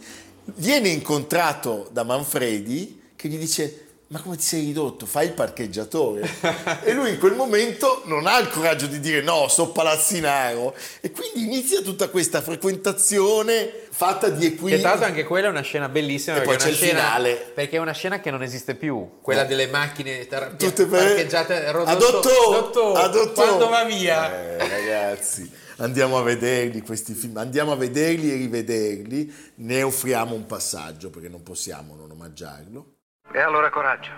Viene 0.56 0.88
incontrato 0.88 1.88
da 1.92 2.02
Manfredi 2.02 3.00
che 3.16 3.28
gli 3.28 3.38
dice 3.38 3.89
ma 4.12 4.20
come 4.20 4.36
ti 4.36 4.42
sei 4.42 4.64
ridotto? 4.64 5.06
Fai 5.06 5.26
il 5.26 5.32
parcheggiatore. 5.34 6.28
e 6.82 6.92
lui 6.92 7.10
in 7.10 7.18
quel 7.18 7.34
momento 7.34 8.02
non 8.06 8.26
ha 8.26 8.38
il 8.38 8.48
coraggio 8.48 8.86
di 8.86 8.98
dire 8.98 9.20
no, 9.22 9.46
so 9.46 9.70
palazzinaro. 9.70 10.74
E 11.00 11.12
quindi 11.12 11.44
inizia 11.44 11.80
tutta 11.80 12.08
questa 12.08 12.40
frequentazione 12.40 13.72
fatta 13.90 14.28
di 14.28 14.40
Che 14.48 14.54
equilibri. 14.54 14.80
tra 14.80 14.90
l'altro 14.90 15.06
anche 15.06 15.24
quella 15.24 15.46
è 15.46 15.50
una 15.50 15.60
scena 15.60 15.88
bellissima 15.88 16.38
E 16.38 16.42
poi 16.42 16.56
c'è 16.56 16.70
il 16.70 16.74
scena, 16.74 16.98
finale. 17.00 17.34
perché 17.54 17.76
è 17.76 17.78
una 17.78 17.92
scena 17.92 18.20
che 18.20 18.30
non 18.32 18.42
esiste 18.42 18.74
più, 18.74 19.18
quella 19.22 19.44
Eh. 19.44 19.46
delle 19.46 19.66
macchine 19.68 20.26
tar- 20.26 20.56
Tutte 20.56 20.86
per- 20.86 21.04
parcheggiate 21.06 21.70
Rodotto- 21.70 21.90
Adotto, 21.92 22.50
Dotto, 22.50 22.92
adotto. 22.94 23.32
quando 23.32 23.68
va 23.68 23.84
via. 23.84 24.32
Eh, 24.56 24.68
ragazzi, 24.68 25.48
andiamo 25.76 26.18
a 26.18 26.22
vederli 26.22 26.80
questi 26.80 27.14
film, 27.14 27.36
andiamo 27.36 27.70
a 27.72 27.76
vederli 27.76 28.32
e 28.32 28.36
rivederli, 28.36 29.32
ne 29.56 29.82
offriamo 29.84 30.34
un 30.34 30.46
passaggio 30.46 31.10
perché 31.10 31.28
non 31.28 31.42
possiamo 31.44 31.94
non 31.94 32.10
omaggiarlo. 32.10 32.94
E 33.32 33.40
allora 33.40 33.70
coraggio. 33.70 34.10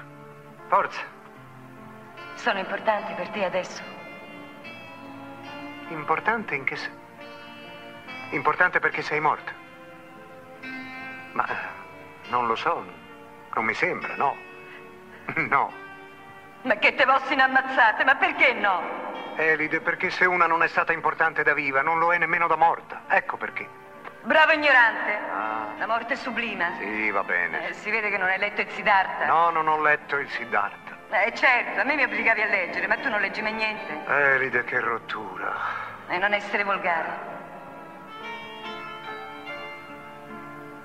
Forza. 0.68 1.00
Sono 2.34 2.58
importanti 2.58 3.12
per 3.12 3.28
te 3.28 3.44
adesso. 3.44 3.82
Importante 5.88 6.54
in 6.54 6.64
che 6.64 6.76
senso? 6.76 7.00
Importante 8.30 8.80
perché 8.80 9.02
sei 9.02 9.20
morta. 9.20 9.52
Ma 11.32 11.46
eh, 11.46 12.30
non 12.30 12.46
lo 12.46 12.54
so. 12.56 12.84
Non 13.54 13.64
mi 13.64 13.74
sembra, 13.74 14.14
no. 14.16 14.34
No. 15.34 15.72
Ma 16.62 16.74
che 16.76 16.94
te 16.94 17.04
vossino 17.04 17.42
ammazzate, 17.42 18.04
ma 18.04 18.14
perché 18.16 18.54
no? 18.54 18.80
Elide, 19.36 19.80
perché 19.80 20.10
se 20.10 20.24
una 20.24 20.46
non 20.46 20.62
è 20.62 20.68
stata 20.68 20.92
importante 20.92 21.42
da 21.42 21.52
viva, 21.52 21.82
non 21.82 21.98
lo 21.98 22.12
è 22.12 22.18
nemmeno 22.18 22.46
da 22.46 22.56
morta. 22.56 23.02
Ecco 23.08 23.36
perché. 23.36 23.81
Bravo 24.24 24.52
ignorante. 24.52 25.18
Ah. 25.32 25.74
La 25.78 25.86
morte 25.86 26.14
è 26.14 26.16
sublime. 26.16 26.76
Sì, 26.78 27.10
va 27.10 27.24
bene. 27.24 27.68
Eh, 27.68 27.72
si 27.74 27.90
vede 27.90 28.08
che 28.08 28.18
non 28.18 28.28
hai 28.28 28.38
letto 28.38 28.60
il 28.60 28.68
Siddhartha. 28.70 29.26
No, 29.26 29.50
non 29.50 29.66
ho 29.66 29.80
letto 29.80 30.16
il 30.16 30.28
Siddhartha. 30.30 30.96
Eh, 31.10 31.34
certo, 31.34 31.80
a 31.80 31.84
me 31.84 31.96
mi 31.96 32.04
obbligavi 32.04 32.40
a 32.40 32.46
leggere, 32.46 32.86
ma 32.86 32.96
tu 32.96 33.08
non 33.08 33.20
leggi 33.20 33.42
mai 33.42 33.52
niente. 33.52 34.04
Elide, 34.06 34.62
che 34.64 34.80
rottura. 34.80 35.52
E 36.08 36.18
non 36.18 36.32
essere 36.32 36.62
volgare. 36.62 37.30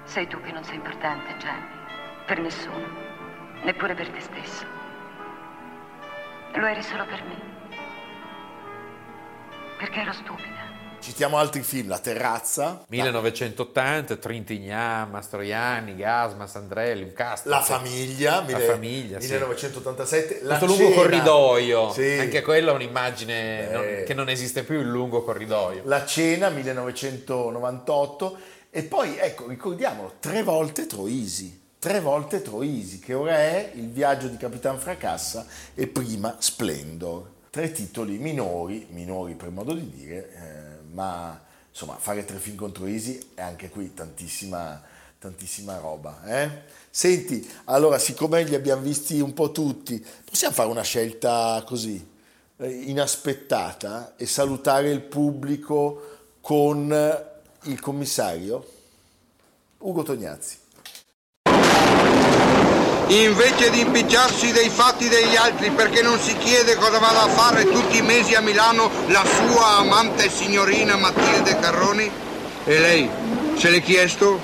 Sei 0.03 0.27
tu 0.27 0.41
che 0.41 0.51
non 0.51 0.63
sei 0.63 0.75
importante, 0.75 1.38
Gianni. 1.38 1.67
Per 2.25 2.39
nessuno. 2.39 3.05
Neppure 3.61 3.93
per 3.93 4.09
te 4.09 4.19
stesso. 4.19 4.65
Lo 6.53 6.65
eri 6.65 6.81
solo 6.81 7.05
per 7.05 7.23
me. 7.23 7.41
Perché 9.77 10.01
ero 10.01 10.11
stupida. 10.11 10.66
Citiamo 11.00 11.38
altri 11.38 11.62
film, 11.62 11.88
La 11.88 12.00
terrazza, 12.00 12.84
1980, 12.89 14.18
Trintignant, 14.18 15.10
Mastroianni, 15.10 15.95
Gasman, 15.95 16.48
Sandrelli, 16.50 17.04
un 17.04 17.14
cast. 17.14 17.45
La 17.45 17.62
famiglia, 17.62 18.38
La 18.38 18.41
mille- 18.41 18.60
famiglia, 18.60 19.20
sì. 19.22 19.28
1987, 19.32 20.39
La 20.41 20.58
Questo 20.58 20.66
lungo 20.66 20.89
cena. 20.89 20.95
corridoio, 21.02 21.91
Sì. 21.93 22.18
anche 22.20 22.41
quella 22.41 22.72
è 22.72 22.74
un'immagine 22.76 23.70
non- 23.72 24.04
che 24.06 24.14
non 24.14 24.28
esiste 24.30 24.64
più, 24.64 24.80
il 24.82 24.88
lungo 24.89 25.24
corridoio. 25.24 25.84
La 25.86 26.06
cena 26.06 26.50
1998 26.50 28.38
e 28.70 28.84
poi 28.84 29.18
ecco 29.18 29.48
ricordiamolo 29.48 30.16
tre 30.20 30.43
volte 30.43 30.88
Troisi 30.88 31.64
tre 31.80 32.00
volte 32.02 32.41
Troisi 32.41 33.00
che 33.00 33.14
ora 33.14 33.38
è 33.38 33.72
il 33.76 33.89
viaggio 33.89 34.28
di 34.28 34.36
Capitan 34.36 34.78
Fracassa 34.78 35.45
e 35.74 35.88
prima 35.88 36.36
Splendor 36.38 37.30
tre 37.50 37.72
titoli 37.72 38.18
minori 38.18 38.88
minori 38.89 39.36
per 39.36 39.52
modo 39.52 39.74
di 39.74 39.89
dire 39.89 40.30
eh, 40.34 40.57
ma 40.91 41.39
insomma 41.69 41.95
fare 41.95 42.25
tre 42.25 42.38
film 42.38 42.55
con 42.55 42.71
Troisi 42.71 43.31
è 43.33 43.41
anche 43.41 43.69
qui 43.69 43.93
tantissima 43.93 44.81
tantissima 45.19 45.77
roba 45.77 46.23
eh? 46.25 46.61
senti 46.89 47.49
allora 47.65 47.97
siccome 47.97 48.43
li 48.43 48.55
abbiamo 48.55 48.83
visti 48.83 49.19
un 49.19 49.33
po' 49.33 49.51
tutti 49.51 50.03
possiamo 50.23 50.53
fare 50.53 50.69
una 50.69 50.83
scelta 50.83 51.63
così 51.65 52.05
eh, 52.57 52.69
inaspettata 52.69 54.15
e 54.15 54.25
salutare 54.25 54.89
il 54.89 55.01
pubblico 55.01 56.19
con 56.41 56.91
il 57.63 57.79
commissario 57.79 58.75
Ugo 59.79 60.01
Tognazzi. 60.01 60.57
Invece 63.10 63.70
di 63.70 63.80
impicciarsi 63.80 64.51
dei 64.51 64.70
fatti 64.70 65.08
degli 65.08 65.38
altri 65.38 65.70
perché 65.70 66.01
non 66.01 66.20
si 66.20 66.36
chiede 66.38 66.76
cosa 66.76 66.99
vada 66.99 67.24
a 67.24 67.28
fare 67.30 67.64
tutti 67.64 67.99
i 67.99 68.01
mesi 68.01 68.36
a 68.36 68.41
Milano 68.41 68.91
la 69.08 69.24
sua 69.24 69.78
amante 69.78 70.30
signorina 70.30 70.97
Matilde 70.97 71.58
Carroni? 71.58 72.12
E 72.66 72.80
lei? 72.80 73.10
Se 73.55 73.70
l'è 73.70 73.82
chiesto? 73.82 74.38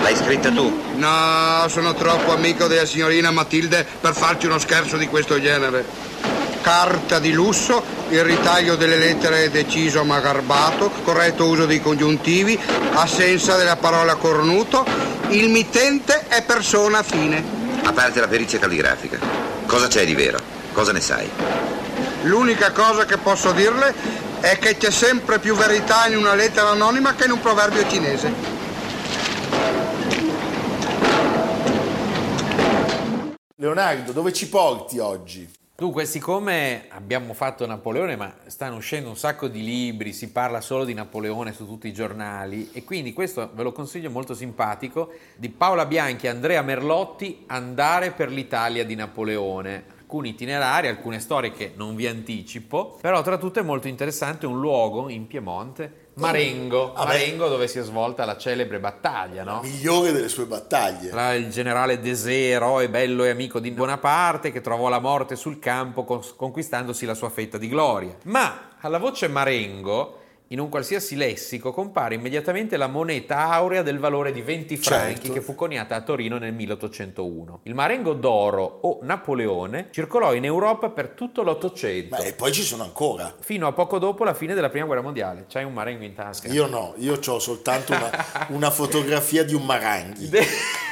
L'hai 0.00 0.16
scritta 0.16 0.50
tu? 0.50 0.74
No, 0.94 1.66
sono 1.68 1.92
troppo 1.92 2.32
amico 2.32 2.66
della 2.66 2.86
signorina 2.86 3.30
Matilde 3.30 3.86
per 4.00 4.14
farci 4.14 4.46
uno 4.46 4.58
scherzo 4.58 4.96
di 4.96 5.06
questo 5.06 5.38
genere. 5.38 5.84
Carta 6.62 7.18
di 7.18 7.32
lusso, 7.32 7.82
il 8.08 8.24
ritaglio 8.24 8.76
delle 8.76 8.96
lettere 8.96 9.44
è 9.44 9.50
deciso 9.50 10.02
ma 10.04 10.18
garbato, 10.20 10.90
corretto 11.04 11.44
uso 11.44 11.66
dei 11.66 11.82
congiuntivi, 11.82 12.58
assenza 12.94 13.56
della 13.56 13.76
parola 13.76 14.14
cornuto, 14.14 14.82
il 15.28 15.50
mittente 15.50 16.26
è 16.28 16.42
persona 16.42 17.02
fine. 17.02 17.57
A 17.82 17.92
parte 17.92 18.20
la 18.20 18.28
perizia 18.28 18.58
calligrafica, 18.58 19.18
cosa 19.66 19.86
c'è 19.86 20.04
di 20.04 20.14
vero? 20.14 20.38
Cosa 20.72 20.92
ne 20.92 21.00
sai? 21.00 21.28
L'unica 22.22 22.72
cosa 22.72 23.04
che 23.04 23.16
posso 23.18 23.52
dirle 23.52 23.94
è 24.40 24.58
che 24.58 24.76
c'è 24.76 24.90
sempre 24.90 25.38
più 25.38 25.54
verità 25.54 26.06
in 26.06 26.16
una 26.16 26.34
lettera 26.34 26.70
anonima 26.70 27.14
che 27.14 27.24
in 27.24 27.32
un 27.32 27.40
proverbio 27.40 27.88
cinese. 27.88 28.56
Leonardo, 33.56 34.12
dove 34.12 34.32
ci 34.32 34.48
porti 34.48 34.98
oggi? 34.98 35.57
Dunque, 35.80 36.06
siccome 36.06 36.86
abbiamo 36.88 37.34
fatto 37.34 37.64
Napoleone, 37.64 38.16
ma 38.16 38.34
stanno 38.46 38.74
uscendo 38.74 39.10
un 39.10 39.16
sacco 39.16 39.46
di 39.46 39.62
libri, 39.62 40.12
si 40.12 40.32
parla 40.32 40.60
solo 40.60 40.84
di 40.84 40.92
Napoleone 40.92 41.52
su 41.52 41.66
tutti 41.66 41.86
i 41.86 41.92
giornali, 41.92 42.70
e 42.72 42.82
quindi 42.82 43.12
questo 43.12 43.52
ve 43.54 43.62
lo 43.62 43.70
consiglio 43.70 44.10
molto 44.10 44.34
simpatico, 44.34 45.12
di 45.36 45.50
Paola 45.50 45.86
Bianchi 45.86 46.26
e 46.26 46.30
Andrea 46.30 46.62
Merlotti, 46.62 47.44
Andare 47.46 48.10
per 48.10 48.28
l'Italia 48.28 48.84
di 48.84 48.96
Napoleone. 48.96 49.84
Alcuni 50.00 50.30
itinerari, 50.30 50.88
alcune 50.88 51.20
storie 51.20 51.52
che 51.52 51.74
non 51.76 51.94
vi 51.94 52.08
anticipo, 52.08 52.98
però 53.00 53.22
tra 53.22 53.38
tutte 53.38 53.60
è 53.60 53.62
molto 53.62 53.86
interessante 53.86 54.46
un 54.46 54.58
luogo 54.58 55.08
in 55.08 55.28
Piemonte, 55.28 56.07
Marengo, 56.18 56.92
Ah. 56.94 57.04
Marengo 57.04 57.48
dove 57.48 57.68
si 57.68 57.78
è 57.78 57.82
svolta 57.82 58.24
la 58.24 58.36
celebre 58.36 58.78
battaglia, 58.80 59.44
no? 59.44 59.60
Migliore 59.62 60.12
delle 60.12 60.28
sue 60.28 60.44
battaglie. 60.46 61.10
Tra 61.10 61.34
il 61.34 61.50
generale 61.50 62.00
Desé, 62.00 62.48
eroe 62.50 62.88
bello 62.88 63.24
e 63.24 63.30
amico 63.30 63.60
di 63.60 63.70
Bonaparte, 63.70 64.50
che 64.52 64.60
trovò 64.60 64.88
la 64.88 64.98
morte 64.98 65.36
sul 65.36 65.58
campo 65.58 66.04
conquistandosi 66.04 67.06
la 67.06 67.14
sua 67.14 67.30
fetta 67.30 67.58
di 67.58 67.68
gloria. 67.68 68.14
Ma 68.24 68.70
alla 68.80 68.98
voce 68.98 69.28
Marengo, 69.28 70.17
in 70.48 70.60
un 70.60 70.68
qualsiasi 70.68 71.14
lessico, 71.16 71.72
compare 71.72 72.14
immediatamente 72.14 72.76
la 72.76 72.86
moneta 72.86 73.50
aurea 73.50 73.82
del 73.82 73.98
valore 73.98 74.32
di 74.32 74.40
20 74.40 74.76
franchi 74.76 75.14
Certo. 75.16 75.32
che 75.32 75.40
fu 75.40 75.54
coniata 75.54 75.94
a 75.94 76.00
Torino 76.00 76.38
nel 76.38 76.54
1801. 76.54 77.60
Il 77.64 77.74
Marengo 77.74 78.14
d'oro 78.14 78.78
o 78.82 78.98
Napoleone 79.02 79.88
circolò 79.90 80.34
in 80.34 80.44
Europa 80.44 80.88
per 80.90 81.10
tutto 81.10 81.42
l'Ottocento. 81.42 82.16
E 82.16 82.32
poi 82.32 82.52
ci 82.52 82.62
sono 82.62 82.82
ancora. 82.82 83.34
Fino 83.40 83.66
a 83.66 83.72
poco 83.72 83.98
dopo 83.98 84.24
la 84.24 84.34
fine 84.34 84.54
della 84.54 84.70
Prima 84.70 84.86
Guerra 84.86 85.02
Mondiale. 85.02 85.44
C'hai 85.48 85.64
un 85.64 85.74
Marengo 85.74 86.04
in 86.04 86.14
tasca. 86.14 86.48
Io 86.48 86.66
no, 86.66 86.94
io 86.96 87.18
ho 87.24 87.38
soltanto 87.38 87.92
una, 87.92 88.10
una 88.48 88.70
fotografia 88.70 89.44
di 89.44 89.54
un 89.54 89.64
Maranghi. 89.64 90.30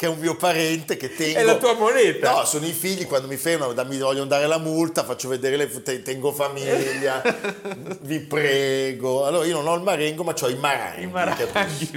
che 0.00 0.06
è 0.06 0.08
un 0.08 0.18
mio 0.18 0.34
parente 0.34 0.96
che 0.96 1.14
tengo. 1.14 1.38
È 1.38 1.42
la 1.42 1.56
tua 1.58 1.74
moneta? 1.74 2.32
No, 2.32 2.44
sono 2.46 2.64
i 2.64 2.72
figli, 2.72 3.04
quando 3.06 3.26
mi 3.28 3.36
fermano, 3.36 3.74
da- 3.74 3.84
mi 3.84 3.98
vogliono 3.98 4.24
dare 4.24 4.46
la 4.46 4.56
multa, 4.56 5.04
faccio 5.04 5.28
vedere, 5.28 5.56
le, 5.58 5.82
te- 5.82 6.00
tengo 6.00 6.32
famiglia, 6.32 7.20
vi 8.00 8.18
prego. 8.20 9.26
Allora 9.26 9.44
io 9.44 9.56
non 9.56 9.66
ho 9.68 9.74
il 9.74 9.82
marengo, 9.82 10.24
ma 10.24 10.34
ho 10.40 10.48
i 10.48 10.54
maranghi. 10.54 11.02
I 11.02 11.06
maranghi, 11.08 11.44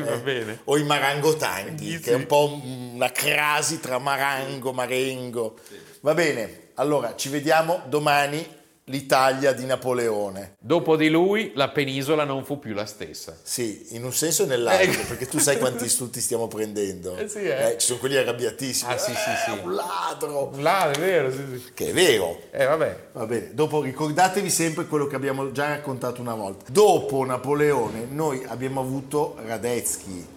va 0.02 0.14
Eh, 0.16 0.18
bene. 0.18 0.60
O 0.66 0.78
i 0.78 0.84
marangotanghi, 0.84 1.92
Sì, 1.92 2.00
che 2.02 2.12
è 2.12 2.16
un 2.16 2.20
sì. 2.20 2.26
po' 2.26 2.60
una 2.94 3.10
crasi 3.10 3.80
tra 3.80 3.98
marango, 4.00 4.74
marengo. 4.74 5.56
Va 6.02 6.14
bene, 6.14 6.72
allora 6.74 7.16
ci 7.16 7.30
vediamo 7.30 7.84
domani, 7.86 8.46
l'Italia 8.86 9.54
di 9.54 9.66
Napoleone. 9.66 10.56
Dopo 10.60 10.96
di 10.98 11.10
lui 11.10 11.52
la 11.56 11.70
penisola 11.70 12.26
non 12.26 12.44
fu 12.44 12.60
più 12.60 12.74
la 12.74 12.86
stessa. 12.86 13.36
Sì, 13.42 13.88
in 13.92 14.04
un 14.04 14.12
senso 14.14 14.44
e 14.44 14.46
nell'altro, 14.48 15.02
Eh. 15.02 15.06
perché 15.06 15.26
tu 15.28 15.38
sai 15.40 15.58
quanti 15.58 15.84
insulti 15.86 16.20
stiamo 16.20 16.48
prendendo. 16.48 17.16
Eh 17.16 17.28
sì, 17.30 17.40
eh. 17.40 17.76
ci 17.78 17.86
sono 17.88 18.00
quelli 18.00 18.18
arrabbiatissimi. 18.18 18.92
Ah, 18.92 18.98
sì, 18.98 19.12
sì, 19.12 19.18
sì. 19.46 19.52
"Eh, 19.58 19.62
Un 19.64 19.74
ladro! 19.76 20.52
Là, 20.58 20.92
è 20.92 21.00
vero, 21.00 21.32
sì, 21.32 21.38
sì. 21.64 21.72
Che 21.74 21.90
è 21.90 21.94
vero. 21.94 22.42
Eh, 22.52 22.66
vabbè. 22.66 23.08
Va 23.14 23.26
bene, 23.26 23.54
dopo 23.54 23.82
ricordatevi 23.82 24.50
sempre 24.50 24.86
quello 24.88 25.08
che 25.08 25.16
abbiamo 25.16 25.52
già 25.52 25.68
raccontato 25.68 26.20
una 26.22 26.36
volta. 26.36 26.66
Dopo 26.70 27.24
Napoleone 27.26 28.08
noi 28.10 28.44
abbiamo 28.48 28.82
avuto 28.82 29.38
Radetzky 29.46 30.28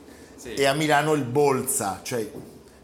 e 0.44 0.64
a 0.66 0.72
Milano 0.74 1.14
il 1.14 1.24
Bolza, 1.24 2.00
cioè 2.04 2.24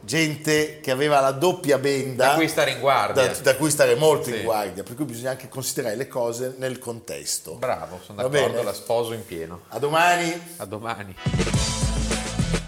gente 0.05 0.81
che 0.81 0.91
aveva 0.91 1.21
la 1.21 1.31
doppia 1.33 1.79
benda 1.79 2.29
Da 2.29 2.35
cui 2.35 2.49
stare 2.49 2.73
in 2.73 2.81
guardia. 2.81 3.27
da, 3.27 3.33
da 3.41 3.57
cui 3.57 3.71
stare 3.71 3.95
molto 3.95 4.31
Sì. 4.31 4.37
in 4.37 4.43
guardia, 4.45 4.83
per 4.83 4.95
cui 4.95 5.05
bisogna 5.05 5.31
anche 5.31 5.49
considerare 5.49 5.97
le 5.97 6.09
cose 6.09 6.55
nel 6.59 6.79
contesto. 6.79 7.55
Bravo, 7.55 8.01
sono 8.05 8.21
d'accordo, 8.29 8.63
la 8.63 8.73
sposo 8.73 9.13
in 9.13 9.25
pieno. 9.25 9.61
A 9.69 9.79
domani! 9.79 10.41
A 10.57 10.65
domani. 10.65 11.15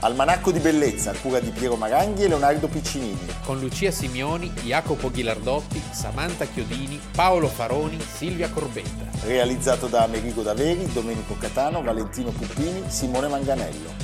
Almanacco 0.01 0.51
di 0.51 0.59
bellezza 0.59 1.13
a 1.13 1.15
cura 1.15 1.41
di 1.41 1.49
Piero 1.49 1.77
Maranghi 1.77 2.25
e 2.25 2.29
Leonardo 2.29 2.69
Piccinini. 2.69 3.27
Con 3.43 3.59
Lucia 3.59 3.91
Simioni, 3.91 4.51
Jacopo 4.63 5.11
Ghilardotti, 5.11 5.83
Samantha 5.93 6.45
Chiodini, 6.45 7.01
Paolo 7.15 7.49
Faroni, 7.49 7.99
Silvia 8.15 8.51
Corbetta. 8.51 9.07
Realizzato 9.27 9.87
da 9.87 10.03
Amerigo 10.03 10.43
Daveri, 10.43 10.93
Domenico 10.93 11.37
Catano, 11.39 11.83
Valentino 11.83 12.31
Puppini, 12.33 12.83
Simone 12.89 13.29
Manganello. 13.29 14.04